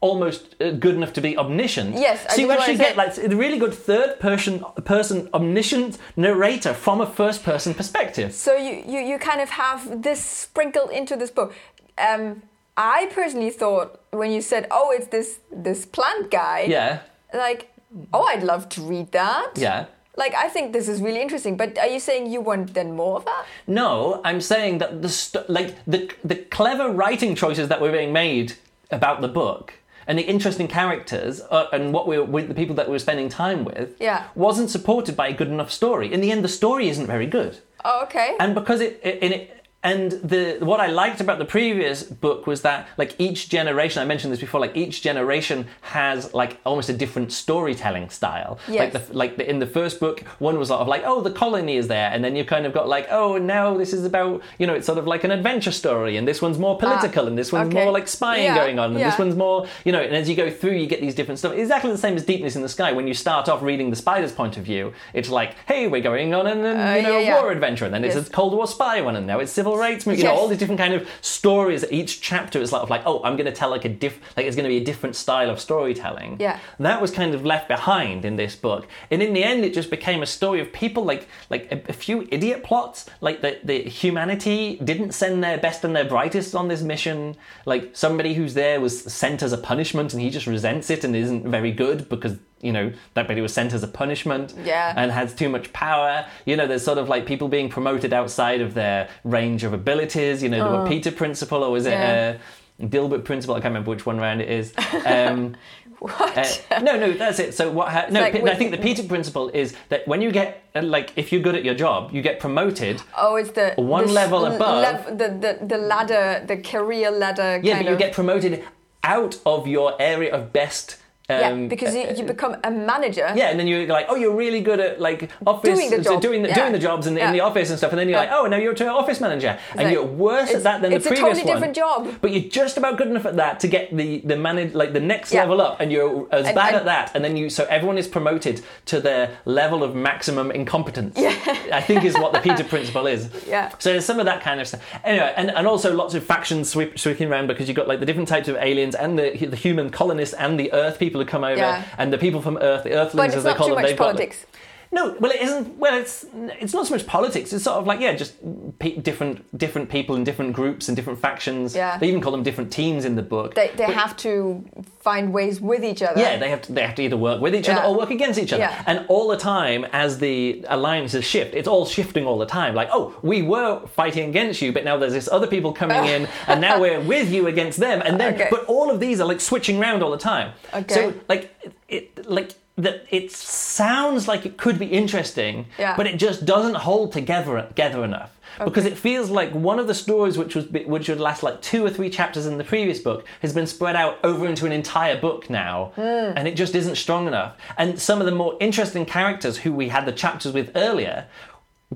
almost 0.00 0.56
uh, 0.60 0.70
good 0.72 0.94
enough 0.94 1.12
to 1.12 1.20
be 1.20 1.36
omniscient. 1.36 1.94
Yes, 1.94 2.24
I 2.28 2.34
so 2.34 2.40
you 2.42 2.50
actually 2.50 2.76
get 2.76 2.96
like 2.96 3.16
a 3.18 3.28
really 3.36 3.58
good 3.58 3.74
third 3.74 4.18
person 4.18 4.64
person 4.84 5.28
omniscient 5.34 5.98
narrator 6.16 6.72
from 6.74 7.00
a 7.00 7.06
first 7.06 7.42
person 7.44 7.74
perspective. 7.74 8.32
So 8.32 8.56
you, 8.56 8.82
you, 8.86 9.00
you 9.00 9.18
kind 9.18 9.40
of 9.40 9.50
have 9.50 10.02
this 10.02 10.24
sprinkled 10.24 10.90
into 10.90 11.16
this 11.16 11.30
book. 11.30 11.54
Um, 11.98 12.42
I 12.76 13.10
personally 13.12 13.50
thought 13.50 14.00
when 14.10 14.30
you 14.30 14.40
said, 14.40 14.66
"Oh, 14.70 14.90
it's 14.90 15.08
this 15.08 15.40
this 15.52 15.84
plant 15.84 16.30
guy," 16.30 16.60
Yeah. 16.68 17.00
Like, 17.34 17.70
"Oh, 18.12 18.24
I'd 18.24 18.42
love 18.42 18.68
to 18.70 18.80
read 18.82 19.12
that." 19.12 19.52
Yeah. 19.56 19.86
Like, 20.16 20.34
I 20.34 20.48
think 20.48 20.72
this 20.72 20.88
is 20.88 21.00
really 21.00 21.22
interesting. 21.22 21.56
But 21.56 21.78
are 21.78 21.86
you 21.86 22.00
saying 22.00 22.30
you 22.32 22.40
want 22.40 22.74
then 22.74 22.94
more 22.96 23.16
of 23.16 23.24
that? 23.24 23.44
No, 23.66 24.20
I'm 24.24 24.40
saying 24.40 24.78
that 24.78 25.02
the 25.02 25.08
st- 25.08 25.48
like 25.48 25.76
the 25.86 26.10
the 26.24 26.36
clever 26.36 26.90
writing 26.90 27.34
choices 27.34 27.68
that 27.68 27.80
were 27.80 27.92
being 27.92 28.12
made 28.12 28.54
about 28.90 29.20
the 29.20 29.28
book 29.28 29.74
and 30.06 30.18
the 30.18 30.22
interesting 30.22 30.66
characters 30.66 31.40
uh, 31.50 31.66
and 31.72 31.92
what 31.92 32.06
we 32.08 32.18
were 32.18 32.24
with 32.24 32.48
the 32.48 32.54
people 32.54 32.74
that 32.74 32.86
we 32.88 32.92
were 32.92 32.98
spending 32.98 33.28
time 33.28 33.64
with 33.64 33.94
Yeah. 34.00 34.24
wasn't 34.34 34.68
supported 34.70 35.16
by 35.16 35.28
a 35.28 35.32
good 35.32 35.48
enough 35.48 35.70
story. 35.70 36.12
In 36.12 36.20
the 36.20 36.32
end, 36.32 36.42
the 36.42 36.48
story 36.48 36.88
isn't 36.88 37.06
very 37.06 37.26
good. 37.26 37.58
Oh, 37.84 38.02
okay. 38.02 38.34
and 38.40 38.54
because 38.54 38.80
it, 38.80 39.00
it, 39.04 39.18
in 39.22 39.32
it 39.32 39.59
and 39.82 40.12
the 40.12 40.58
what 40.60 40.78
I 40.78 40.88
liked 40.88 41.20
about 41.22 41.38
the 41.38 41.46
previous 41.46 42.02
book 42.02 42.46
was 42.46 42.60
that 42.62 42.86
like 42.98 43.14
each 43.18 43.48
generation 43.48 44.02
I 44.02 44.04
mentioned 44.04 44.30
this 44.30 44.40
before 44.40 44.60
like 44.60 44.76
each 44.76 45.00
generation 45.00 45.66
has 45.80 46.34
like 46.34 46.60
almost 46.66 46.90
a 46.90 46.92
different 46.92 47.32
storytelling 47.32 48.10
style. 48.10 48.58
Like 48.82 48.92
the 48.92 49.02
like 49.16 49.36
the, 49.38 49.48
in 49.48 49.58
the 49.58 49.66
first 49.66 49.98
book 49.98 50.20
one 50.38 50.58
was 50.58 50.68
sort 50.68 50.82
of 50.82 50.88
like 50.88 51.02
oh 51.06 51.22
the 51.22 51.30
colony 51.30 51.76
is 51.76 51.88
there. 51.88 52.10
And 52.10 52.22
then 52.22 52.36
you've 52.36 52.46
kind 52.46 52.66
of 52.66 52.74
got 52.74 52.88
like 52.88 53.06
oh 53.10 53.38
now 53.38 53.76
this 53.78 53.94
is 53.94 54.04
about 54.04 54.42
you 54.58 54.66
know 54.66 54.74
it's 54.74 54.84
sort 54.86 54.98
of 54.98 55.06
like 55.06 55.24
an 55.24 55.30
adventure 55.30 55.72
story. 55.72 56.18
And 56.18 56.28
this 56.28 56.42
one's 56.42 56.58
more 56.58 56.76
political. 56.78 57.26
And 57.26 57.38
this 57.38 57.50
one's 57.50 57.68
okay. 57.74 57.82
more 57.82 57.90
like 57.90 58.06
spying 58.06 58.44
Yeah, 58.44 58.56
going 58.56 58.78
on. 58.78 58.90
And 58.90 59.00
this 59.00 59.18
one's 59.18 59.34
more 59.34 59.66
you 59.86 59.92
know 59.92 60.00
and 60.02 60.14
as 60.14 60.28
you 60.28 60.36
go 60.36 60.50
through 60.50 60.72
you 60.76 60.86
get 60.88 61.00
these 61.00 61.14
different 61.14 61.38
stuff. 61.38 61.54
Exactly 61.54 61.90
the 61.90 61.98
same 61.98 62.16
as 62.16 62.24
deepness 62.24 62.54
in 62.54 62.60
the 62.60 62.68
sky. 62.68 62.92
When 62.92 63.06
you 63.08 63.14
start 63.14 63.48
off 63.48 63.62
reading 63.62 63.88
the 63.88 63.96
spider's 63.96 64.32
point 64.32 64.58
of 64.58 64.64
view 64.64 64.92
it's 65.14 65.30
like 65.30 65.54
hey 65.66 65.86
we're 65.86 66.02
going 66.02 66.34
on 66.34 66.46
an, 66.46 66.64
an 66.66 66.96
you 66.98 67.02
know 67.02 67.16
Uh, 67.16 67.18
yeah, 67.20 67.28
yeah. 67.28 67.40
war 67.40 67.50
adventure. 67.50 67.86
And 67.86 67.94
then 67.94 68.04
it's 68.04 68.16
a 68.16 68.24
Cold 68.30 68.52
War 68.52 68.66
spy 68.66 69.00
one, 69.00 69.16
and 69.16 69.26
now 69.26 69.38
it's 69.38 69.50
civil 69.52 69.69
movement. 69.76 70.18
You 70.18 70.24
know, 70.24 70.32
Yes. 70.32 70.38
all 70.40 70.48
these 70.48 70.58
different 70.58 70.80
kind 70.80 70.94
of 70.94 71.08
stories. 71.20 71.84
Each 71.90 72.20
chapter 72.20 72.60
is 72.60 72.72
like, 72.72 72.88
like 72.90 73.02
oh, 73.06 73.22
I'm 73.24 73.36
going 73.36 73.46
to 73.46 73.52
tell 73.52 73.70
like 73.70 73.84
a 73.84 73.88
diff, 73.88 74.18
like 74.36 74.46
it's 74.46 74.56
going 74.56 74.64
to 74.64 74.68
be 74.70 74.78
a 74.78 74.84
different 74.84 75.16
style 75.16 75.50
of 75.50 75.60
storytelling. 75.60 76.36
Yeah. 76.40 76.58
that 76.78 77.00
was 77.00 77.10
kind 77.10 77.34
of 77.34 77.44
left 77.44 77.68
behind 77.68 78.24
in 78.24 78.36
this 78.36 78.56
book, 78.56 78.86
and 79.10 79.22
in 79.22 79.32
the 79.34 79.44
end, 79.44 79.64
it 79.64 79.74
just 79.74 79.90
became 79.90 80.22
a 80.22 80.26
story 80.26 80.60
of 80.60 80.72
people 80.72 81.04
like 81.04 81.28
like 81.50 81.70
a, 81.72 81.82
a 81.88 81.92
few 81.92 82.26
idiot 82.30 82.62
plots, 82.64 83.06
like 83.20 83.40
the 83.40 83.58
the 83.64 83.82
humanity 83.82 84.78
didn't 84.82 85.12
send 85.12 85.42
their 85.44 85.58
best 85.58 85.84
and 85.84 85.94
their 85.94 86.04
brightest 86.04 86.54
on 86.54 86.68
this 86.68 86.82
mission. 86.82 87.36
Like 87.66 87.90
somebody 87.94 88.34
who's 88.34 88.54
there 88.54 88.80
was 88.80 89.02
sent 89.12 89.42
as 89.42 89.52
a 89.52 89.58
punishment, 89.58 90.12
and 90.12 90.22
he 90.22 90.30
just 90.30 90.46
resents 90.46 90.90
it 90.90 91.04
and 91.04 91.14
isn't 91.16 91.46
very 91.48 91.72
good 91.72 92.08
because. 92.08 92.36
You 92.60 92.72
know, 92.72 92.92
that 93.14 93.26
body 93.26 93.40
was 93.40 93.52
sent 93.54 93.72
as 93.72 93.82
a 93.82 93.88
punishment 93.88 94.54
Yeah. 94.64 94.92
and 94.96 95.10
has 95.10 95.34
too 95.34 95.48
much 95.48 95.72
power. 95.72 96.26
You 96.44 96.56
know, 96.56 96.66
there's 96.66 96.84
sort 96.84 96.98
of 96.98 97.08
like 97.08 97.24
people 97.26 97.48
being 97.48 97.68
promoted 97.70 98.12
outside 98.12 98.60
of 98.60 98.74
their 98.74 99.08
range 99.24 99.64
of 99.64 99.72
abilities. 99.72 100.42
You 100.42 100.50
know, 100.50 100.82
the 100.84 100.88
Peter 100.88 101.10
principle, 101.10 101.64
or 101.64 101.70
was 101.72 101.86
it 101.86 101.94
Oh. 101.94 101.98
Yeah. 101.98 102.36
uh, 102.82 102.86
Dilbert 102.86 103.24
principle? 103.24 103.54
I 103.54 103.60
can't 103.60 103.72
remember 103.72 103.90
which 103.90 104.04
one 104.06 104.18
round 104.18 104.40
it 104.42 104.50
is. 104.50 104.72
Um, 105.06 105.54
what? 106.00 106.64
uh, 106.70 106.80
no, 106.80 106.96
no, 106.98 107.12
that's 107.12 107.38
it. 107.38 107.52
So 107.54 107.70
what? 107.70 107.88
Ha- 107.88 108.06
no, 108.10 108.20
like 108.20 108.34
I 108.36 108.54
think 108.54 108.70
the 108.70 108.78
Peter 108.78 109.02
principle 109.02 109.50
is 109.50 109.74
that 109.90 110.06
when 110.08 110.22
you 110.22 110.30
get 110.32 110.62
uh, 110.74 110.80
like 110.82 111.12
if 111.16 111.30
you're 111.32 111.42
good 111.42 111.54
at 111.54 111.64
your 111.64 111.74
job, 111.74 112.10
you 112.14 112.22
get 112.22 112.40
promoted. 112.40 113.02
oh, 113.18 113.36
it's 113.36 113.50
the 113.50 113.74
One 113.76 114.06
the 114.06 114.12
level 114.12 114.46
s- 114.46 114.56
above. 114.56 115.18
the, 115.18 115.28
the 115.44 115.66
the 115.66 115.78
ladder, 115.78 116.42
the 116.46 116.56
career 116.56 117.10
ladder. 117.10 117.60
Yeah, 117.62 117.74
kind 117.74 117.84
but 117.86 117.90
you 117.92 117.98
get 117.98 118.12
promoted 118.14 118.64
out 119.04 119.38
of 119.44 119.66
your 119.66 119.94
area 120.00 120.32
of 120.34 120.52
best. 120.52 120.96
Yeah, 121.30 121.48
Um, 121.48 121.68
because 121.68 121.94
you, 121.94 122.06
you 122.16 122.24
become 122.24 122.56
a 122.64 122.70
manager. 122.70 123.32
Yeah, 123.34 123.50
and 123.50 123.58
then 123.58 123.66
you're 123.66 123.86
like, 123.86 124.06
oh, 124.08 124.14
you're 124.16 124.34
really 124.34 124.60
good 124.60 124.80
at 124.80 125.00
like 125.00 125.30
office, 125.46 125.78
Doing 125.78 125.90
the 125.90 126.02
job. 126.02 126.20
doing 126.22 126.42
the, 126.42 126.48
Yeah. 126.48 126.54
doing 126.54 126.72
the 126.72 126.78
jobs 126.78 127.06
in, 127.06 127.16
in 127.18 127.32
the 127.32 127.40
office 127.40 127.70
and 127.70 127.78
stuff, 127.78 127.90
and 127.92 127.98
then 127.98 128.08
you're 128.08 128.18
Yeah. 128.22 128.30
like, 128.30 128.32
oh, 128.32 128.46
now 128.46 128.56
you're 128.56 128.72
an 128.72 128.88
office 128.88 129.20
manager, 129.20 129.58
and 129.72 129.84
like- 129.84 129.92
you're 129.92 130.04
worse 130.04 130.52
at 130.54 130.62
that 130.64 130.80
than 130.82 130.90
the 130.92 131.00
previous 131.00 131.20
one. 131.22 131.30
it's 131.32 131.40
a 131.40 131.42
totally 131.44 131.52
different 131.54 131.76
job. 131.76 132.08
But 132.20 132.30
you're 132.32 132.50
just 132.50 132.76
about 132.76 132.96
good 132.98 133.08
enough 133.08 133.26
at 133.26 133.36
that 133.36 133.60
to 133.60 133.68
get 133.68 133.94
the 133.96 134.18
the 134.24 134.36
manage 134.36 134.74
like 134.74 134.92
the 134.92 135.00
next 135.00 135.32
Yeah. 135.32 135.40
level 135.42 135.60
up, 135.60 135.80
and 135.80 135.90
you're 135.92 136.26
as 136.32 136.46
And- 136.46 136.54
bad 136.54 136.68
and- 136.68 136.76
at 136.76 136.84
that, 136.86 137.10
and 137.14 137.24
then 137.24 137.36
you 137.36 137.50
so 137.50 137.64
everyone 137.70 137.98
is 137.98 138.08
promoted 138.08 138.62
to 138.86 139.00
their 139.00 139.30
level 139.44 139.82
of 139.84 139.94
maximum 139.94 140.50
incompetence. 140.50 141.18
Yeah. 141.18 141.34
I 141.72 141.80
think 141.80 142.04
is 142.04 142.14
what 142.18 142.32
the 142.32 142.40
Peter 142.40 142.64
principle 142.64 143.06
is. 143.06 143.28
Yeah. 143.50 143.70
So 143.78 143.90
there's 143.92 144.04
some 144.04 144.18
of 144.20 144.26
that 144.26 144.42
kind 144.42 144.60
of 144.60 144.68
stuff. 144.68 144.80
Anyway, 145.04 145.32
and, 145.36 145.50
and 145.50 145.66
also 145.66 145.92
lots 145.94 146.14
of 146.14 146.22
factions 146.24 146.68
sweep, 146.70 146.98
sweeping 146.98 147.28
around 147.30 147.46
because 147.48 147.66
you've 147.68 147.76
got 147.76 147.88
like 147.88 147.98
the 148.00 148.06
different 148.06 148.28
types 148.28 148.48
of 148.48 148.56
aliens 148.56 148.94
and 148.94 149.18
the 149.18 149.30
the 149.46 149.56
human 149.56 149.90
colonists 149.90 150.34
and 150.34 150.58
the 150.60 150.72
Earth 150.72 150.98
people 150.98 151.19
who 151.20 151.26
come 151.26 151.44
over 151.44 151.56
Yeah. 151.56 151.82
and 151.98 152.12
the 152.12 152.18
people 152.18 152.40
from 152.42 152.58
Earth, 152.60 152.82
the 152.84 152.92
Earthlings 152.94 153.32
But 153.32 153.36
as 153.38 153.44
they 153.44 153.50
not 153.50 153.56
call 153.58 153.68
them. 153.68 153.76
much 153.76 153.86
they've 153.86 153.96
got- 153.96 154.04
politics. 154.12 154.46
No, 154.92 155.16
well, 155.20 155.30
it 155.30 155.40
isn't. 155.40 155.78
Well, 155.78 155.96
it's 156.00 156.26
it's 156.34 156.74
not 156.74 156.84
so 156.86 156.94
much 156.94 157.06
politics. 157.06 157.52
It's 157.52 157.62
sort 157.62 157.76
of 157.78 157.86
like 157.86 158.00
yeah, 158.00 158.12
just 158.14 158.34
pe- 158.80 158.96
different 158.96 159.56
different 159.56 159.88
people 159.88 160.16
in 160.16 160.24
different 160.24 160.52
groups 160.52 160.88
and 160.88 160.96
different 160.96 161.20
factions. 161.20 161.76
Yeah. 161.76 161.96
They 161.96 162.08
even 162.08 162.20
call 162.20 162.32
them 162.32 162.42
different 162.42 162.72
teams 162.72 163.04
in 163.04 163.14
the 163.14 163.22
book. 163.22 163.54
They, 163.54 163.68
they 163.76 163.86
But- 163.86 163.94
have 163.94 164.16
to 164.18 164.64
find 164.98 165.32
ways 165.32 165.60
with 165.60 165.84
each 165.84 166.02
other. 166.02 166.20
Yeah, 166.20 166.38
they 166.38 166.50
have 166.50 166.62
to 166.62 166.72
they 166.72 166.82
have 166.82 166.96
to 166.96 167.02
either 167.02 167.16
work 167.16 167.40
with 167.40 167.54
each 167.54 167.68
other 167.68 167.82
or 167.86 167.96
work 167.96 168.10
against 168.10 168.40
each 168.40 168.52
other. 168.52 168.62
Yeah. 168.64 168.82
And 168.86 169.06
all 169.08 169.28
the 169.28 169.36
time, 169.36 169.86
as 169.92 170.18
the 170.18 170.64
alliances 170.68 171.24
shift, 171.24 171.54
it's 171.54 171.68
all 171.68 171.86
shifting 171.86 172.26
all 172.26 172.38
the 172.38 172.46
time. 172.46 172.74
Like, 172.74 172.88
oh, 172.92 173.14
we 173.22 173.42
were 173.42 173.86
fighting 173.86 174.28
against 174.28 174.60
you, 174.60 174.72
but 174.72 174.82
now 174.84 174.96
there's 174.96 175.12
this 175.12 175.28
other 175.30 175.46
people 175.46 175.72
coming 175.72 176.04
in, 176.04 176.26
and 176.48 176.60
now 176.60 176.80
we're 176.80 177.00
with 177.00 177.30
you 177.30 177.46
against 177.46 177.78
them. 177.78 178.02
And 178.04 178.18
then, 178.18 178.34
Okay. 178.34 178.48
but 178.50 178.64
all 178.64 178.90
of 178.90 178.98
these 178.98 179.20
are 179.20 179.28
like 179.28 179.40
switching 179.40 179.78
around 179.80 180.02
all 180.02 180.10
the 180.10 180.18
time. 180.18 180.52
Okay. 180.74 180.94
So 180.94 181.14
like 181.28 181.54
it 181.88 182.26
like. 182.28 182.54
That 182.82 183.04
it 183.10 183.30
sounds 183.32 184.26
like 184.28 184.46
it 184.46 184.56
could 184.56 184.78
be 184.78 184.86
interesting, 184.86 185.66
Yeah. 185.78 185.96
but 185.96 186.06
it 186.06 186.16
just 186.16 186.44
doesn't 186.44 186.76
hold 186.76 187.12
together 187.12 187.60
together 187.68 188.04
enough. 188.04 188.30
Because 188.64 188.84
it 188.84 188.98
feels 188.98 189.30
like 189.30 189.52
one 189.52 189.78
of 189.78 189.86
the 189.86 189.94
stories 189.94 190.36
which 190.36 190.54
was 190.56 190.66
which 190.68 191.08
would 191.08 191.20
last 191.20 191.42
like 191.42 191.62
two 191.62 191.84
or 191.84 191.90
three 191.90 192.10
chapters 192.10 192.46
in 192.46 192.58
the 192.58 192.64
previous 192.64 192.98
book 192.98 193.24
has 193.42 193.52
been 193.52 193.66
spread 193.66 193.96
out 193.96 194.18
over 194.24 194.46
into 194.46 194.66
an 194.66 194.72
entire 194.72 195.18
book 195.20 195.48
now. 195.50 195.92
Hmm. 195.94 196.36
And 196.36 196.48
it 196.48 196.56
just 196.56 196.74
isn't 196.74 196.96
strong 196.96 197.26
enough. 197.26 197.56
And 197.78 197.98
some 198.00 198.18
of 198.20 198.26
the 198.26 198.32
more 198.42 198.56
interesting 198.60 199.04
characters 199.06 199.58
who 199.58 199.72
we 199.72 199.88
had 199.88 200.04
the 200.04 200.12
chapters 200.12 200.52
with 200.52 200.72
earlier 200.74 201.26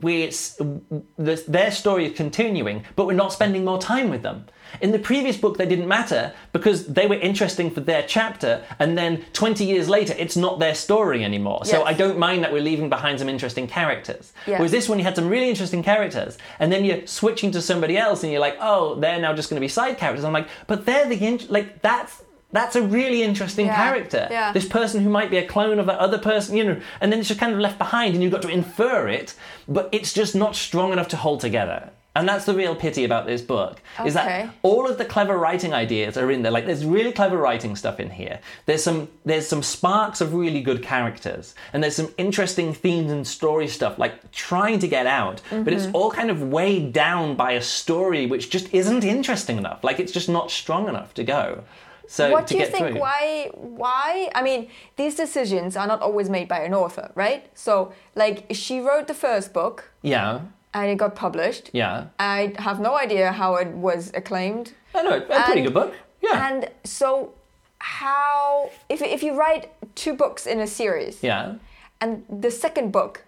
we 0.00 0.26
the, 0.26 1.44
their 1.46 1.70
story 1.70 2.06
is 2.06 2.16
continuing 2.16 2.84
but 2.96 3.06
we're 3.06 3.12
not 3.12 3.32
spending 3.32 3.64
more 3.64 3.80
time 3.80 4.10
with 4.10 4.22
them. 4.22 4.44
In 4.80 4.90
the 4.90 4.98
previous 4.98 5.36
book 5.36 5.56
they 5.56 5.66
didn't 5.66 5.86
matter 5.86 6.32
because 6.52 6.86
they 6.86 7.06
were 7.06 7.14
interesting 7.14 7.70
for 7.70 7.80
their 7.80 8.02
chapter 8.02 8.64
and 8.80 8.98
then 8.98 9.24
20 9.34 9.64
years 9.64 9.88
later 9.88 10.14
it's 10.18 10.36
not 10.36 10.58
their 10.58 10.74
story 10.74 11.24
anymore. 11.24 11.64
So 11.64 11.84
i 11.84 11.92
don't 11.92 12.18
mind 12.18 12.42
that 12.42 12.52
we're 12.52 12.62
leaving 12.62 12.88
behind 12.88 13.20
some 13.20 13.28
interesting 13.28 13.66
characters. 13.68 14.32
Yeah. 14.46 14.58
whereas 14.58 14.72
this 14.72 14.88
one 14.88 14.98
you 14.98 15.04
had 15.04 15.14
some 15.16 15.28
really 15.28 15.48
interesting 15.48 15.82
characters 15.82 16.38
and 16.58 16.72
then 16.72 16.84
you're 16.84 17.06
switching 17.06 17.52
to 17.52 17.62
somebody 17.62 17.96
else 17.96 18.22
and 18.24 18.32
you're 18.32 18.40
like 18.40 18.56
oh 18.60 18.96
they're 18.96 19.20
now 19.20 19.32
just 19.32 19.48
going 19.48 19.56
to 19.60 19.64
be 19.64 19.68
side 19.68 19.96
characters. 19.96 20.24
I'm 20.24 20.32
like 20.32 20.48
but 20.66 20.86
they're 20.86 21.08
the 21.08 21.16
in- 21.24 21.46
like 21.48 21.82
that's 21.82 22.22
that's 22.54 22.76
a 22.76 22.82
really 22.98 23.20
interesting 23.22 23.66
Yeah, 23.66 23.76
character. 23.84 24.26
Yeah. 24.30 24.52
this 24.52 24.66
person 24.78 25.02
who 25.02 25.10
might 25.18 25.30
be 25.30 25.36
a 25.36 25.46
clone 25.54 25.78
of 25.78 25.86
that 25.90 25.98
other 26.06 26.18
person 26.30 26.56
you 26.56 26.64
know 26.64 26.80
and 27.00 27.06
then 27.10 27.18
it's 27.20 27.28
just 27.28 27.40
kind 27.44 27.52
of 27.52 27.58
left 27.66 27.78
behind 27.78 28.14
and 28.14 28.22
you've 28.22 28.32
got 28.32 28.42
to 28.48 28.48
infer 28.60 29.08
it 29.08 29.34
but 29.68 29.84
it's 29.92 30.12
just 30.20 30.34
not 30.34 30.56
strong 30.56 30.92
enough 30.92 31.08
to 31.08 31.16
hold 31.24 31.40
together. 31.40 31.90
And 32.16 32.28
that's 32.28 32.44
the 32.44 32.54
real 32.54 32.76
pity 32.76 33.02
about 33.04 33.26
this 33.26 33.42
book 33.42 33.80
is 34.06 34.16
Okay. 34.16 34.42
that 34.44 34.54
all 34.62 34.84
of 34.88 34.98
the 34.98 35.04
clever 35.04 35.36
writing 35.36 35.72
ideas 35.74 36.16
are 36.16 36.30
in 36.30 36.42
there. 36.42 36.52
Like 36.52 36.64
there's 36.64 36.84
really 36.84 37.10
clever 37.10 37.36
writing 37.36 37.74
stuff 37.74 37.98
in 37.98 38.08
here. 38.08 38.38
There's 38.66 38.84
some 38.84 39.08
there's 39.24 39.48
some 39.48 39.64
sparks 39.64 40.20
of 40.20 40.32
really 40.32 40.60
good 40.60 40.80
characters 40.80 41.56
and 41.72 41.82
there's 41.82 41.96
some 41.96 42.10
interesting 42.16 42.72
themes 42.72 43.10
and 43.10 43.26
story 43.26 43.66
stuff 43.66 43.98
like 43.98 44.14
trying 44.30 44.78
to 44.84 44.86
get 44.96 45.06
out 45.08 45.42
but 45.50 45.72
it's 45.72 45.86
Mm-hmm. 45.86 45.96
all 45.96 46.10
kind 46.12 46.30
of 46.30 46.38
weighed 46.56 46.92
down 46.92 47.34
by 47.34 47.50
a 47.52 47.62
story 47.80 48.26
which 48.26 48.48
just 48.48 48.72
isn't 48.72 49.02
interesting 49.02 49.56
enough. 49.58 49.82
Like 49.82 49.98
it's 49.98 50.12
just 50.12 50.28
not 50.28 50.52
strong 50.52 50.88
enough 50.88 51.14
to 51.14 51.24
go 51.24 51.64
so 52.06 52.30
what 52.30 52.46
do 52.46 52.56
you 52.58 52.66
think 52.66 52.88
through. 52.88 53.00
why 53.00 53.48
why 53.54 54.30
i 54.34 54.42
mean 54.42 54.68
these 54.96 55.14
decisions 55.14 55.76
are 55.76 55.86
not 55.86 56.00
always 56.00 56.28
made 56.28 56.48
by 56.48 56.60
an 56.60 56.74
author 56.74 57.10
right? 57.14 57.42
So 57.54 57.92
like 58.14 58.46
she 58.52 58.80
wrote 58.80 59.06
the 59.08 59.14
first 59.14 59.52
book. 59.52 59.90
Yeah. 60.02 60.40
And 60.74 60.90
it 60.90 60.98
got 60.98 61.14
published. 61.14 61.70
Yeah. 61.72 62.06
I 62.18 62.52
have 62.58 62.80
no 62.80 62.96
idea 62.96 63.30
how 63.32 63.54
it 63.56 63.68
was 63.68 64.10
acclaimed. 64.14 64.72
I 64.94 65.02
know, 65.02 65.16
a 65.18 65.20
pretty 65.20 65.60
And- 65.60 65.64
good 65.66 65.74
book. 65.74 65.94
Yeah. 66.20 66.48
and 66.48 66.68
so 66.84 67.32
how 67.78 68.70
if, 68.88 69.02
if 69.02 69.22
you 69.22 69.34
write 69.34 69.70
two 69.94 70.14
books 70.14 70.46
in 70.46 70.58
a 70.60 70.66
series 70.66 71.22
yeah. 71.22 71.54
and 72.00 72.24
the 72.28 72.50
second 72.50 72.92
book 72.92 73.24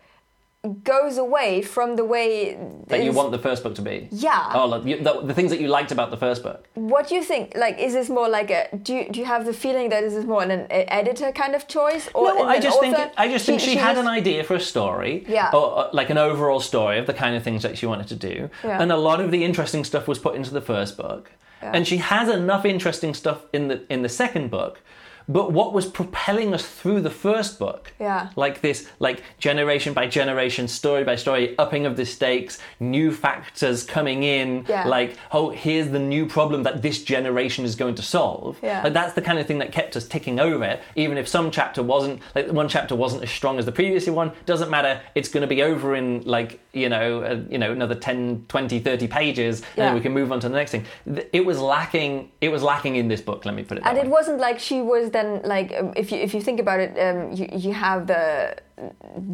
goes 0.74 1.18
away 1.18 1.62
from 1.62 1.96
the 1.96 2.04
way 2.04 2.56
That 2.88 3.02
you 3.04 3.12
want 3.12 3.30
the 3.32 3.38
first 3.38 3.62
book 3.62 3.74
to 3.76 3.82
be. 3.82 4.08
yeah 4.10 4.52
Oh, 4.54 4.66
look, 4.66 4.84
you, 4.84 5.02
the, 5.02 5.20
the 5.22 5.34
things 5.34 5.50
that 5.50 5.60
you 5.60 5.68
liked 5.68 5.92
about 5.92 6.10
the 6.10 6.16
first 6.16 6.42
book. 6.42 6.66
What 6.74 7.08
do 7.08 7.14
you 7.14 7.22
think? 7.22 7.56
Like, 7.56 7.78
is 7.78 7.92
this 7.92 8.08
more 8.08 8.28
like 8.28 8.50
a? 8.50 8.68
Do 8.82 8.94
you, 8.94 9.08
do 9.10 9.20
you 9.20 9.26
have 9.26 9.44
the 9.44 9.52
feeling 9.52 9.88
that 9.90 10.00
this 10.02 10.14
is 10.14 10.24
more 10.24 10.42
an, 10.42 10.50
an 10.50 10.66
editor 10.70 11.32
kind 11.32 11.54
of 11.54 11.66
choice, 11.68 12.08
or 12.14 12.34
No, 12.34 12.44
I 12.44 12.58
just 12.60 12.80
think? 12.80 12.96
I 13.16 13.28
just 13.28 13.46
think 13.46 13.60
she, 13.60 13.76
had 13.76 13.96
was- 13.96 14.04
an 14.06 14.08
idea 14.08 14.44
for 14.44 14.54
a 14.54 14.60
story, 14.60 15.24
Yeah. 15.28 15.50
or, 15.52 15.66
or 15.78 15.88
like 15.92 16.10
an 16.10 16.18
overall 16.18 16.60
story 16.60 16.98
of 16.98 17.06
the 17.06 17.14
kind 17.14 17.34
of 17.36 17.42
things 17.42 17.62
that 17.62 17.78
she 17.78 17.86
wanted 17.86 18.08
to 18.08 18.16
do, 18.16 18.50
Yeah. 18.64 18.80
and 18.80 18.90
a 18.92 18.96
lot 18.96 19.20
of 19.20 19.30
the 19.30 19.44
interesting 19.44 19.84
stuff 19.84 20.06
was 20.08 20.18
put 20.18 20.34
into 20.36 20.50
the 20.52 20.60
first 20.60 20.96
book, 20.96 21.30
Yeah. 21.62 21.72
and 21.74 21.86
she 21.86 21.98
has 21.98 22.28
enough 22.28 22.64
interesting 22.64 23.14
stuff 23.14 23.38
in 23.52 23.68
the 23.68 23.80
in 23.92 24.02
the 24.02 24.08
second 24.08 24.50
book. 24.50 24.80
But 25.28 25.52
what 25.52 25.72
was 25.72 25.86
propelling 25.86 26.54
us 26.54 26.64
through 26.64 27.00
the 27.00 27.10
first 27.10 27.58
book, 27.58 27.92
Yeah. 27.98 28.28
like 28.36 28.60
this, 28.60 28.88
like 29.00 29.22
generation 29.38 29.92
by 29.92 30.06
generation, 30.06 30.68
story 30.68 31.02
by 31.04 31.16
story, 31.16 31.54
upping 31.58 31.84
of 31.84 31.96
the 31.96 32.06
stakes, 32.06 32.58
new 32.78 33.10
factors 33.10 33.82
coming 33.82 34.22
in, 34.22 34.64
Yeah. 34.68 34.86
like 34.86 35.16
oh, 35.32 35.50
here's 35.50 35.88
the 35.90 35.98
new 35.98 36.26
problem 36.26 36.62
that 36.62 36.82
this 36.82 37.02
generation 37.02 37.64
is 37.64 37.74
going 37.74 37.96
to 37.96 38.02
solve. 38.02 38.56
Yeah. 38.62 38.82
Like 38.84 38.92
that's 38.92 39.14
the 39.14 39.22
kind 39.22 39.38
of 39.38 39.46
thing 39.46 39.58
that 39.58 39.72
kept 39.72 39.96
us 39.96 40.06
ticking 40.06 40.38
over. 40.38 40.78
Even 40.94 41.18
if 41.18 41.26
some 41.26 41.50
chapter 41.50 41.82
wasn't, 41.82 42.20
like 42.34 42.48
one 42.52 42.68
chapter 42.68 42.94
wasn't 42.94 43.22
as 43.24 43.30
strong 43.30 43.58
as 43.58 43.64
the 43.66 43.72
previous 43.72 44.06
one, 44.08 44.30
doesn't 44.46 44.70
matter. 44.70 45.00
It's 45.16 45.28
going 45.28 45.42
to 45.42 45.46
be 45.48 45.62
over 45.62 45.96
in 45.96 46.22
like 46.24 46.60
you 46.72 46.90
know, 46.90 47.22
uh, 47.22 47.40
you 47.48 47.56
know, 47.56 47.72
another 47.72 47.94
10, 47.94 48.44
20, 48.48 48.80
30 48.80 49.08
pages, 49.08 49.60
and 49.60 49.68
Yeah. 49.78 49.84
then 49.86 49.94
we 49.94 50.00
can 50.02 50.12
move 50.12 50.30
on 50.30 50.40
to 50.40 50.48
the 50.48 50.54
next 50.54 50.72
thing. 50.72 50.84
It 51.32 51.46
was 51.46 51.58
lacking. 51.58 52.30
It 52.42 52.50
was 52.50 52.62
lacking 52.62 52.96
in 52.96 53.08
this 53.08 53.22
book. 53.22 53.46
Let 53.46 53.54
me 53.54 53.62
put 53.62 53.78
it. 53.78 53.84
That 53.84 53.90
And 53.90 53.98
way. 53.98 54.04
it 54.04 54.10
wasn't 54.10 54.38
like 54.40 54.58
she 54.58 54.82
was 54.82 55.08
then 55.16 55.40
like 55.44 55.72
um, 55.78 55.92
if 55.96 56.12
you 56.12 56.18
if 56.18 56.34
you 56.34 56.40
think 56.40 56.60
about 56.60 56.80
it, 56.80 56.92
um, 57.06 57.32
you 57.32 57.48
you 57.64 57.72
have 57.72 58.06
the 58.06 58.56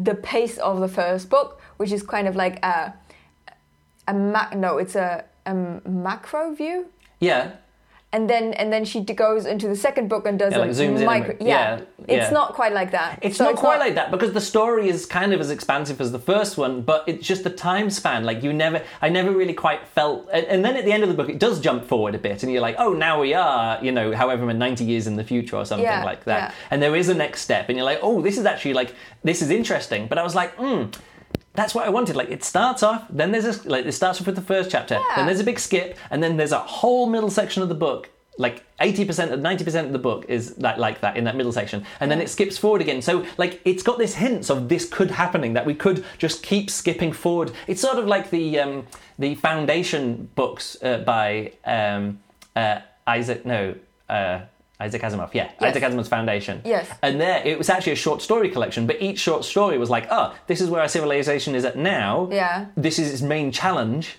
the 0.05 0.15
pace 0.15 0.57
of 0.57 0.79
the 0.79 0.87
first 0.87 1.29
book, 1.29 1.59
which 1.77 1.91
is 1.91 2.01
kind 2.03 2.27
of 2.27 2.35
like 2.35 2.63
a 2.63 2.93
a 4.07 4.13
ma- 4.13 4.53
no, 4.55 4.77
it's 4.77 4.95
a, 4.95 5.23
a 5.45 5.53
macro 5.53 6.53
view. 6.55 6.87
yeah. 7.19 7.51
And 8.13 8.29
then 8.29 8.53
and 8.53 8.71
then 8.71 8.85
she 8.85 9.01
goes 9.01 9.45
into 9.47 9.67
the 9.67 9.75
second 9.75 10.07
book 10.07 10.27
and 10.27 10.37
does 10.37 10.53
Yeah, 10.53 10.59
like 10.59 10.69
zooms 10.69 10.99
in 10.99 11.05
micro. 11.05 11.35
and- 11.39 11.47
yeah. 11.47 11.77
yeah, 11.77 11.81
it's 12.15 12.27
yeah. 12.27 12.29
not 12.29 12.53
quite 12.53 12.71
like 12.71 12.91
that. 12.91 13.17
It's 13.23 13.37
So 13.37 13.45
not 13.45 13.55
quite 13.55 13.79
like 13.79 13.95
that 13.95 14.11
because 14.11 14.33
the 14.33 14.41
story 14.53 14.87
is 14.87 15.07
kind 15.07 15.33
of 15.33 15.41
as 15.41 15.49
expansive 15.49 15.99
as 15.99 16.11
the 16.11 16.19
first 16.19 16.55
one, 16.55 16.83
but 16.83 17.03
it's 17.07 17.25
just 17.27 17.43
the 17.43 17.49
time 17.49 17.89
span. 17.89 18.23
Like 18.23 18.43
you 18.43 18.53
never, 18.53 18.83
I 19.01 19.09
never 19.09 19.31
really 19.31 19.55
quite 19.55 19.87
felt. 19.87 20.29
And, 20.31 20.45
and 20.45 20.63
then 20.63 20.77
at 20.77 20.85
the 20.85 20.91
end 20.91 21.01
of 21.01 21.09
the 21.09 21.15
book, 21.15 21.27
it 21.29 21.39
does 21.39 21.59
jump 21.59 21.85
forward 21.85 22.13
a 22.13 22.19
bit, 22.19 22.43
and 22.43 22.51
you're 22.51 22.61
like, 22.61 22.75
oh, 22.77 22.93
now 22.93 23.19
we 23.19 23.33
are, 23.33 23.83
you 23.83 23.91
know, 23.91 24.15
however 24.15 24.45
many 24.45 24.59
ninety 24.59 24.85
years 24.85 25.07
in 25.07 25.15
the 25.15 25.23
future 25.23 25.55
or 25.55 25.65
something 25.65 26.03
like 26.11 26.23
that. 26.25 26.53
And 26.69 26.81
there 26.83 26.95
is 26.95 27.09
a 27.09 27.15
next 27.15 27.41
step, 27.41 27.67
and 27.69 27.77
you're 27.77 27.85
like, 27.85 27.99
oh, 28.03 28.21
this 28.21 28.37
is 28.37 28.45
actually 28.45 28.75
like 28.75 28.93
this 29.23 29.41
is 29.41 29.49
interesting. 29.49 30.07
But 30.07 30.17
I 30.19 30.23
was 30.23 30.35
like, 30.35 30.53
hmm. 30.55 30.83
That's 31.55 31.75
what 31.75 31.85
I 31.85 31.89
wanted. 31.89 32.15
Like 32.15 32.29
it 32.29 32.43
starts 32.43 32.81
off, 32.83 33.05
then 33.09 33.31
there's 33.31 33.45
a 33.65 33.69
like 33.69 33.85
it 33.85 33.91
starts 33.91 34.19
off 34.19 34.25
with 34.27 34.35
the 34.35 34.41
first 34.41 34.71
chapter, 34.71 34.95
Yeah. 34.95 35.15
then 35.17 35.25
there's 35.27 35.39
a 35.39 35.43
big 35.43 35.59
skip, 35.59 35.97
and 36.09 36.21
then 36.23 36.37
there's 36.37 36.51
a 36.51 36.59
whole 36.59 37.05
middle 37.07 37.29
section 37.29 37.61
of 37.63 37.69
the 37.69 37.75
book. 37.75 38.09
Like 38.39 38.63
eighty 38.79 39.05
percent, 39.05 39.39
ninety 39.39 39.63
percent 39.63 39.85
of 39.85 39.93
the 39.93 39.99
book 39.99 40.25
is 40.27 40.55
that 40.55 40.79
like 40.79 41.01
that 41.01 41.15
in 41.17 41.25
that 41.25 41.35
middle 41.35 41.51
section, 41.51 41.85
and 41.99 42.09
then 42.09 42.19
it 42.19 42.29
skips 42.29 42.57
forward 42.57 42.81
again. 42.81 43.03
So 43.03 43.23
like 43.37 43.61
it's 43.63 43.83
got 43.83 43.99
this 43.99 44.15
hints 44.15 44.49
of 44.49 44.69
this 44.69 44.89
could 44.89 45.11
happening 45.11 45.53
that 45.53 45.67
we 45.67 45.75
could 45.75 46.03
just 46.17 46.41
keep 46.41 46.71
skipping 46.71 47.11
forward. 47.13 47.51
It's 47.67 47.79
sort 47.81 47.99
of 47.99 48.07
like 48.07 48.31
the 48.31 48.57
um, 48.59 48.87
the 49.19 49.35
foundation 49.35 50.29
books 50.33 50.77
uh, 50.81 50.97
by 50.99 51.51
um, 51.65 52.19
uh, 52.55 52.79
Isaac 53.05 53.45
no. 53.45 53.75
Uh, 54.09 54.41
Isaac 54.79 55.01
Asimov, 55.01 55.33
yeah, 55.33 55.51
Yes. 55.61 55.75
Isaac 55.75 55.83
Asimov's 55.83 56.07
Foundation. 56.09 56.61
Yes. 56.65 56.89
And 57.01 57.21
there, 57.21 57.41
it 57.45 57.57
was 57.57 57.69
actually 57.69 57.93
a 57.93 57.95
short 57.97 58.21
story 58.21 58.49
collection, 58.49 58.87
but 58.87 59.01
each 59.01 59.19
short 59.19 59.45
story 59.45 59.77
was 59.77 59.89
like, 59.89 60.07
oh, 60.11 60.33
this 60.47 60.59
is 60.61 60.69
where 60.69 60.81
our 60.81 60.87
civilization 60.87 61.55
is 61.55 61.63
at 61.63 61.77
now. 61.77 62.27
Yeah. 62.31 62.65
This 62.75 62.97
is 62.99 63.11
its 63.13 63.21
main 63.21 63.51
challenge 63.51 64.15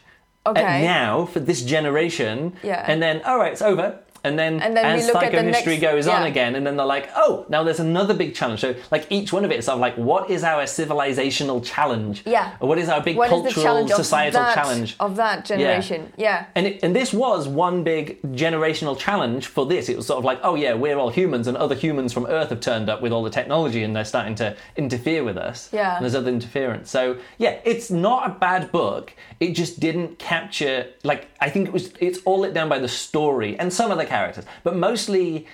Okay. 0.47 0.61
at 0.62 0.81
now 0.83 1.25
for 1.27 1.40
this 1.40 1.62
generation. 1.64 2.55
Yeah. 2.62 2.85
And 2.87 3.03
then, 3.03 3.23
all 3.25 3.38
right, 3.38 3.53
it's 3.53 3.62
over. 3.62 3.99
And 4.25 4.39
then, 4.39 4.61
And 4.61 4.77
then 4.77 4.95
we 4.95 5.01
as 5.01 5.07
the 5.07 5.13
psychohistory 5.13 5.67
next- 5.67 5.81
goes 5.83 6.09
on 6.09 6.25
again, 6.25 6.55
and 6.55 6.67
then 6.67 6.77
they're 6.77 6.87
like, 6.87 7.11
oh, 7.15 7.45
now 7.51 7.63
there's 7.63 7.79
another 7.81 8.15
big 8.15 8.35
challenge. 8.35 8.61
So, 8.61 8.75
like, 8.91 9.07
each 9.11 9.33
one 9.33 9.45
of 9.45 9.51
it 9.53 9.59
is 9.59 9.67
sort 9.67 9.75
of 9.75 9.81
like, 9.81 9.97
what 9.97 10.31
is 10.31 10.43
our 10.43 10.63
civilizational 10.63 11.63
challenge? 11.65 12.23
Yeah. 12.27 12.57
Or 12.61 12.69
what 12.69 12.79
is 12.79 12.89
our 12.89 13.03
big 13.03 13.17
What 13.17 13.29
cultural, 13.29 13.63
challenge 13.65 13.91
societal 13.91 14.41
that, 14.41 14.55
challenge? 14.55 14.97
of 14.99 15.17
that 15.17 15.45
generation? 15.45 16.13
Yeah. 16.17 16.47
And, 16.55 16.67
it, 16.67 16.83
and 16.83 16.97
this 16.97 17.13
was 17.13 17.47
one 17.47 17.85
big 17.85 18.21
generational 18.33 18.99
challenge 18.99 19.47
for 19.47 19.67
this. 19.67 19.89
It 19.89 19.97
was 19.97 20.07
sort 20.07 20.19
of 20.19 20.25
like, 20.25 20.41
oh 20.43 20.55
yeah, 20.55 20.75
we're 20.75 20.97
all 20.97 21.11
humans, 21.11 21.47
and 21.47 21.57
other 21.57 21.75
humans 21.75 22.13
from 22.13 22.27
Earth 22.27 22.49
have 22.51 22.61
turned 22.61 22.89
up 22.89 23.03
with 23.03 23.13
all 23.13 23.23
the 23.23 23.31
technology, 23.31 23.83
and 23.83 23.95
they're 23.95 24.05
starting 24.05 24.35
to 24.37 24.57
interfere 24.77 25.23
with 25.23 25.37
us. 25.37 25.69
Yeah. 25.73 25.97
And 25.97 26.05
there's 26.05 26.15
other 26.15 26.31
interference. 26.31 26.91
So 26.91 27.19
yeah, 27.39 27.59
it's 27.65 27.91
not 27.91 28.27
a 28.27 28.35
bad 28.35 28.73
book. 28.73 29.13
It 29.41 29.53
just 29.53 29.81
didn't 29.81 30.19
capture 30.19 30.87
like 31.03 31.29
I 31.41 31.51
think 31.51 31.69
it 31.69 31.73
was. 31.73 31.92
It's 32.01 32.21
all 32.25 32.40
lit 32.40 32.55
down 32.55 32.69
by 32.69 32.79
the 32.79 32.88
story 32.88 33.59
and 33.59 33.73
some 33.73 33.90
of 33.90 33.98
the 33.98 34.07
characters, 34.15 34.44
but 34.62 34.75
mostly. 34.77 35.46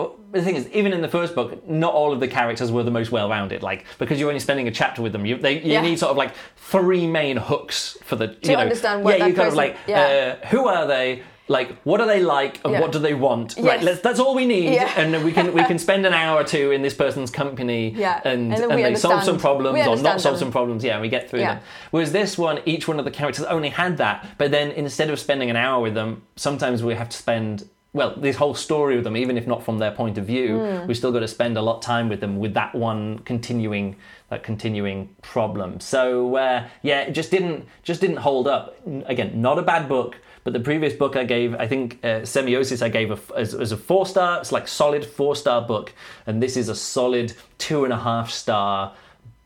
Oh, 0.00 0.14
the 0.30 0.42
thing 0.42 0.54
is, 0.54 0.68
even 0.68 0.92
in 0.92 1.00
the 1.02 1.08
first 1.08 1.34
book, 1.34 1.68
not 1.68 1.92
all 1.92 2.12
of 2.12 2.20
the 2.20 2.28
characters 2.28 2.70
were 2.70 2.84
the 2.84 2.90
most 3.00 3.10
well-rounded. 3.10 3.64
Like 3.64 3.84
because 3.98 4.20
you're 4.20 4.28
only 4.28 4.38
spending 4.48 4.68
a 4.68 4.70
chapter 4.70 5.02
with 5.02 5.12
them, 5.12 5.26
you 5.26 5.36
they, 5.36 5.54
you 5.60 5.72
Yeah. 5.72 5.80
need 5.80 5.98
sort 5.98 6.12
of 6.12 6.16
like 6.16 6.32
three 6.56 7.04
main 7.06 7.36
hooks 7.36 7.98
for 8.04 8.14
the 8.14 8.28
to 8.28 8.48
you 8.50 8.56
know, 8.56 8.62
understand 8.62 9.02
what 9.02 9.18
yeah, 9.18 9.26
you 9.26 9.34
kind 9.34 9.48
of 9.48 9.54
like 9.54 9.76
yeah. 9.88 10.36
uh, 10.42 10.46
who 10.52 10.68
are 10.68 10.86
they? 10.86 11.22
Like 11.48 11.74
what 11.82 12.00
are 12.00 12.06
they 12.06 12.20
like 12.22 12.60
and 12.64 12.72
Yeah. 12.72 12.80
what 12.80 12.92
do 12.92 12.98
they 12.98 13.14
want 13.14 13.56
right 13.58 13.82
let's, 13.82 14.00
that's 14.00 14.20
all 14.20 14.34
we 14.34 14.46
need 14.46 14.74
Yeah. 14.74 14.92
and 14.96 15.12
then 15.14 15.24
we 15.24 15.32
can 15.32 15.52
we 15.52 15.64
can 15.64 15.78
spend 15.86 16.06
an 16.06 16.12
hour 16.12 16.40
or 16.40 16.44
two 16.44 16.70
in 16.70 16.82
this 16.82 16.94
person's 16.94 17.30
company 17.30 17.90
Yeah. 17.90 18.20
and, 18.24 18.52
And 18.52 18.64
and 18.72 18.84
they 18.84 18.94
solve 18.94 19.24
some 19.24 19.38
problems 19.38 19.78
or 19.86 19.96
not 19.96 20.20
solve 20.20 20.34
them. 20.34 20.46
some 20.46 20.52
problems 20.52 20.84
yeah 20.84 20.92
and 20.94 21.02
we 21.02 21.08
get 21.08 21.28
through 21.30 21.40
them 21.40 21.60
whereas 21.90 22.12
this 22.12 22.36
one 22.38 22.60
each 22.66 22.86
one 22.86 22.98
of 22.98 23.04
the 23.04 23.10
characters 23.10 23.44
only 23.46 23.70
had 23.70 23.96
that 23.98 24.26
but 24.38 24.50
then 24.50 24.70
instead 24.72 25.10
of 25.10 25.18
spending 25.18 25.48
an 25.50 25.56
hour 25.56 25.80
with 25.80 25.94
them 25.94 26.22
sometimes 26.36 26.82
we 26.82 26.94
have 26.94 27.08
to 27.08 27.16
spend 27.16 27.68
well 27.94 28.12
this 28.18 28.36
whole 28.36 28.54
story 28.54 28.96
with 28.96 29.04
them 29.04 29.16
even 29.16 29.38
if 29.38 29.46
not 29.46 29.62
from 29.62 29.78
their 29.78 29.90
point 29.90 30.18
of 30.18 30.26
view 30.26 30.58
Hmm. 30.58 30.86
we 30.86 30.94
still 30.94 31.10
got 31.12 31.20
to 31.20 31.28
spend 31.28 31.56
a 31.56 31.62
lot 31.62 31.76
of 31.76 31.82
time 31.82 32.08
with 32.10 32.20
them 32.20 32.38
with 32.38 32.52
that 32.54 32.74
one 32.74 33.20
continuing 33.20 33.96
that 34.28 34.42
continuing 34.42 35.08
problem 35.22 35.80
so 35.80 36.36
uh, 36.36 36.64
yeah 36.82 37.00
it 37.00 37.12
just 37.12 37.30
didn't 37.30 37.64
just 37.82 38.00
didn't 38.02 38.18
hold 38.18 38.46
up 38.46 38.76
again 39.06 39.40
not 39.40 39.58
a 39.58 39.62
bad 39.62 39.88
book 39.88 40.16
but 40.48 40.54
the 40.54 40.64
previous 40.64 40.94
book 40.94 41.14
I 41.14 41.24
gave, 41.24 41.54
I 41.56 41.68
think 41.68 41.98
uh, 42.02 42.20
Semiosis, 42.24 42.80
I 42.80 42.88
gave 42.88 43.10
a, 43.10 43.18
as, 43.36 43.52
as 43.52 43.70
a 43.70 43.76
four 43.76 44.06
star. 44.06 44.40
It's 44.40 44.50
like 44.50 44.66
solid 44.66 45.04
four 45.04 45.36
star 45.36 45.60
book, 45.60 45.92
and 46.26 46.42
this 46.42 46.56
is 46.56 46.70
a 46.70 46.74
solid 46.74 47.34
two 47.58 47.84
and 47.84 47.92
a 47.92 47.98
half 47.98 48.30
star 48.30 48.94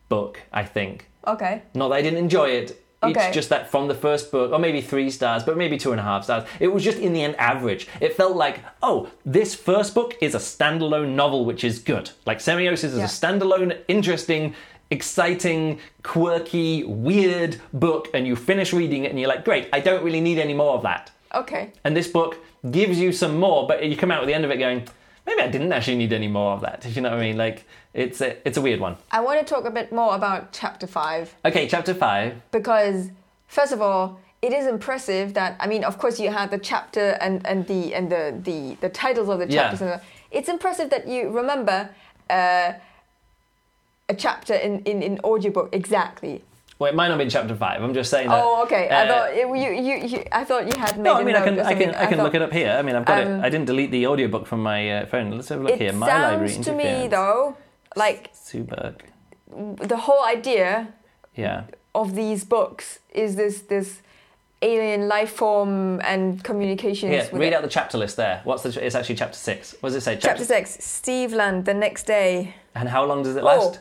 book. 0.08 0.40
I 0.52 0.64
think. 0.64 1.08
Okay. 1.26 1.62
Not 1.74 1.88
that 1.88 1.96
I 1.96 2.02
didn't 2.02 2.20
enjoy 2.20 2.50
it. 2.50 2.80
Okay. 3.02 3.26
It's 3.26 3.34
just 3.34 3.48
that 3.48 3.68
from 3.68 3.88
the 3.88 3.96
first 3.96 4.30
book, 4.30 4.52
or 4.52 4.60
maybe 4.60 4.80
three 4.80 5.10
stars, 5.10 5.42
but 5.42 5.56
maybe 5.56 5.76
two 5.76 5.90
and 5.90 5.98
a 5.98 6.04
half 6.04 6.22
stars, 6.22 6.48
it 6.60 6.68
was 6.68 6.84
just 6.84 6.98
in 6.98 7.12
the 7.12 7.22
end 7.24 7.34
average. 7.34 7.88
It 8.00 8.14
felt 8.14 8.36
like, 8.36 8.60
oh, 8.80 9.08
this 9.26 9.56
first 9.56 9.92
book 9.92 10.14
is 10.20 10.36
a 10.36 10.38
standalone 10.38 11.16
novel, 11.16 11.44
which 11.44 11.64
is 11.64 11.80
good. 11.80 12.12
Like 12.26 12.38
Semiosis 12.38 12.84
is 12.84 12.98
Yeah. 12.98 13.06
a 13.06 13.08
standalone, 13.08 13.76
interesting, 13.88 14.54
exciting, 14.92 15.78
quirky, 16.02 16.84
weird 16.84 17.52
book, 17.72 18.08
and 18.14 18.26
you 18.26 18.36
finish 18.36 18.72
reading 18.72 19.04
it 19.04 19.10
and 19.10 19.18
you're 19.18 19.28
like, 19.28 19.44
great, 19.44 19.68
I 19.72 19.80
don't 19.80 20.04
really 20.04 20.20
need 20.20 20.38
any 20.38 20.54
more 20.54 20.74
of 20.74 20.82
that. 20.82 21.10
Okay. 21.34 21.72
And 21.84 21.96
this 21.96 22.08
book 22.08 22.36
gives 22.70 22.98
you 23.00 23.10
some 23.12 23.34
more, 23.38 23.66
but 23.66 23.82
you 23.84 23.96
come 23.96 24.10
out 24.12 24.20
at 24.22 24.26
the 24.26 24.34
end 24.34 24.44
of 24.44 24.50
it 24.50 24.58
going, 24.58 24.86
maybe 25.26 25.40
I 25.42 25.48
didn't 25.48 25.72
actually 25.72 25.96
need 25.96 26.12
any 26.12 26.28
more 26.28 26.52
of 26.52 26.60
that. 26.60 26.84
You 26.94 27.00
know 27.02 27.10
what 27.10 27.18
I 27.18 27.22
mean? 27.28 27.38
Like, 27.46 27.64
it's 27.94 28.20
a, 28.20 28.36
it's 28.46 28.58
a 28.58 28.60
weird 28.60 28.80
one. 28.80 28.96
I 29.10 29.20
want 29.20 29.40
to 29.40 29.46
talk 29.54 29.64
a 29.64 29.70
bit 29.70 29.92
more 29.92 30.14
about 30.14 30.52
chapter 30.52 30.86
five 30.86 31.34
Okay, 31.44 31.66
chapter 31.68 31.94
five. 31.94 32.28
because, 32.52 33.10
first 33.48 33.72
of 33.72 33.80
all, 33.82 34.20
it 34.42 34.52
is 34.52 34.66
impressive 34.66 35.34
that 35.34 35.56
I 35.60 35.66
mean, 35.72 35.84
of 35.84 35.94
course, 35.98 36.18
you 36.20 36.30
had 36.30 36.50
the 36.50 36.58
chapter 36.58 37.06
and, 37.24 37.34
and 37.46 37.58
the 37.66 37.94
and 37.94 38.10
the, 38.10 38.24
the 38.48 38.58
the 38.84 38.88
titles 38.88 39.28
of 39.28 39.38
the 39.38 39.46
Yeah. 39.48 39.56
chapters. 39.62 39.80
And 39.82 39.90
the, 39.92 40.00
it's 40.38 40.48
impressive 40.56 40.88
that 40.90 41.06
you 41.06 41.20
remember 41.30 41.78
uh, 42.28 42.72
a 44.12 44.16
chapter 44.26 44.54
in, 44.66 44.72
in 44.90 45.02
in 45.08 45.12
audiobook 45.30 45.68
exactly. 45.80 46.34
Well, 46.78 46.90
it 46.92 46.96
might 47.00 47.08
not 47.12 47.18
be 47.18 47.24
in 47.28 47.30
chapter 47.30 47.54
five. 47.64 47.78
I'm 47.84 47.94
just 47.94 48.10
saying 48.14 48.28
that. 48.28 48.42
Oh, 48.42 48.62
okay. 48.64 48.84
I 48.88 49.04
uh, 49.04 49.08
thought 49.12 49.28
it, 49.40 49.46
you, 49.64 49.70
you 49.88 49.94
you 50.12 50.18
I 50.40 50.42
thought 50.48 50.62
you 50.70 50.76
had 50.84 50.96
made 50.96 51.04
No, 51.08 51.14
I 51.20 51.24
mean 51.26 51.36
I 51.36 51.44
can 51.48 51.54
I 51.60 51.74
can 51.74 51.88
something. 51.90 51.94
I 51.94 52.06
can 52.10 52.16
thought- 52.18 52.24
look 52.26 52.34
it 52.40 52.42
up 52.46 52.52
here. 52.60 52.70
I 52.78 52.82
mean 52.86 52.96
I've 52.98 53.04
got 53.10 53.18
Um, 53.22 53.28
it. 53.34 53.46
I 53.46 53.48
didn't 53.52 53.66
delete 53.72 53.90
the 53.98 54.04
audiobook 54.10 54.44
from 54.50 54.60
my 54.72 54.80
uh, 54.94 55.06
phone. 55.10 55.26
Let's 55.38 55.48
have 55.50 55.60
a 55.60 55.64
look 55.64 55.78
here. 55.84 55.92
My 55.92 56.06
sounds 56.06 56.40
library 56.42 56.64
to 56.68 56.72
me 56.82 57.08
though 57.16 57.56
like 58.04 58.22
Suberg. 58.34 58.96
the 59.92 60.00
whole 60.06 60.24
idea 60.36 60.68
Yeah. 61.44 61.58
of 61.94 62.06
these 62.22 62.40
books 62.56 62.86
is 63.24 63.30
this 63.36 63.56
this 63.74 63.88
alien 64.62 65.02
life 65.14 65.32
form 65.42 66.00
and 66.12 66.42
communications 66.44 67.30
with 67.32 67.40
read 67.40 67.48
it. 67.52 67.54
out 67.56 67.62
the 67.62 67.74
chapter 67.78 67.98
list 67.98 68.16
there. 68.16 68.40
What's 68.44 68.62
the? 68.64 68.70
It's 68.86 68.94
actually 68.98 69.16
chapter 69.16 69.38
six. 69.50 69.74
What 69.80 69.88
does 69.90 69.96
it 70.00 70.02
say? 70.08 70.14
Chapter 70.28 70.44
six, 70.44 70.64
Stevland, 70.78 71.64
the 71.64 71.74
next 71.74 72.04
day. 72.06 72.54
And 72.74 72.88
how 72.88 73.02
long 73.04 73.22
does 73.24 73.36
it 73.36 73.42
Oh, 73.42 73.46
last? 73.52 73.80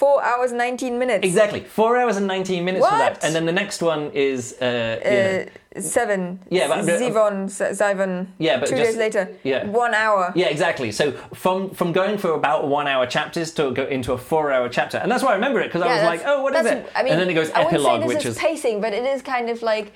Four 0.00 0.22
hours, 0.22 0.52
19 0.52 0.98
minutes. 0.98 1.24
Exactly, 1.24 1.60
four 1.60 1.96
hours 1.96 2.16
and 2.16 2.26
nineteen 2.26 2.64
minutes 2.64 2.84
for 2.86 2.98
that. 2.98 3.24
And 3.24 3.34
then 3.34 3.46
the 3.46 3.52
next 3.62 3.80
one 3.82 4.02
is 4.12 4.54
uh, 4.60 4.66
Uh, 4.66 5.80
Seven. 5.80 6.20
Yeah, 6.50 6.68
but- 6.68 6.84
Zivon, 6.84 7.36
Zivon. 7.82 8.26
Yeah, 8.38 8.58
but 8.60 8.68
two 8.68 8.76
just- 8.76 8.90
days 8.90 8.96
later. 8.96 9.28
yeah. 9.42 9.66
One 9.84 9.94
hour. 9.94 10.32
Yeah, 10.34 10.48
exactly. 10.56 10.90
So 10.92 11.12
from 11.34 11.58
from 11.78 11.92
going 11.92 12.16
for 12.18 12.30
about 12.42 12.60
one 12.78 12.86
hour 12.92 13.06
chapters 13.06 13.48
to 13.58 13.62
go 13.72 13.84
into 13.96 14.12
a 14.12 14.18
four 14.18 14.44
hour 14.54 14.68
chapter, 14.78 14.98
and 15.02 15.08
that's 15.10 15.22
why 15.24 15.32
I 15.32 15.34
remember 15.40 15.60
it 15.60 15.68
because 15.68 15.82
I 15.82 15.88
was 15.96 16.04
like, 16.12 16.22
oh, 16.30 16.42
what 16.44 16.54
is 16.54 16.66
it? 16.66 16.78
I 16.98 17.02
mean, 17.02 17.12
and 17.12 17.20
then 17.20 17.28
it 17.30 17.34
goes 17.40 17.50
epilogue, 17.54 18.00
say 18.02 18.06
this 18.06 18.14
which 18.14 18.26
is 18.26 18.36
is 18.36 18.38
pacing, 18.48 18.80
but 18.84 18.92
it 19.00 19.04
is 19.14 19.20
kind 19.22 19.48
of 19.54 19.58
like 19.72 19.92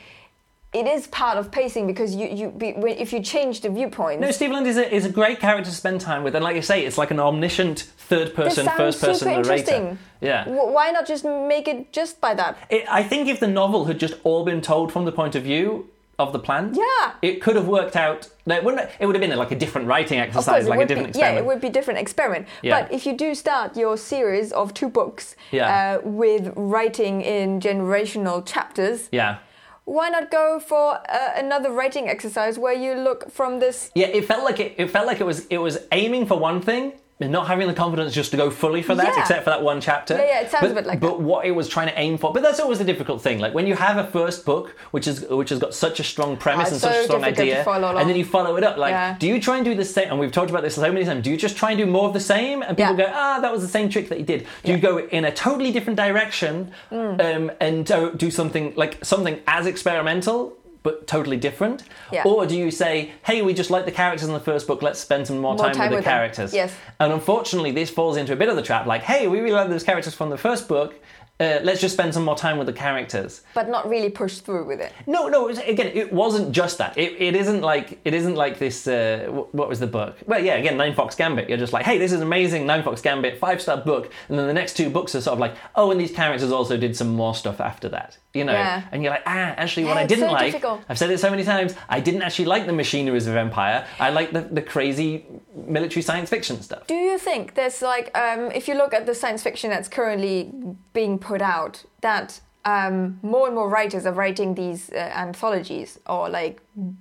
it 0.73 0.87
is 0.87 1.07
part 1.09 1.37
of 1.37 1.51
pacing 1.51 1.87
because 1.87 2.15
you 2.15 2.29
you 2.29 2.49
be, 2.51 2.69
if 3.05 3.13
you 3.13 3.21
change 3.21 3.61
the 3.61 3.71
viewpoint. 3.71 4.21
No, 4.21 4.31
Steve 4.31 4.53
Land 4.53 4.67
is 4.67 4.77
a, 4.77 4.95
is 4.95 5.05
a 5.05 5.11
great 5.11 5.41
character 5.41 5.71
to 5.71 5.77
spend 5.77 6.01
time 6.01 6.23
with, 6.23 6.35
and 6.37 6.45
like 6.45 6.55
you 6.57 6.63
say, 6.63 6.85
it's 6.87 6.97
like 6.99 7.11
an 7.11 7.19
omniscient 7.21 7.81
third 8.11 8.35
person, 8.35 8.69
first 8.77 9.01
person 9.01 9.15
super 9.29 9.31
narrator. 9.31 9.53
interesting. 9.53 9.99
Yeah, 10.21 10.45
W- 10.45 10.73
Why 10.73 10.91
not 10.93 11.07
just 11.07 11.25
make 11.25 11.67
it 11.67 11.93
just 11.93 12.21
by 12.21 12.35
that? 12.35 12.57
it, 12.71 12.85
I 12.89 13.03
think 13.03 13.29
if 13.29 13.41
the 13.41 13.49
novel 13.49 13.87
had 13.87 13.99
just 13.99 14.15
all 14.23 14.45
been 14.45 14.61
told 14.61 14.93
from 14.93 15.05
the 15.07 15.13
point 15.13 15.35
of 15.35 15.43
view 15.43 15.89
of 16.21 16.33
the 16.35 16.39
plant, 16.39 16.77
Yeah. 16.77 17.13
it 17.23 17.41
could 17.43 17.57
have 17.57 17.67
worked 17.67 17.97
out. 17.97 18.29
It 18.47 18.63
wouldn't. 18.63 18.91
It 19.01 19.07
would 19.07 19.15
have 19.17 19.23
been 19.27 19.37
like 19.39 19.53
a 19.53 19.57
different 19.59 19.89
writing 19.89 20.19
exercise, 20.21 20.69
like 20.69 20.81
a 20.81 20.87
different 20.87 21.15
be, 21.15 21.19
yeah, 21.19 21.31
it 21.41 21.45
would 21.47 21.61
be 21.61 21.71
different 21.71 21.99
experiment. 21.99 22.47
Yeah. 22.63 22.73
But 22.83 22.93
if 22.93 23.07
you 23.07 23.17
do 23.17 23.35
start 23.35 23.77
your 23.77 23.97
series 23.97 24.53
of 24.53 24.73
two 24.75 24.89
books 24.89 25.35
Yeah. 25.51 25.67
uh, 25.99 26.01
with 26.05 26.53
writing 26.57 27.23
in 27.23 27.59
generational 27.61 28.45
chapters, 28.45 29.09
yeah. 29.13 29.39
Why 29.85 30.09
not 30.09 30.31
go 30.31 30.61
for 30.61 31.01
uh, 31.09 31.33
another 31.37 31.71
writing 31.71 32.09
exercise 32.09 32.59
where 32.59 32.73
you 32.75 32.95
look 32.95 33.31
from 33.31 33.59
this? 33.61 33.91
Yeah, 33.95 34.09
it 34.09 34.25
felt 34.25 34.45
like 34.45 34.61
it, 34.61 34.75
it 34.79 34.91
felt 34.91 35.07
like 35.07 35.21
it 35.21 35.27
was 35.27 35.47
it 35.47 35.59
was 35.59 35.79
aiming 35.93 36.27
for 36.27 36.39
one 36.39 36.61
thing 36.61 36.93
and 37.21 37.31
not 37.31 37.47
having 37.47 37.69
the 37.69 37.75
confidence 37.75 38.15
just 38.15 38.31
to 38.31 38.37
go 38.37 38.51
fully 38.51 38.83
for 38.83 38.95
that, 38.95 39.15
Yeah. 39.15 39.21
except 39.21 39.45
for 39.45 39.51
that 39.51 39.63
one 39.63 39.81
chapter. 39.81 40.15
Yeah, 40.15 40.25
yeah, 40.25 40.41
it 40.41 40.51
sounds 40.51 40.63
but, 40.63 40.71
a 40.73 40.75
bit 40.75 40.87
like 40.87 41.01
But 41.01 41.19
that. 41.19 41.21
what 41.21 41.45
it 41.45 41.51
was 41.51 41.69
trying 41.69 41.89
to 41.89 41.99
aim 41.99 42.17
for, 42.19 42.33
but 42.33 42.43
that's 42.43 42.59
always 42.61 42.79
the 42.79 42.85
difficult 42.85 43.21
thing. 43.23 43.39
Like 43.39 43.53
when 43.55 43.67
you 43.67 43.75
have 43.77 43.99
a 43.99 44.05
first 44.05 44.45
book, 44.47 44.75
which 44.91 45.07
is 45.07 45.21
which 45.29 45.51
has 45.51 45.59
got 45.59 45.75
such 45.75 46.01
a 46.01 46.05
strong 46.05 46.37
premise 46.37 46.65
Oh, 46.65 46.67
and 46.69 46.75
it's 46.77 46.83
such 46.83 46.97
a 46.97 47.05
strong 47.05 47.25
idea, 47.25 47.65
and 47.69 48.09
then 48.09 48.17
you 48.17 48.25
follow 48.25 48.57
it 48.57 48.65
up. 48.65 48.77
Like, 48.79 48.93
Yeah. 48.93 49.17
do 49.19 49.27
you 49.27 49.41
try 49.41 49.57
and 49.57 49.65
do 49.65 49.75
the 49.75 49.85
same? 49.85 50.09
And 50.11 50.19
we've 50.19 50.33
talked 50.33 50.51
about 50.51 50.63
this 50.63 50.75
so 50.77 50.91
many 50.93 51.05
times. 51.05 51.23
Do 51.25 51.31
you 51.31 51.37
just 51.37 51.57
try 51.57 51.71
and 51.73 51.79
do 51.79 51.87
more 51.87 52.07
of 52.09 52.15
the 52.15 52.21
same, 52.21 52.63
and 52.63 52.77
people 52.77 52.97
Yeah. 52.97 53.07
go, 53.07 53.13
ah, 53.15 53.39
that 53.41 53.53
was 53.53 53.63
the 53.63 53.69
same 53.69 53.89
trick 53.89 54.09
that 54.09 54.19
you 54.19 54.25
did? 54.25 54.47
Do 54.65 54.73
you 54.73 54.79
go 54.79 54.99
in 54.99 55.25
a 55.25 55.31
totally 55.33 55.73
different 55.73 55.97
direction 55.99 56.73
Mm. 56.91 57.37
um, 57.37 57.53
and 57.61 57.85
do, 57.87 58.13
do 58.17 58.31
something 58.31 58.73
like 58.77 58.99
something 59.05 59.41
as 59.47 59.67
experimental? 59.67 60.57
But 60.83 61.07
totally 61.07 61.37
different, 61.37 61.83
Yeah. 62.11 62.23
or 62.25 62.47
do 62.47 62.57
you 62.57 62.71
say, 62.71 63.11
"Hey, 63.25 63.43
we 63.43 63.53
just 63.53 63.71
like 63.71 63.85
the 63.85 63.91
characters 63.93 64.27
in 64.27 64.33
the 64.33 64.41
first 64.41 64.67
book. 64.67 64.81
Let's 64.81 64.99
spend 64.99 65.27
some 65.27 65.39
more, 65.39 65.55
More 65.55 65.67
time, 65.67 65.75
time 65.75 65.91
with 65.91 65.97
with 65.99 66.05
the 66.05 66.11
them. 66.11 66.17
characters." 66.19 66.55
Yes. 66.55 66.73
And 66.99 67.13
unfortunately, 67.13 67.71
this 67.71 67.91
falls 67.91 68.17
into 68.17 68.33
a 68.33 68.37
bit 68.37 68.49
of 68.49 68.57
the 68.57 68.63
trap. 68.63 68.87
Like, 68.87 69.03
"Hey, 69.03 69.27
we 69.27 69.41
really 69.41 69.53
like 69.53 69.69
those 69.69 69.85
characters 69.85 70.15
from 70.15 70.31
the 70.31 70.39
first 70.39 70.69
book. 70.69 70.95
Uh, 71.41 71.59
let's 71.63 71.81
just 71.81 71.95
spend 71.95 72.13
some 72.15 72.25
more 72.25 72.37
time 72.37 72.59
with 72.59 72.67
the 72.67 72.73
characters." 72.73 73.43
But 73.55 73.69
not 73.69 73.89
really 73.89 74.11
push 74.11 74.39
through 74.39 74.67
with 74.67 74.81
it. 74.81 74.93
No, 75.07 75.29
no. 75.29 75.45
it 75.47 75.49
was- 75.49 75.59
Again, 75.61 75.91
it 75.95 76.13
wasn't 76.13 76.53
just 76.53 76.79
that. 76.79 76.97
It, 76.99 77.13
it 77.21 77.35
isn't 77.35 77.63
like 77.63 77.99
it 78.05 78.13
isn't 78.15 78.35
like 78.35 78.59
this. 78.59 78.87
Uh, 78.87 79.27
wh- 79.31 79.55
what 79.55 79.69
was 79.69 79.81
the 79.81 79.87
book? 79.87 80.17
Well, 80.27 80.45
yeah. 80.45 80.55
Again, 80.55 80.77
Ninefox 80.77 81.17
Gambit. 81.17 81.49
You're 81.49 81.59
just 81.59 81.73
like, 81.73 81.85
hey, 81.87 81.99
this 81.99 82.13
is 82.13 82.21
amazing. 82.21 82.67
Ninefox 82.67 83.03
Gambit, 83.03 83.39
five 83.39 83.61
star 83.63 83.77
book. 83.79 84.13
And 84.29 84.39
then 84.39 84.47
the 84.47 84.55
next 84.55 84.77
two 84.77 84.91
books 84.91 85.15
are 85.15 85.21
sort 85.21 85.35
of 85.35 85.39
like, 85.41 85.55
oh, 85.77 85.91
and 85.91 86.01
these 86.01 86.13
characters 86.13 86.53
also 86.53 86.77
did 86.77 86.97
some 86.97 87.09
more 87.09 87.35
stuff 87.35 87.61
after 87.61 87.89
that. 87.91 88.19
You 88.35 88.45
know. 88.45 88.53
Yeah. 88.53 88.83
And 88.93 89.03
you're 89.03 89.13
like, 89.13 89.23
ah, 89.27 89.55
actually, 89.57 89.85
what 89.85 89.97
Yeah, 89.97 90.03
I 90.03 90.07
didn't 90.07 90.29
so 90.29 90.33
like. 90.33 90.53
difficult. 90.53 90.81
I've 90.89 90.99
said 90.99 91.11
it 91.11 91.19
so 91.19 91.31
many 91.31 91.45
times. 91.45 91.75
I 91.89 92.01
didn't 92.01 92.23
actually 92.23 92.45
like 92.47 92.67
the 92.67 92.73
machineries 92.73 93.27
of 93.27 93.35
Empire. 93.37 93.87
I 93.99 94.11
like 94.11 94.33
the, 94.33 94.43
the 94.43 94.63
crazy 94.63 95.25
military 95.55 96.03
science 96.03 96.31
fiction 96.31 96.61
stuff. 96.63 96.87
Do 96.87 96.95
you 96.95 97.19
think 97.19 97.55
there's 97.55 97.83
like, 97.83 98.17
um, 98.17 98.51
if 98.53 98.69
you 98.69 98.75
look 98.75 98.95
at 98.95 99.07
the 99.07 99.15
science 99.15 99.43
fiction 99.43 99.71
that's 99.71 99.89
currently 99.89 100.53
being 100.93 101.19
put 101.33 101.43
out, 101.57 101.75
that 102.01 102.29
um, 102.75 103.19
more 103.23 103.47
and 103.49 103.55
more 103.59 103.69
writers 103.77 104.05
are 104.09 104.13
writing 104.23 104.55
these 104.55 104.83
uh, 104.91 104.97
anthologies 105.27 105.99
or 106.15 106.29
like 106.29 106.55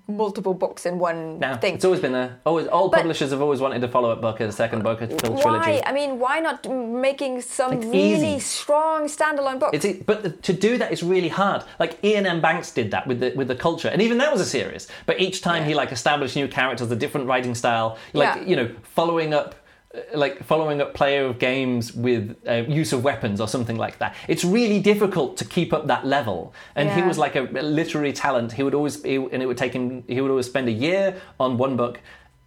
multiple 0.08 0.54
books 0.54 0.86
in 0.86 0.94
one 1.10 1.38
Now, 1.40 1.58
thing? 1.58 1.74
it's 1.76 1.84
always 1.90 2.00
been 2.06 2.16
a 2.16 2.28
always 2.46 2.68
all 2.76 2.88
But- 2.90 3.00
publishers 3.02 3.32
have 3.32 3.42
always 3.42 3.60
wanted 3.66 3.84
a 3.84 3.88
follow 3.96 4.10
up 4.16 4.22
book, 4.22 4.40
a 4.40 4.52
second 4.64 4.82
book, 4.88 5.02
a 5.02 5.08
full 5.08 5.34
why? 5.36 5.42
trilogy. 5.42 5.78
I 5.90 5.92
mean, 6.00 6.12
why 6.24 6.36
not 6.48 6.60
making 7.10 7.34
some 7.42 7.72
It's 7.74 7.86
really 7.86 8.36
easy. 8.36 8.40
strong 8.40 9.00
standalone 9.18 9.60
book? 9.60 9.72
It's 9.78 9.86
but 10.10 10.20
to 10.48 10.54
do 10.68 10.72
that 10.82 10.90
is 10.96 11.02
really 11.04 11.32
hard. 11.42 11.62
Like 11.84 11.92
Iain 12.06 12.26
M. 12.26 12.40
Banks 12.48 12.72
did 12.80 12.88
that 12.92 13.04
with 13.10 13.20
the 13.24 13.30
with 13.40 13.48
the 13.54 13.56
culture, 13.68 13.90
and 13.94 14.02
even 14.02 14.18
that 14.22 14.32
was 14.36 14.42
a 14.48 14.50
series. 14.58 14.84
But 15.10 15.16
each 15.26 15.38
time 15.50 15.62
he 15.70 15.74
like 15.82 15.92
established 16.00 16.36
new 16.42 16.48
characters, 16.60 16.90
a 16.92 17.00
different 17.04 17.26
writing 17.32 17.54
style, 17.64 17.90
like 18.14 18.36
Yeah. 18.36 18.50
you 18.50 18.56
know, 18.60 18.68
following 18.98 19.34
up. 19.40 19.50
Like 20.14 20.44
following 20.44 20.82
up 20.82 20.94
player 20.94 21.26
of 21.26 21.40
games 21.40 21.96
with 21.96 22.38
uh, 22.48 22.64
use 22.68 22.94
of 22.94 23.04
weapons 23.04 23.42
or 23.42 23.48
something 23.48 23.76
like 23.76 23.98
that. 23.98 24.16
It's 24.28 24.44
really 24.44 24.80
difficult 24.80 25.36
to 25.38 25.46
keep 25.46 25.74
up 25.74 25.88
that 25.88 26.06
level. 26.06 26.54
And 26.76 26.92
he 26.92 27.02
was 27.02 27.18
like 27.18 27.36
a, 27.36 27.46
a 27.46 27.64
literary 27.64 28.14
talent. 28.14 28.52
He 28.52 28.62
would 28.62 28.76
always, 28.76 29.02
he, 29.02 29.16
and 29.16 29.42
it 29.42 29.48
would 29.48 29.58
take 29.58 29.74
him. 29.74 30.04
He 30.08 30.22
would 30.22 30.30
always 30.30 30.46
spend 30.46 30.68
a 30.68 30.72
year 30.72 31.20
on 31.40 31.58
one 31.58 31.76
book, 31.76 32.02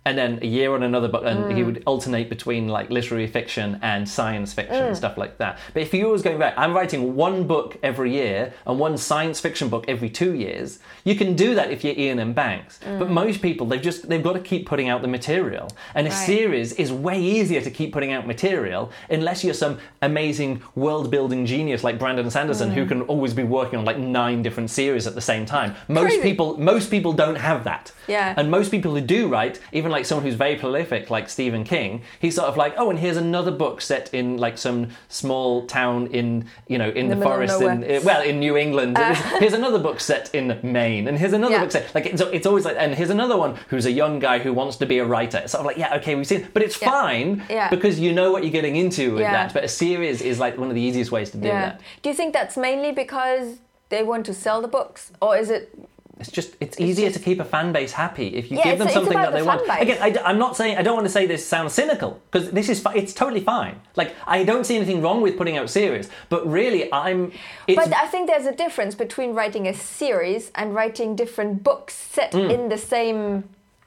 and 0.05 0.19
then 0.19 0.39
a 0.43 0.47
year 0.47 0.75
on 0.75 0.83
another 0.83 1.07
book, 1.09 1.23
and 1.25 1.45
Mm. 1.45 1.57
he 1.57 1.63
would 1.63 1.83
alternate 1.87 2.29
between 2.29 2.67
like 2.69 2.91
literary 2.91 3.27
fiction 3.29 3.79
and 3.83 4.09
science 4.09 4.53
fiction 4.53 4.77
Mm. 4.83 4.87
and 4.89 4.97
stuff 4.97 5.17
like 5.17 5.39
that. 5.39 5.59
But 5.75 5.83
if 5.83 5.95
you 5.95 6.09
was 6.09 6.23
going 6.23 6.39
back, 6.39 6.55
I'm 6.57 6.75
writing 6.75 7.15
one 7.15 7.45
book 7.45 7.77
every 7.83 8.13
year 8.13 8.53
and 8.67 8.79
one 8.81 8.97
science 8.99 9.39
fiction 9.41 9.69
book 9.69 9.85
every 9.87 10.11
two 10.11 10.35
years. 10.35 10.81
You 11.05 11.15
can 11.15 11.35
do 11.35 11.55
that 11.55 11.71
if 11.71 11.85
you're 11.85 11.95
Iain 11.97 12.19
M. 12.19 12.33
Banks. 12.33 12.81
But 12.99 13.11
most 13.11 13.41
people, 13.43 13.67
they've 13.67 13.81
just 13.91 14.09
they've 14.09 14.23
got 14.23 14.33
to 14.33 14.41
keep 14.41 14.67
putting 14.67 14.89
out 14.89 15.03
the 15.03 15.09
material, 15.09 15.69
and 15.95 16.07
a 16.07 16.11
Mm. 16.11 16.15
Right. 16.15 16.27
series 16.27 16.73
is 16.73 16.93
way 16.93 17.19
easier 17.21 17.61
to 17.61 17.71
keep 17.71 17.93
putting 17.93 18.13
out 18.13 18.27
material 18.27 18.91
unless 19.09 19.45
you're 19.45 19.55
some 19.55 19.79
amazing 20.03 20.63
world 20.75 21.11
building 21.11 21.47
genius 21.47 21.85
like 21.85 21.99
Brandon 21.99 22.29
Sanderson 22.31 22.71
Mm. 22.71 22.75
who 22.75 22.87
can 22.87 23.03
always 23.03 23.35
be 23.35 23.45
working 23.45 23.79
on 23.79 23.85
like 23.85 23.99
nine 23.99 24.43
different 24.43 24.71
series 24.71 25.07
at 25.07 25.15
the 25.15 25.21
same 25.21 25.47
time. 25.47 25.75
Most 25.89 26.05
Crazy. 26.07 26.23
people 26.23 26.57
most 26.59 26.91
people 26.91 27.13
don't 27.13 27.37
have 27.37 27.63
that. 27.65 27.93
Yeah. 28.09 28.35
And 28.37 28.51
most 28.51 28.71
people 28.71 28.93
who 28.95 29.01
do 29.01 29.29
write, 29.29 29.61
even 29.73 29.92
like 29.93 30.05
someone 30.07 30.25
who's 30.27 30.35
very 30.35 30.57
prolific, 30.57 31.11
like 31.11 31.29
Stephen 31.29 31.63
King, 31.65 32.03
he's 32.21 32.35
sort 32.35 32.49
of 32.49 32.57
like, 32.57 32.75
oh, 32.77 32.91
and 32.91 32.99
here's 32.99 33.17
another 33.17 33.51
book 33.53 33.81
set 33.81 34.13
in 34.13 34.39
like 34.39 34.59
some 34.59 34.89
small 35.09 35.67
town 35.67 36.09
in, 36.09 36.47
you 36.67 36.79
know, 36.79 36.89
in 36.91 37.09
the 37.09 37.15
the, 37.15 37.23
forest, 37.23 37.61
in, 37.63 37.85
uh, 37.85 38.01
well, 38.05 38.23
in 38.23 38.41
New 38.41 38.57
England. 38.57 38.99
here's 39.39 39.53
another 39.53 39.79
book 39.79 40.01
set 40.01 40.35
in 40.35 40.59
Maine, 40.63 41.07
and 41.09 41.19
here's 41.19 41.33
another 41.33 41.53
Yeah. 41.55 41.61
book 41.61 41.71
set. 41.73 41.95
Like, 41.95 42.07
it's, 42.07 42.21
it's 42.21 42.47
always 42.47 42.65
like, 42.65 42.77
and 42.79 42.95
here's 42.95 43.11
another 43.11 43.37
one 43.37 43.57
who's 43.69 43.87
a 43.87 43.93
young 43.93 44.19
guy 44.19 44.39
who 44.41 44.53
wants 44.53 44.77
to 44.79 44.87
be 44.87 44.99
a 44.99 45.05
writer. 45.05 45.39
It's 45.39 45.53
sort 45.53 45.61
of 45.61 45.67
like, 45.67 45.77
yeah, 45.77 45.95
okay, 45.97 46.15
we've 46.15 46.27
seen, 46.27 46.49
but 46.53 46.63
it's 46.63 46.81
Yeah. 46.81 46.91
fine 46.91 47.43
Yeah. 47.51 47.69
because 47.71 48.01
you 48.01 48.13
know 48.13 48.33
what 48.33 48.43
you're 48.43 48.53
getting 48.53 48.77
into 48.77 49.13
with 49.15 49.23
that. 49.23 49.53
But 49.53 49.65
a 49.65 49.69
series 49.69 50.23
is 50.23 50.39
like 50.39 50.57
one 50.59 50.69
of 50.69 50.75
the 50.75 50.81
easiest 50.81 51.13
ways 51.13 51.31
to 51.31 51.37
do 51.39 51.49
Yeah. 51.49 51.61
that. 51.61 51.81
Do 52.03 52.09
you 52.09 52.15
think 52.15 52.33
that's 52.33 52.57
mainly 52.57 52.93
because 52.93 53.59
they 53.91 54.03
want 54.03 54.25
to 54.27 54.33
sell 54.35 54.63
the 54.63 54.69
books, 54.69 55.13
or 55.21 55.37
is 55.37 55.51
it? 55.51 55.75
It's 56.21 56.31
just 56.31 56.55
it's 56.61 56.79
easier 56.79 57.09
just- 57.09 57.19
to 57.19 57.25
keep 57.25 57.41
a 57.41 57.45
fan 57.45 57.73
base 57.73 57.93
happy 57.93 58.29
if 58.29 58.51
you 58.51 58.59
Yeah, 58.59 58.65
give 58.65 58.79
them 58.79 58.89
something 58.89 59.15
that 59.15 59.33
they 59.33 59.41
the 59.41 59.47
want. 59.47 59.63
Again, 59.81 59.99
I, 60.01 60.31
am 60.31 60.39
not 60.39 60.57
saying 60.57 60.77
I 60.77 60.83
don't 60.83 60.95
want 60.95 61.07
to 61.07 61.13
say 61.13 61.27
this 61.27 61.47
sounds 61.47 61.73
cynical 61.73 62.21
because 62.31 62.51
this 62.51 62.69
is 62.69 62.85
it's 62.95 63.15
totally 63.15 63.41
fine. 63.41 63.81
Like 63.97 64.15
I 64.27 64.45
don't 64.45 64.65
see 64.65 64.77
anything 64.77 65.03
wrong 65.03 65.23
with 65.23 65.37
putting 65.37 65.57
out 65.57 65.71
series, 65.71 66.11
but 66.29 66.47
really 66.47 66.93
I'm. 66.93 67.33
But 67.67 67.93
I 67.95 68.07
think 68.07 68.29
there's 68.29 68.47
a 68.47 68.55
difference 68.55 68.95
between 68.95 69.35
writing 69.35 69.67
a 69.67 69.75
series 69.75 70.51
and 70.55 70.75
writing 70.75 71.17
different 71.17 71.65
books 71.65 71.95
set 71.95 72.35
in 72.35 72.69
the 72.69 72.79
same 72.79 73.23
Mm. 73.23 73.45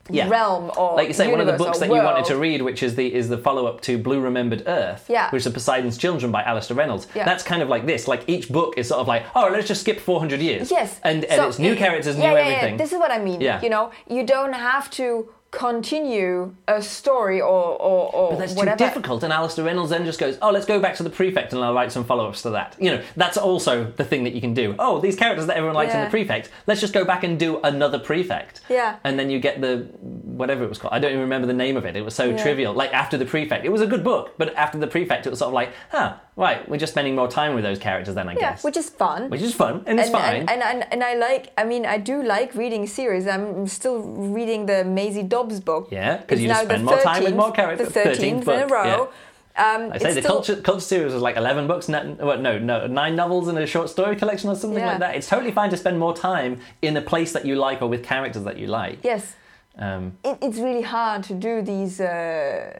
Yeah. 0.09 0.29
realm 0.29 0.71
or 0.77 0.95
like 0.95 1.07
you 1.07 1.13
say, 1.15 1.31
one 1.31 1.41
of 1.41 1.47
the 1.47 1.53
books 1.53 1.79
that 1.79 1.87
you 1.87 1.95
wanted 1.95 2.25
to 2.25 2.37
read, 2.37 2.61
which 2.61 2.83
is 2.83 2.95
the 2.95 3.13
is 3.13 3.27
the 3.27 3.37
follow 3.37 3.65
up 3.65 3.81
to 3.81 3.97
Blue 3.97 4.19
Remembered 4.19 4.63
Earth, 4.67 5.05
Yeah. 5.09 5.29
which 5.31 5.45
is 5.45 5.51
Poseidon's 5.51 5.97
Children 5.97 6.31
by 6.31 6.43
Alastair 6.43 6.77
Reynolds. 6.77 7.07
Yeah. 7.15 7.25
That's 7.25 7.43
kind 7.43 7.61
of 7.61 7.69
like 7.69 7.85
this. 7.85 8.07
Like 8.07 8.23
each 8.27 8.49
book 8.49 8.75
is 8.77 8.87
sort 8.89 9.01
of 9.01 9.07
like, 9.07 9.23
oh, 9.35 9.49
let's 9.51 9.67
just 9.67 9.81
skip 9.81 9.99
400 9.99 10.39
years. 10.41 10.69
Yes. 10.69 10.99
and, 11.03 11.23
and 11.25 11.35
So, 11.41 11.47
it's 11.47 11.59
new 11.59 11.75
characters, 11.75 12.17
yeah, 12.17 12.29
new 12.29 12.35
yeah, 12.35 12.41
everything. 12.43 12.73
Yeah. 12.73 12.77
This 12.77 12.93
is 12.93 12.99
what 12.99 13.11
I 13.11 13.17
mean. 13.19 13.41
Yeah. 13.41 13.61
You 13.61 13.69
know, 13.69 13.91
you 14.07 14.25
don't 14.25 14.53
have 14.53 14.89
to 14.91 15.29
continue 15.55 16.53
a 16.67 16.81
story 16.81 17.41
or 17.41 17.47
or, 17.81 18.13
or 18.13 18.29
But 18.31 18.39
that's 18.39 18.53
whatever. 18.53 18.77
too 18.77 18.83
difficult. 18.85 19.23
And 19.23 19.33
Alastair 19.33 19.65
Reynolds 19.65 19.89
then 19.89 20.05
just 20.05 20.19
goes, 20.19 20.37
oh, 20.41 20.51
let's 20.51 20.65
go 20.65 20.79
back 20.79 20.95
to 20.97 21.03
the 21.03 21.09
prefect 21.09 21.53
and 21.53 21.63
I'll 21.63 21.73
write 21.73 21.91
some 21.91 22.03
follow 22.03 22.27
ups 22.27 22.41
to 22.43 22.51
that. 22.51 22.75
You 22.79 22.91
know, 22.91 23.03
that's 23.15 23.37
also 23.37 23.85
the 23.97 24.03
thing 24.03 24.23
that 24.25 24.33
you 24.33 24.41
can 24.41 24.53
do. 24.53 24.75
Oh, 24.79 24.99
these 24.99 25.15
characters 25.15 25.47
that 25.47 25.57
everyone 25.57 25.75
likes 25.75 25.93
in 25.93 26.01
the 26.03 26.09
prefect, 26.09 26.49
let's 26.67 26.81
just 26.81 26.93
go 26.93 27.03
back 27.05 27.23
and 27.23 27.39
do 27.39 27.59
another 27.63 27.99
prefect. 27.99 28.61
Yeah. 28.69 28.97
And 29.03 29.17
then 29.19 29.29
you 29.29 29.39
get 29.39 29.61
the, 29.61 29.87
whatever 30.01 30.63
it 30.63 30.69
was 30.69 30.77
called. 30.77 30.93
I 30.93 30.99
don't 30.99 31.11
even 31.11 31.21
remember 31.21 31.47
the 31.47 31.53
name 31.53 31.77
of 31.77 31.85
it. 31.85 31.95
It 31.95 32.03
was 32.03 32.15
so 32.15 32.25
Yeah. 32.25 32.41
trivial. 32.41 32.73
Like 32.73 32.93
after 32.93 33.17
the 33.17 33.25
prefect. 33.25 33.65
It 33.65 33.69
was 33.71 33.81
a 33.81 33.87
good 33.87 34.03
book, 34.03 34.33
but 34.37 34.53
after 34.55 34.77
the 34.77 34.87
prefect, 34.87 35.25
it 35.25 35.29
was 35.29 35.39
sort 35.39 35.49
of 35.49 35.53
like, 35.53 35.71
huh, 35.91 36.15
right, 36.35 36.67
we're 36.69 36.77
just 36.77 36.93
spending 36.93 37.15
more 37.15 37.27
time 37.27 37.55
with 37.55 37.63
those 37.63 37.79
characters 37.79 38.15
then, 38.15 38.27
I 38.29 38.33
guess. 38.33 38.41
Yeah, 38.41 38.51
guess. 38.51 38.63
which 38.63 38.77
is 38.77 38.89
fun. 38.89 39.29
Which 39.29 39.41
is 39.41 39.53
fun 39.53 39.83
and 39.87 39.99
it's 39.99 40.09
fine. 40.09 40.41
and, 40.41 40.49
and, 40.49 40.61
and, 40.63 40.79
and 40.93 41.03
I 41.03 41.13
like, 41.15 41.51
I 41.57 41.63
mean, 41.63 41.85
I 41.85 41.97
do 41.97 42.21
like 42.23 42.55
reading 42.55 42.85
series. 42.87 43.25
I'm 43.27 43.67
still 43.67 43.99
reading 44.37 44.65
the 44.65 44.83
Maisie 44.83 45.23
Dobbs 45.23 45.44
book. 45.59 45.87
Yeah, 45.91 46.17
'cause 46.17 46.39
It's 46.39 46.41
you 46.41 46.53
spend 46.53 46.85
more 46.85 46.99
time 46.99 47.23
with 47.23 47.35
more 47.35 47.51
characters. 47.51 47.87
The 47.89 47.99
13th, 47.99 48.21
in 48.47 48.49
a 48.49 48.67
book, 48.67 48.69
row. 48.71 49.09
Um, 49.57 49.91
I 49.93 49.97
say 49.99 50.11
the 50.13 50.21
still- 50.21 50.31
culture 50.35 50.55
culture 50.57 50.81
series 50.81 51.13
was 51.13 51.21
like 51.21 51.37
eleven 51.37 51.65
books. 51.67 51.87
n- 51.89 52.17
What? 52.19 52.41
No, 52.41 52.59
no, 52.59 52.87
nine 52.87 53.15
novels 53.15 53.47
and 53.47 53.57
a 53.57 53.65
short 53.65 53.89
story 53.89 54.15
collection 54.17 54.49
or 54.49 54.55
something 54.55 54.79
Yeah. 54.79 54.89
like 54.91 54.99
that. 54.99 55.15
It's 55.15 55.29
totally 55.29 55.51
fine 55.53 55.69
to 55.69 55.77
spend 55.77 55.97
more 55.97 56.13
time 56.13 56.59
in 56.81 56.97
a 56.97 57.01
place 57.01 57.31
that 57.31 57.45
you 57.45 57.55
like 57.55 57.81
or 57.81 57.87
with 57.87 58.03
characters 58.03 58.43
that 58.43 58.57
you 58.57 58.67
like. 58.67 58.99
Yes. 59.03 59.35
Um, 59.79 60.17
it, 60.25 60.37
it's 60.41 60.57
really 60.57 60.81
hard 60.81 61.23
to 61.23 61.33
do 61.33 61.61
these 61.61 61.99
uh, 62.01 62.71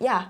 yeah 0.00 0.24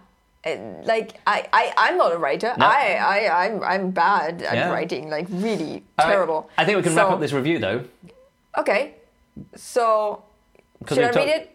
Uh, 0.46 0.56
like 0.84 1.08
I, 1.26 1.38
I 1.60 1.72
i'm 1.84 1.96
not 1.96 2.12
a 2.12 2.18
writer 2.18 2.52
No. 2.58 2.66
i 2.66 2.98
i 3.14 3.44
i'm 3.46 3.62
i'm 3.62 3.90
bad 3.92 4.42
at 4.42 4.54
Yeah. 4.54 4.70
writing 4.70 5.08
like 5.08 5.26
really 5.30 5.82
all 5.98 6.04
right. 6.04 6.12
terrible 6.12 6.50
I 6.58 6.64
think 6.66 6.76
we 6.76 6.82
can 6.82 6.94
wrap 6.94 7.10
up 7.10 7.20
this 7.20 7.32
review 7.32 7.58
though. 7.58 7.80
okay 8.58 8.82
so 9.56 10.22
should 10.88 10.98
i 10.98 11.06
we've 11.06 11.14
read 11.16 11.28
it 11.28 11.50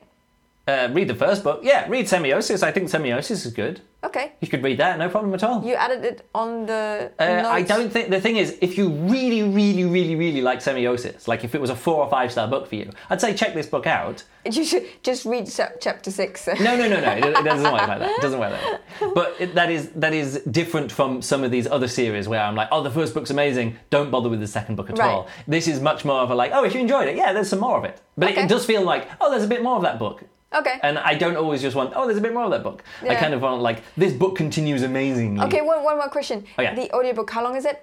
Uh, 0.67 0.88
read 0.93 1.07
the 1.07 1.15
first 1.15 1.43
book. 1.43 1.61
Yeah, 1.63 1.88
read 1.89 2.05
Semiosis. 2.05 2.61
I 2.61 2.71
think 2.71 2.89
Semiosis 2.89 3.43
is 3.45 3.53
good. 3.53 3.82
Okay 4.04 4.34
You 4.41 4.47
could 4.47 4.64
read 4.64 4.78
that, 4.80 4.97
no 4.97 5.10
problem 5.10 5.34
at 5.34 5.43
all. 5.43 5.64
you 5.64 5.74
added 5.76 6.06
it 6.06 6.28
on 6.34 6.66
the 6.66 7.12
Uh, 7.20 7.43
I 7.47 7.62
don't 7.64 7.91
think 7.91 8.10
the 8.10 8.22
thing 8.22 8.38
is, 8.38 8.58
if 8.62 8.78
you 8.78 8.89
really, 8.89 9.43
really, 9.43 9.84
really, 9.86 10.16
really 10.16 10.41
like 10.41 10.60
Semiosis, 10.60 11.28
like 11.28 11.43
if 11.43 11.54
it 11.56 11.62
was 11.62 11.70
a 11.70 11.76
four 11.76 11.97
or 12.04 12.10
five 12.10 12.32
star 12.32 12.47
book 12.47 12.68
for 12.68 12.76
you, 12.76 12.89
I'd 13.10 13.20
say 13.22 13.34
check 13.34 13.54
this 13.54 13.68
book 13.68 13.86
out. 13.88 14.24
you 14.50 14.64
should 14.64 14.86
just 15.04 15.26
read 15.26 15.45
chapter 15.82 16.12
six 16.12 16.47
No, 16.47 16.78
no, 16.78 16.88
no, 16.88 17.00
no. 17.02 17.12
It, 17.12 17.26
it 17.26 17.43
doesn't 17.43 17.72
work 17.72 17.88
like 17.88 18.00
that. 18.00 18.12
It 18.18 18.22
doesn't 18.22 18.39
work 18.39 18.54
like 18.54 18.62
that. 18.72 19.14
But 19.14 19.36
it, 19.39 19.54
that 19.56 19.70
is 19.70 19.89
that 20.04 20.14
is 20.14 20.41
different 20.50 20.89
from 20.91 21.22
some 21.22 21.43
of 21.43 21.52
these 21.52 21.68
other 21.68 21.88
series 21.89 22.28
where 22.28 22.41
I'm 22.41 22.56
like, 22.56 22.70
oh, 22.72 22.82
the 22.82 22.91
first 22.91 23.14
book's 23.14 23.32
amazing. 23.32 23.78
Don't 23.89 24.10
bother 24.12 24.30
with 24.30 24.39
the 24.39 24.47
second 24.47 24.76
book 24.78 24.89
at 24.89 24.97
Right. 24.97 25.10
all. 25.12 25.28
This 25.47 25.68
is 25.68 25.82
much 25.82 26.06
more 26.06 26.22
of 26.22 26.32
a 26.32 26.36
like, 26.36 26.52
oh, 26.54 26.64
if 26.64 26.74
you 26.74 26.80
enjoyed 26.80 27.08
it, 27.10 27.16
yeah, 27.18 27.34
there's 27.34 27.50
some 27.50 27.60
more 27.60 27.78
of 27.78 27.84
it. 27.84 28.00
But 28.18 28.32
it, 28.32 28.38
it 28.38 28.50
does 28.50 28.66
feel 28.66 28.82
like, 28.82 29.10
oh, 29.22 29.30
there's 29.32 29.43
a 29.43 29.47
bit 29.56 29.62
more 29.62 29.76
of 29.76 29.82
that 29.84 30.00
book. 30.00 30.24
Okay 30.54 30.80
And 30.84 30.97
I 30.97 31.14
don't 31.16 31.36
always 31.38 31.62
just 31.62 31.76
want, 31.76 31.93
oh, 31.95 32.06
there's 32.06 32.18
a 32.18 32.22
bit 32.22 32.34
more 32.34 32.43
of 32.43 32.52
that 32.52 32.64
book. 32.64 32.84
I 33.08 33.16
kind 33.16 33.34
of 33.34 33.41
want 33.41 33.62
like 33.62 33.84
this 33.97 34.14
book 34.14 34.36
continues 34.36 34.82
amazingly. 34.84 35.45
okay 35.45 35.62
one, 35.62 35.84
one 35.84 35.97
more 35.97 36.10
question 36.10 36.45
Oh, 36.58 36.62
yeah. 36.62 36.74
the 36.76 36.91
audiobook 36.93 37.30
how 37.30 37.43
long 37.43 37.56
is 37.56 37.66
it 37.66 37.78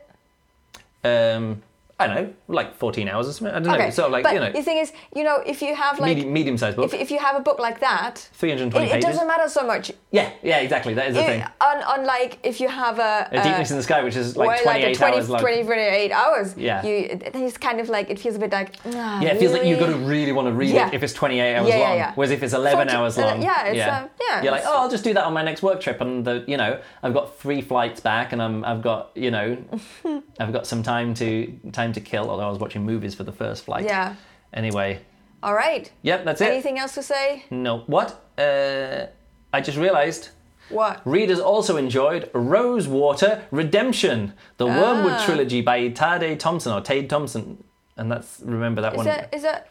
Um, 1.05 1.63
I 1.99 2.07
don't 2.07 2.17
know, 2.17 2.35
like 2.49 2.75
14 2.75 3.09
hours 3.09 3.27
or 3.27 3.33
something. 3.33 3.55
I 3.55 3.59
don't 3.59 3.69
know. 3.69 3.75
okay 3.75 3.91
Sort 3.91 4.07
of 4.07 4.13
like 4.13 4.23
but 4.25 4.35
you 4.35 4.41
know, 4.41 4.53
the 4.53 4.63
thing 4.63 4.77
is 4.79 4.93
you 5.15 5.25
know 5.25 5.37
if 5.47 5.63
you 5.63 5.75
have 5.75 5.99
like 5.99 6.15
medium, 6.15 6.33
medium-sized 6.33 6.77
book, 6.77 6.93
if, 6.93 7.01
if 7.01 7.11
you 7.11 7.19
have 7.19 7.37
a 7.37 7.41
book 7.41 7.59
like 7.59 7.81
that 7.81 8.29
320 8.35 8.87
it, 8.91 8.97
it 8.97 9.01
doesn't 9.01 9.27
matter 9.27 9.49
so 9.49 9.67
much 9.67 9.91
Yeah, 10.11 10.31
yeah, 10.43 10.59
exactly. 10.59 10.93
That 10.95 11.09
is 11.09 11.15
the 11.15 11.23
thing. 11.23 11.41
It, 11.41 11.49
un, 11.61 11.83
unlike 11.99 12.39
if 12.43 12.61
you 12.61 12.69
have 12.69 12.99
a, 12.99 13.29
A 13.33 13.43
Deepness 13.43 13.71
in 13.71 13.77
the 13.79 13.83
Sky, 13.83 14.03
which 14.03 14.17
is 14.17 14.37
like 14.37 14.63
28 14.63 14.85
like 14.85 14.95
a 14.95 14.99
20, 14.99 15.17
hours 15.17 15.29
long. 15.31 15.41
20, 15.41 15.65
28 15.65 16.13
hours. 16.13 16.55
Yeah. 16.57 16.85
You, 16.87 17.09
then 17.33 17.43
it's 17.43 17.59
kind 17.59 17.81
of 17.81 17.89
like, 17.89 18.09
it 18.11 18.19
feels 18.19 18.37
a 18.37 18.39
bit 18.39 18.53
like, 18.53 18.75
ah, 18.87 19.21
Yeah, 19.21 19.33
it 19.35 19.39
feels 19.39 19.53
like 19.53 19.65
you've 19.65 19.79
got 19.79 19.87
to 19.87 19.97
really 19.97 20.33
want 20.33 20.49
to 20.49 20.53
read 20.55 20.75
Yeah. 20.75 20.89
it 20.89 20.95
if 20.95 21.03
it's 21.03 21.13
28 21.13 21.55
hours 21.57 21.69
Yeah, 21.69 21.77
yeah, 21.77 21.89
long. 21.89 21.97
yeah. 21.99 22.13
Whereas 22.15 22.31
if 22.31 22.43
it's 22.43 22.53
11 22.55 22.79
Forty- 22.79 22.97
hours 22.97 23.19
uh, 23.19 23.23
long, 23.27 23.43
yeah, 23.43 23.67
it's, 23.67 23.81
uh, 23.81 24.09
yeah, 24.21 24.43
you're 24.43 24.53
like, 24.53 24.63
oh, 24.67 24.79
I'll 24.83 24.91
just 24.91 25.05
do 25.05 25.13
that 25.15 25.25
on 25.25 25.33
my 25.33 25.43
next 25.43 25.63
work 25.63 25.81
trip, 25.81 26.01
and 26.01 26.25
the, 26.25 26.45
you 26.47 26.57
know, 26.57 26.81
I've 27.03 27.15
got 27.15 27.39
three 27.39 27.61
flights 27.63 28.01
back, 28.01 28.33
and 28.33 28.41
I'm, 28.43 28.65
I've 28.65 28.83
got, 28.83 29.11
you 29.15 29.31
know, 29.31 29.57
I've 30.41 30.53
got 30.53 30.67
some 30.67 30.83
time 30.83 31.15
to 31.15 31.59
time 31.73 31.86
to 31.95 32.01
kill. 32.01 32.31
Although 32.31 32.47
I 32.47 32.51
was 32.51 32.59
watching 32.59 32.85
movies 32.85 33.15
for 33.15 33.25
the 33.25 33.33
first 33.33 33.65
flight. 33.65 33.85
Yeah. 33.85 34.15
Anyway, 34.53 35.01
All 35.43 35.55
right. 35.55 35.91
yep, 36.03 36.25
that's 36.25 36.41
it. 36.41 36.51
Anything 36.51 36.79
else 36.79 36.95
to 36.95 37.03
say? 37.03 37.45
No, 37.51 37.79
what? 37.87 38.25
Uh, 38.39 39.07
I 39.53 39.61
just 39.61 39.77
realised. 39.79 40.31
What? 40.69 41.01
Readers 41.05 41.39
also 41.39 41.77
enjoyed 41.77 42.29
Rosewater 42.35 43.43
Redemption, 43.53 44.33
the 44.57 44.67
Wormwood 44.67 45.13
Ah. 45.13 45.25
trilogy 45.25 45.61
by 45.61 45.89
Tade 45.91 46.39
Thompson 46.39 46.73
or 46.73 46.81
Tade 46.81 47.09
Thompson, 47.09 47.63
and 47.97 48.11
that's 48.11 48.41
remember 48.45 48.81
that 48.83 48.95
Is 48.95 48.97
one. 48.97 49.07
that, 49.07 49.33
is 49.33 49.43
that, 49.43 49.69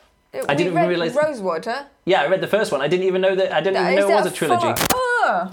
I 0.47 0.55
didn't 0.55 0.73
read 0.75 0.87
realise- 0.87 1.13
Rosewater. 1.13 1.87
Yeah, 2.05 2.21
I 2.21 2.27
read 2.27 2.39
the 2.41 2.47
first 2.47 2.71
one. 2.71 2.81
I 2.81 2.87
didn't 2.87 3.05
even 3.07 3.21
know 3.21 3.35
that. 3.35 3.51
I 3.53 3.59
didn't 3.61 3.81
even 3.81 3.95
know 4.07 4.09
it 4.09 4.15
was 4.23 4.25
a 4.25 4.31
trilogy. 4.31 4.67
Oh, 4.93 5.04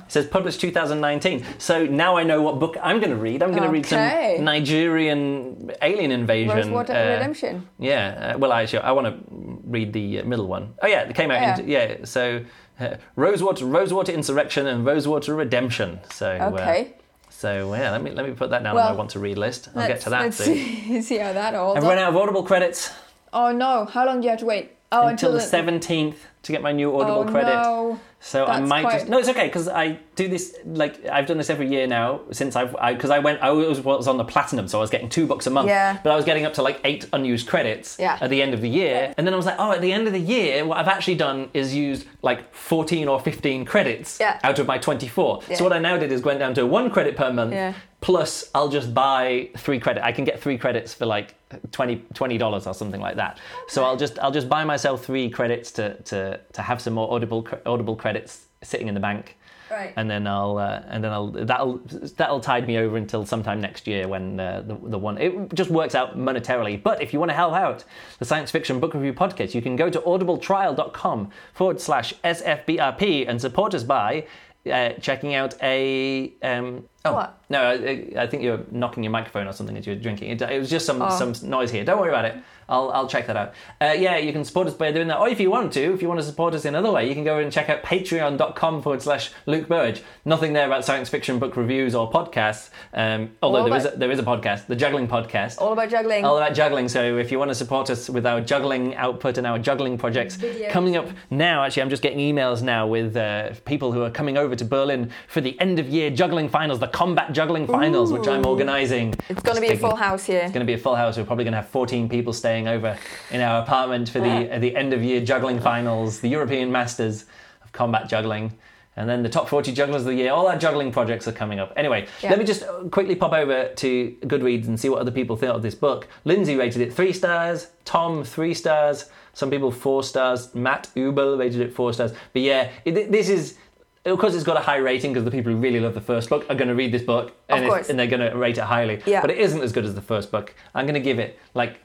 It 0.06 0.12
says 0.12 0.26
published 0.26 0.60
2019. 0.60 1.44
So 1.58 1.86
now 1.86 2.16
I 2.16 2.24
know 2.24 2.42
what 2.42 2.58
book 2.58 2.76
I'm 2.82 2.98
going 2.98 3.10
to 3.10 3.16
read. 3.16 3.42
I'm 3.42 3.50
going 3.50 3.62
to 3.62 3.68
read 3.70 3.86
some 3.86 4.44
Nigerian 4.44 5.70
alien 5.80 6.10
invasion. 6.10 6.56
Rosewater 6.56 6.92
uh, 6.92 7.14
Redemption. 7.14 7.68
Yeah. 7.78 8.32
Uh, 8.34 8.38
well, 8.38 8.52
actually, 8.52 8.80
I 8.80 8.92
want 8.92 9.06
to 9.08 9.60
read 9.64 9.92
the 9.92 10.20
uh, 10.20 10.24
middle 10.24 10.46
one. 10.46 10.74
Oh 10.82 10.86
yeah, 10.86 11.02
it 11.02 11.14
came 11.14 11.30
out. 11.30 11.40
Yeah. 11.42 11.58
In, 11.58 11.68
yeah. 11.68 12.04
So 12.04 12.44
uh, 12.80 12.96
Rosewater, 13.16 13.66
Rosewater 13.66 14.12
Insurrection, 14.12 14.66
and 14.66 14.84
Rosewater 14.84 15.34
Redemption. 15.34 16.00
So 16.12 16.30
uh, 16.30 16.50
Okay. 16.52 16.94
so 17.30 17.74
yeah, 17.74 17.90
let 17.90 18.02
me 18.02 18.10
let 18.10 18.26
me 18.26 18.32
put 18.32 18.50
that 18.50 18.62
down 18.62 18.74
Well, 18.74 18.88
on 18.88 18.92
my 18.94 18.98
want 18.98 19.10
to 19.10 19.18
read 19.18 19.38
list. 19.38 19.68
I'll 19.74 19.86
get 19.88 20.00
to 20.02 20.10
that 20.10 20.22
Let's 20.22 20.36
soon. 20.36 20.54
see, 20.54 21.02
see 21.08 21.18
how 21.18 21.32
that 21.32 21.54
all. 21.54 21.76
I've 21.76 21.82
run 21.82 21.98
out 21.98 22.10
of 22.10 22.16
Audible 22.16 22.42
credits 22.42 22.90
Oh 23.32 23.50
no! 23.50 23.86
How 23.86 24.04
long 24.04 24.20
do 24.20 24.24
you 24.26 24.30
have 24.30 24.40
to 24.40 24.46
wait? 24.46 24.72
Oh, 24.92 25.06
until 25.06 25.32
the 25.32 25.38
17th 25.38 26.16
to 26.42 26.52
get 26.52 26.60
my 26.60 26.72
new 26.72 26.94
Audible 26.94 27.20
oh, 27.20 27.24
credit. 27.24 27.54
No. 27.54 28.00
So 28.20 28.46
I 28.46 28.60
might 28.60 28.82
quite- 28.82 28.92
just 28.98 29.08
no, 29.08 29.18
it's 29.18 29.28
okay 29.28 29.46
because 29.46 29.66
I 29.66 29.98
do 30.14 30.28
this 30.28 30.56
like 30.64 31.04
I've 31.06 31.26
done 31.26 31.38
this 31.38 31.50
every 31.50 31.66
year 31.68 31.88
now 31.88 32.20
since 32.30 32.54
I've 32.54 32.70
because 32.94 33.10
I, 33.10 33.18
went 33.18 33.42
I 33.42 33.50
was, 33.50 33.80
was 33.80 34.06
on 34.06 34.16
the 34.16 34.24
platinum, 34.24 34.68
so 34.68 34.78
I 34.78 34.80
was 34.80 34.90
getting 34.90 35.08
two 35.08 35.26
books 35.26 35.48
a 35.48 35.50
month. 35.50 35.68
Yeah. 35.68 35.98
But 36.04 36.12
I 36.12 36.16
was 36.16 36.24
getting 36.24 36.44
up 36.44 36.54
to 36.54 36.62
like 36.62 36.80
eight 36.84 37.08
unused 37.12 37.48
credits 37.48 37.96
Yeah. 37.98 38.18
at 38.20 38.30
the 38.30 38.40
end 38.40 38.54
of 38.54 38.60
the 38.60 38.68
year, 38.68 39.12
and 39.16 39.26
then 39.26 39.34
I 39.34 39.36
was 39.36 39.46
like, 39.46 39.56
oh, 39.58 39.72
at 39.72 39.80
the 39.80 39.92
end 39.92 40.06
of 40.06 40.12
the 40.12 40.20
year, 40.20 40.64
what 40.64 40.78
I've 40.78 40.86
actually 40.88 41.16
done 41.16 41.48
is 41.52 41.74
used 41.74 42.06
like 42.22 42.54
fourteen 42.54 43.08
or 43.08 43.18
fifteen 43.18 43.64
credits 43.64 44.18
Yeah. 44.20 44.38
out 44.44 44.60
of 44.60 44.66
my 44.68 44.78
twenty-four. 44.78 45.42
Yeah. 45.48 45.56
So 45.56 45.64
what 45.64 45.72
I 45.72 45.80
now 45.80 45.96
did 45.96 46.12
is 46.12 46.22
went 46.22 46.38
down 46.38 46.54
to 46.54 46.66
one 46.66 46.90
credit 46.90 47.16
per 47.16 47.32
month. 47.32 47.52
Yeah. 47.52 47.74
Plus, 48.02 48.50
I'll 48.54 48.68
just 48.68 48.92
buy 48.92 49.50
three 49.56 49.78
credit. 49.80 50.04
I 50.04 50.10
can 50.12 50.24
get 50.24 50.40
three 50.40 50.58
credits 50.58 50.92
for 50.92 51.06
like 51.06 51.34
20 51.70 52.38
dollars 52.38 52.66
or 52.66 52.74
something 52.74 53.00
like 53.00 53.16
that. 53.16 53.38
So 53.68 53.84
I'll 53.84 53.96
just 53.96 54.18
I'll 54.18 54.32
just 54.32 54.48
buy 54.48 54.64
myself 54.64 55.04
three 55.04 55.30
credits 55.30 55.72
to 55.72 55.94
to 56.02 56.40
to 56.52 56.62
have 56.62 56.80
some 56.80 56.94
more 56.94 57.12
audible 57.12 57.46
audible 57.66 57.96
credits 57.96 58.46
sitting 58.62 58.88
in 58.88 58.94
the 58.94 59.00
bank. 59.00 59.36
Right. 59.70 59.94
And 59.96 60.10
then 60.10 60.26
I'll 60.26 60.58
uh, 60.58 60.82
and 60.88 61.02
then 61.02 61.12
I'll 61.12 61.28
that'll 61.28 61.78
that'll 62.16 62.40
tide 62.40 62.66
me 62.66 62.76
over 62.76 62.98
until 62.98 63.24
sometime 63.24 63.58
next 63.58 63.86
year 63.86 64.06
when 64.06 64.38
uh, 64.38 64.62
the 64.66 64.74
the 64.74 64.98
one 64.98 65.16
it 65.16 65.54
just 65.54 65.70
works 65.70 65.94
out 65.94 66.18
monetarily. 66.18 66.80
But 66.82 67.00
if 67.00 67.14
you 67.14 67.18
want 67.18 67.30
to 67.30 67.34
help 67.34 67.54
out 67.54 67.84
the 68.18 68.26
science 68.26 68.50
fiction 68.50 68.80
book 68.80 68.92
review 68.92 69.14
podcast, 69.14 69.54
you 69.54 69.62
can 69.62 69.76
go 69.76 69.88
to 69.88 69.98
audibletrial.com 70.00 71.30
forward 71.54 71.80
slash 71.80 72.12
sfbrp 72.22 73.26
and 73.26 73.40
support 73.40 73.72
us 73.72 73.82
by 73.82 74.26
uh, 74.70 74.90
checking 75.00 75.34
out 75.34 75.54
a 75.62 76.32
um, 76.42 76.84
oh 77.04 77.14
What? 77.14 77.38
no 77.50 77.62
I, 77.62 78.12
I 78.16 78.26
think 78.26 78.42
you're 78.42 78.60
knocking 78.70 79.02
your 79.02 79.10
microphone 79.10 79.46
or 79.48 79.52
something 79.52 79.76
as 79.76 79.86
you're 79.86 79.96
drinking. 79.96 80.30
It, 80.30 80.42
it 80.42 80.58
was 80.58 80.70
just 80.70 80.86
some 80.86 81.02
Oh. 81.02 81.10
some 81.10 81.32
noise 81.48 81.70
here. 81.70 81.84
Don't 81.84 81.98
worry 82.00 82.10
about 82.10 82.24
it. 82.26 82.36
I'll, 82.72 82.90
I'll 82.90 83.06
check 83.06 83.26
that 83.26 83.36
out. 83.36 83.52
Uh, 83.80 83.94
yeah, 83.96 84.16
you 84.16 84.32
can 84.32 84.44
support 84.44 84.66
us 84.66 84.72
by 84.72 84.90
doing 84.92 85.08
that. 85.08 85.18
Or 85.18 85.28
if 85.28 85.38
you 85.38 85.50
want 85.50 85.74
to, 85.74 85.92
if 85.92 86.00
you 86.00 86.08
want 86.08 86.20
to 86.20 86.26
support 86.26 86.54
us 86.54 86.64
in 86.64 86.74
another 86.74 86.90
way, 86.90 87.06
you 87.06 87.14
can 87.14 87.22
go 87.22 87.38
and 87.38 87.52
check 87.52 87.68
out 87.68 87.82
patreon.com 87.82 88.82
forward 88.82 89.02
slash 89.02 89.30
Luke 89.44 89.68
Burrage. 89.68 90.02
Nothing 90.24 90.54
there 90.54 90.66
about 90.66 90.84
science 90.84 91.10
fiction 91.10 91.38
book 91.38 91.54
reviews 91.56 91.94
or 91.94 92.10
podcasts. 92.10 92.70
Um, 92.94 93.32
although 93.42 93.68
there 93.68 93.76
is, 93.76 93.84
a, 93.84 93.90
there 93.90 94.10
is 94.10 94.18
a 94.18 94.22
podcast, 94.22 94.68
the 94.68 94.76
Juggling 94.76 95.06
Podcast. 95.06 95.60
All 95.60 95.74
about 95.74 95.90
juggling. 95.90 96.24
All 96.24 96.38
about 96.38 96.54
juggling. 96.54 96.88
So 96.88 97.18
if 97.18 97.30
you 97.30 97.38
want 97.38 97.50
to 97.50 97.54
support 97.54 97.90
us 97.90 98.08
with 98.08 98.24
our 98.24 98.40
juggling 98.40 98.94
output 98.94 99.36
and 99.36 99.46
our 99.46 99.58
juggling 99.58 99.98
projects 99.98 100.38
Videos. 100.38 100.70
coming 100.70 100.96
up 100.96 101.08
now, 101.30 101.64
actually, 101.64 101.82
I'm 101.82 101.90
just 101.90 102.02
getting 102.02 102.20
emails 102.20 102.62
now 102.62 102.86
with 102.86 103.16
uh, 103.16 103.50
people 103.66 103.92
who 103.92 104.02
are 104.02 104.10
coming 104.10 104.38
over 104.38 104.56
to 104.56 104.64
Berlin 104.64 105.10
for 105.28 105.42
the 105.42 105.60
end 105.60 105.78
of 105.78 105.88
year 105.90 106.08
juggling 106.08 106.48
finals, 106.48 106.78
the 106.78 106.88
combat 106.88 107.32
juggling 107.32 107.66
finals, 107.66 108.12
which 108.12 108.26
I'm 108.26 108.46
organising. 108.46 109.14
it's 109.28 109.42
going 109.42 109.56
to 109.56 109.60
be 109.60 109.68
a 109.68 109.76
full 109.76 109.96
house 109.96 110.24
here. 110.24 110.40
It's 110.40 110.52
going 110.52 110.64
to 110.64 110.70
be 110.70 110.72
a 110.72 110.78
full 110.78 110.96
house. 110.96 111.18
We're 111.18 111.24
probably 111.24 111.44
going 111.44 111.52
to 111.52 111.60
have 111.60 111.68
14 111.68 112.08
people 112.08 112.32
staying 112.32 112.61
over 112.68 112.98
in 113.30 113.40
our 113.40 113.62
apartment 113.62 114.08
for 114.08 114.20
the 114.20 114.54
uh, 114.54 114.58
the 114.58 114.74
end 114.76 114.92
of 114.92 115.02
year 115.02 115.20
juggling 115.20 115.60
finals, 115.60 116.20
the 116.20 116.28
European 116.28 116.70
Masters 116.72 117.24
of 117.62 117.72
combat 117.72 118.08
juggling, 118.08 118.52
and 118.96 119.08
then 119.08 119.22
the 119.22 119.28
top 119.28 119.48
40 119.48 119.72
jugglers 119.72 120.02
of 120.02 120.06
the 120.08 120.14
year. 120.14 120.32
All 120.32 120.46
our 120.48 120.58
juggling 120.58 120.92
projects 120.92 121.26
are 121.28 121.32
coming 121.32 121.58
up. 121.58 121.72
Anyway, 121.76 122.06
Yeah. 122.22 122.30
let 122.30 122.38
me 122.38 122.44
just 122.44 122.64
quickly 122.90 123.14
pop 123.16 123.32
over 123.32 123.68
to 123.68 124.16
Goodreads 124.22 124.66
and 124.66 124.78
see 124.78 124.88
what 124.88 125.00
other 125.00 125.10
people 125.10 125.36
thought 125.36 125.56
of 125.56 125.62
this 125.62 125.74
book. 125.74 126.08
Lindsay 126.24 126.56
rated 126.56 126.82
it 126.82 126.92
three 126.92 127.12
stars. 127.12 127.68
Tom 127.84 128.24
three 128.24 128.54
stars. 128.54 129.06
Some 129.34 129.50
people 129.50 129.70
four 129.70 130.02
stars. 130.02 130.54
Matt 130.54 130.88
Ubel 130.94 131.38
rated 131.38 131.60
it 131.62 131.72
four 131.72 131.92
stars. 131.94 132.12
But 132.32 132.42
yeah, 132.42 132.70
it, 132.84 133.10
this 133.10 133.28
is. 133.28 133.56
Of 134.04 134.18
course, 134.18 134.34
it's 134.34 134.42
got 134.42 134.56
a 134.56 134.60
high 134.60 134.78
rating 134.78 135.12
because 135.12 135.24
the 135.24 135.30
people 135.30 135.52
who 135.52 135.58
really 135.58 135.78
love 135.78 135.94
the 135.94 136.00
first 136.00 136.28
book 136.28 136.44
are 136.50 136.56
going 136.56 136.66
to 136.66 136.74
read 136.74 136.90
this 136.90 137.02
book 137.02 137.32
and, 137.48 137.64
and 137.88 137.96
they're 137.96 138.08
going 138.08 138.28
to 138.32 138.36
rate 138.36 138.58
it 138.58 138.64
highly. 138.64 139.00
Yeah. 139.06 139.20
But 139.20 139.30
it 139.30 139.38
isn't 139.38 139.62
as 139.62 139.70
good 139.70 139.84
as 139.84 139.94
the 139.94 140.02
first 140.02 140.32
book. 140.32 140.52
I'm 140.74 140.86
going 140.86 140.94
to 140.94 141.00
give 141.00 141.20
it 141.20 141.38
like 141.54 141.78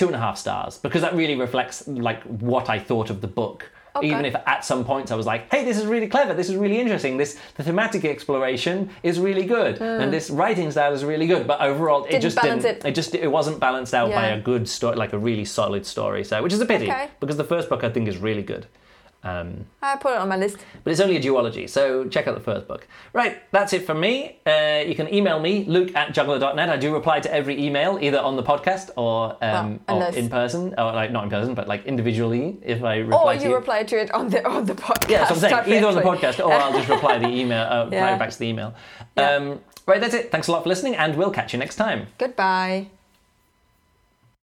two 0.00 0.06
and 0.06 0.16
a 0.16 0.18
half 0.18 0.38
stars 0.38 0.78
because 0.78 1.02
that 1.02 1.14
really 1.14 1.36
reflects 1.36 1.86
like 1.86 2.22
what 2.22 2.70
I 2.70 2.78
thought 2.78 3.10
of 3.10 3.20
the 3.20 3.26
book. 3.26 3.70
Okay. 3.94 4.06
Even 4.06 4.24
if 4.24 4.34
at 4.46 4.64
some 4.64 4.82
points 4.82 5.10
I 5.10 5.16
was 5.16 5.26
like, 5.26 5.50
"Hey, 5.50 5.62
this 5.62 5.76
is 5.76 5.84
really 5.84 6.08
clever. 6.08 6.32
This 6.32 6.48
is 6.48 6.56
really 6.56 6.78
interesting. 6.80 7.18
This 7.18 7.36
the 7.56 7.64
thematic 7.64 8.04
exploration 8.04 8.88
is 9.02 9.20
really 9.20 9.44
good, 9.44 9.76
hmm. 9.76 10.00
and 10.02 10.10
this 10.10 10.30
writing 10.30 10.70
style 10.70 10.94
is 10.94 11.04
really 11.04 11.26
good." 11.26 11.46
But 11.46 11.60
overall, 11.60 12.04
it. 12.04 12.12
Didn't 12.12 12.22
just 12.22 12.40
didn't. 12.40 12.86
it. 12.86 12.94
just 12.94 13.14
it 13.14 13.30
wasn't 13.38 13.58
balanced 13.60 13.92
out 13.92 14.10
by 14.10 14.28
a 14.28 14.40
good 14.40 14.68
story, 14.68 14.96
like 14.96 15.12
a 15.12 15.18
really 15.18 15.44
solid 15.44 15.84
story. 15.84 16.22
So, 16.24 16.42
which 16.42 16.54
is 16.54 16.60
a 16.60 16.66
pity 16.74 16.88
Okay. 16.90 17.08
because 17.20 17.36
the 17.36 17.50
first 17.52 17.68
book 17.68 17.82
I 17.84 17.90
think 17.90 18.08
is 18.08 18.16
really 18.16 18.46
good. 18.54 18.64
Um, 19.22 19.66
I 19.82 19.96
put 19.96 20.12
it 20.14 20.18
on 20.18 20.28
my 20.30 20.36
list. 20.38 20.56
but 20.82 20.90
it's 20.92 21.00
only 21.00 21.16
a 21.16 21.20
duology, 21.20 21.68
so 21.68 22.08
check 22.08 22.26
out 22.26 22.34
the 22.34 22.40
first 22.40 22.66
book. 22.66 22.88
Right, 23.12 23.42
that's 23.52 23.74
it 23.74 23.84
from 23.84 24.00
me. 24.00 24.38
Uh, 24.46 24.82
you 24.86 24.94
can 24.94 25.12
email 25.12 25.38
me, 25.38 25.64
luke 25.66 25.94
at 25.94 26.14
juggler.net. 26.14 26.70
I 26.70 26.76
do 26.78 26.94
reply 26.94 27.20
to 27.20 27.30
every 27.32 27.62
email, 27.62 27.98
either 28.00 28.18
on 28.18 28.36
the 28.36 28.42
podcast 28.42 28.90
or, 28.96 29.36
um, 29.44 29.80
Well, 29.86 30.02
or 30.10 30.16
in 30.16 30.30
person, 30.30 30.74
or 30.78 30.92
like 30.94 31.10
not 31.12 31.24
in 31.24 31.30
person, 31.30 31.54
but 31.54 31.68
like 31.68 31.84
individually 31.84 32.58
if 32.62 32.82
I 32.82 32.96
reply 32.98 33.34
Or 33.34 33.38
to 33.38 33.44
you 33.48 33.54
reply 33.54 33.82
to 33.84 34.00
it 34.00 34.10
on 34.12 34.30
the 34.30 34.46
on 34.48 34.64
the 34.64 34.74
podcast. 34.74 35.10
Yeah, 35.10 35.26
so 35.26 35.34
I'm 35.34 35.40
saying 35.40 35.54
either 35.76 35.86
on 35.88 35.94
the 35.96 36.00
podcast 36.02 36.42
or 36.44 36.52
I'll 36.52 36.72
just 36.72 36.88
reply 36.88 37.18
the 37.18 37.28
email, 37.40 37.64
uh, 37.64 37.88
Yeah. 37.92 38.00
reply 38.04 38.18
back 38.18 38.30
to 38.30 38.38
the 38.38 38.46
email. 38.46 38.74
Yeah. 39.18 39.30
Um, 39.34 39.60
right, 39.86 40.00
that's 40.00 40.14
it. 40.14 40.30
Thanks 40.32 40.48
a 40.48 40.52
lot 40.52 40.62
for 40.62 40.70
listening, 40.70 40.96
and 40.96 41.14
we'll 41.16 41.30
catch 41.30 41.52
you 41.52 41.58
next 41.58 41.76
time. 41.76 42.06
Goodbye. 42.16 42.88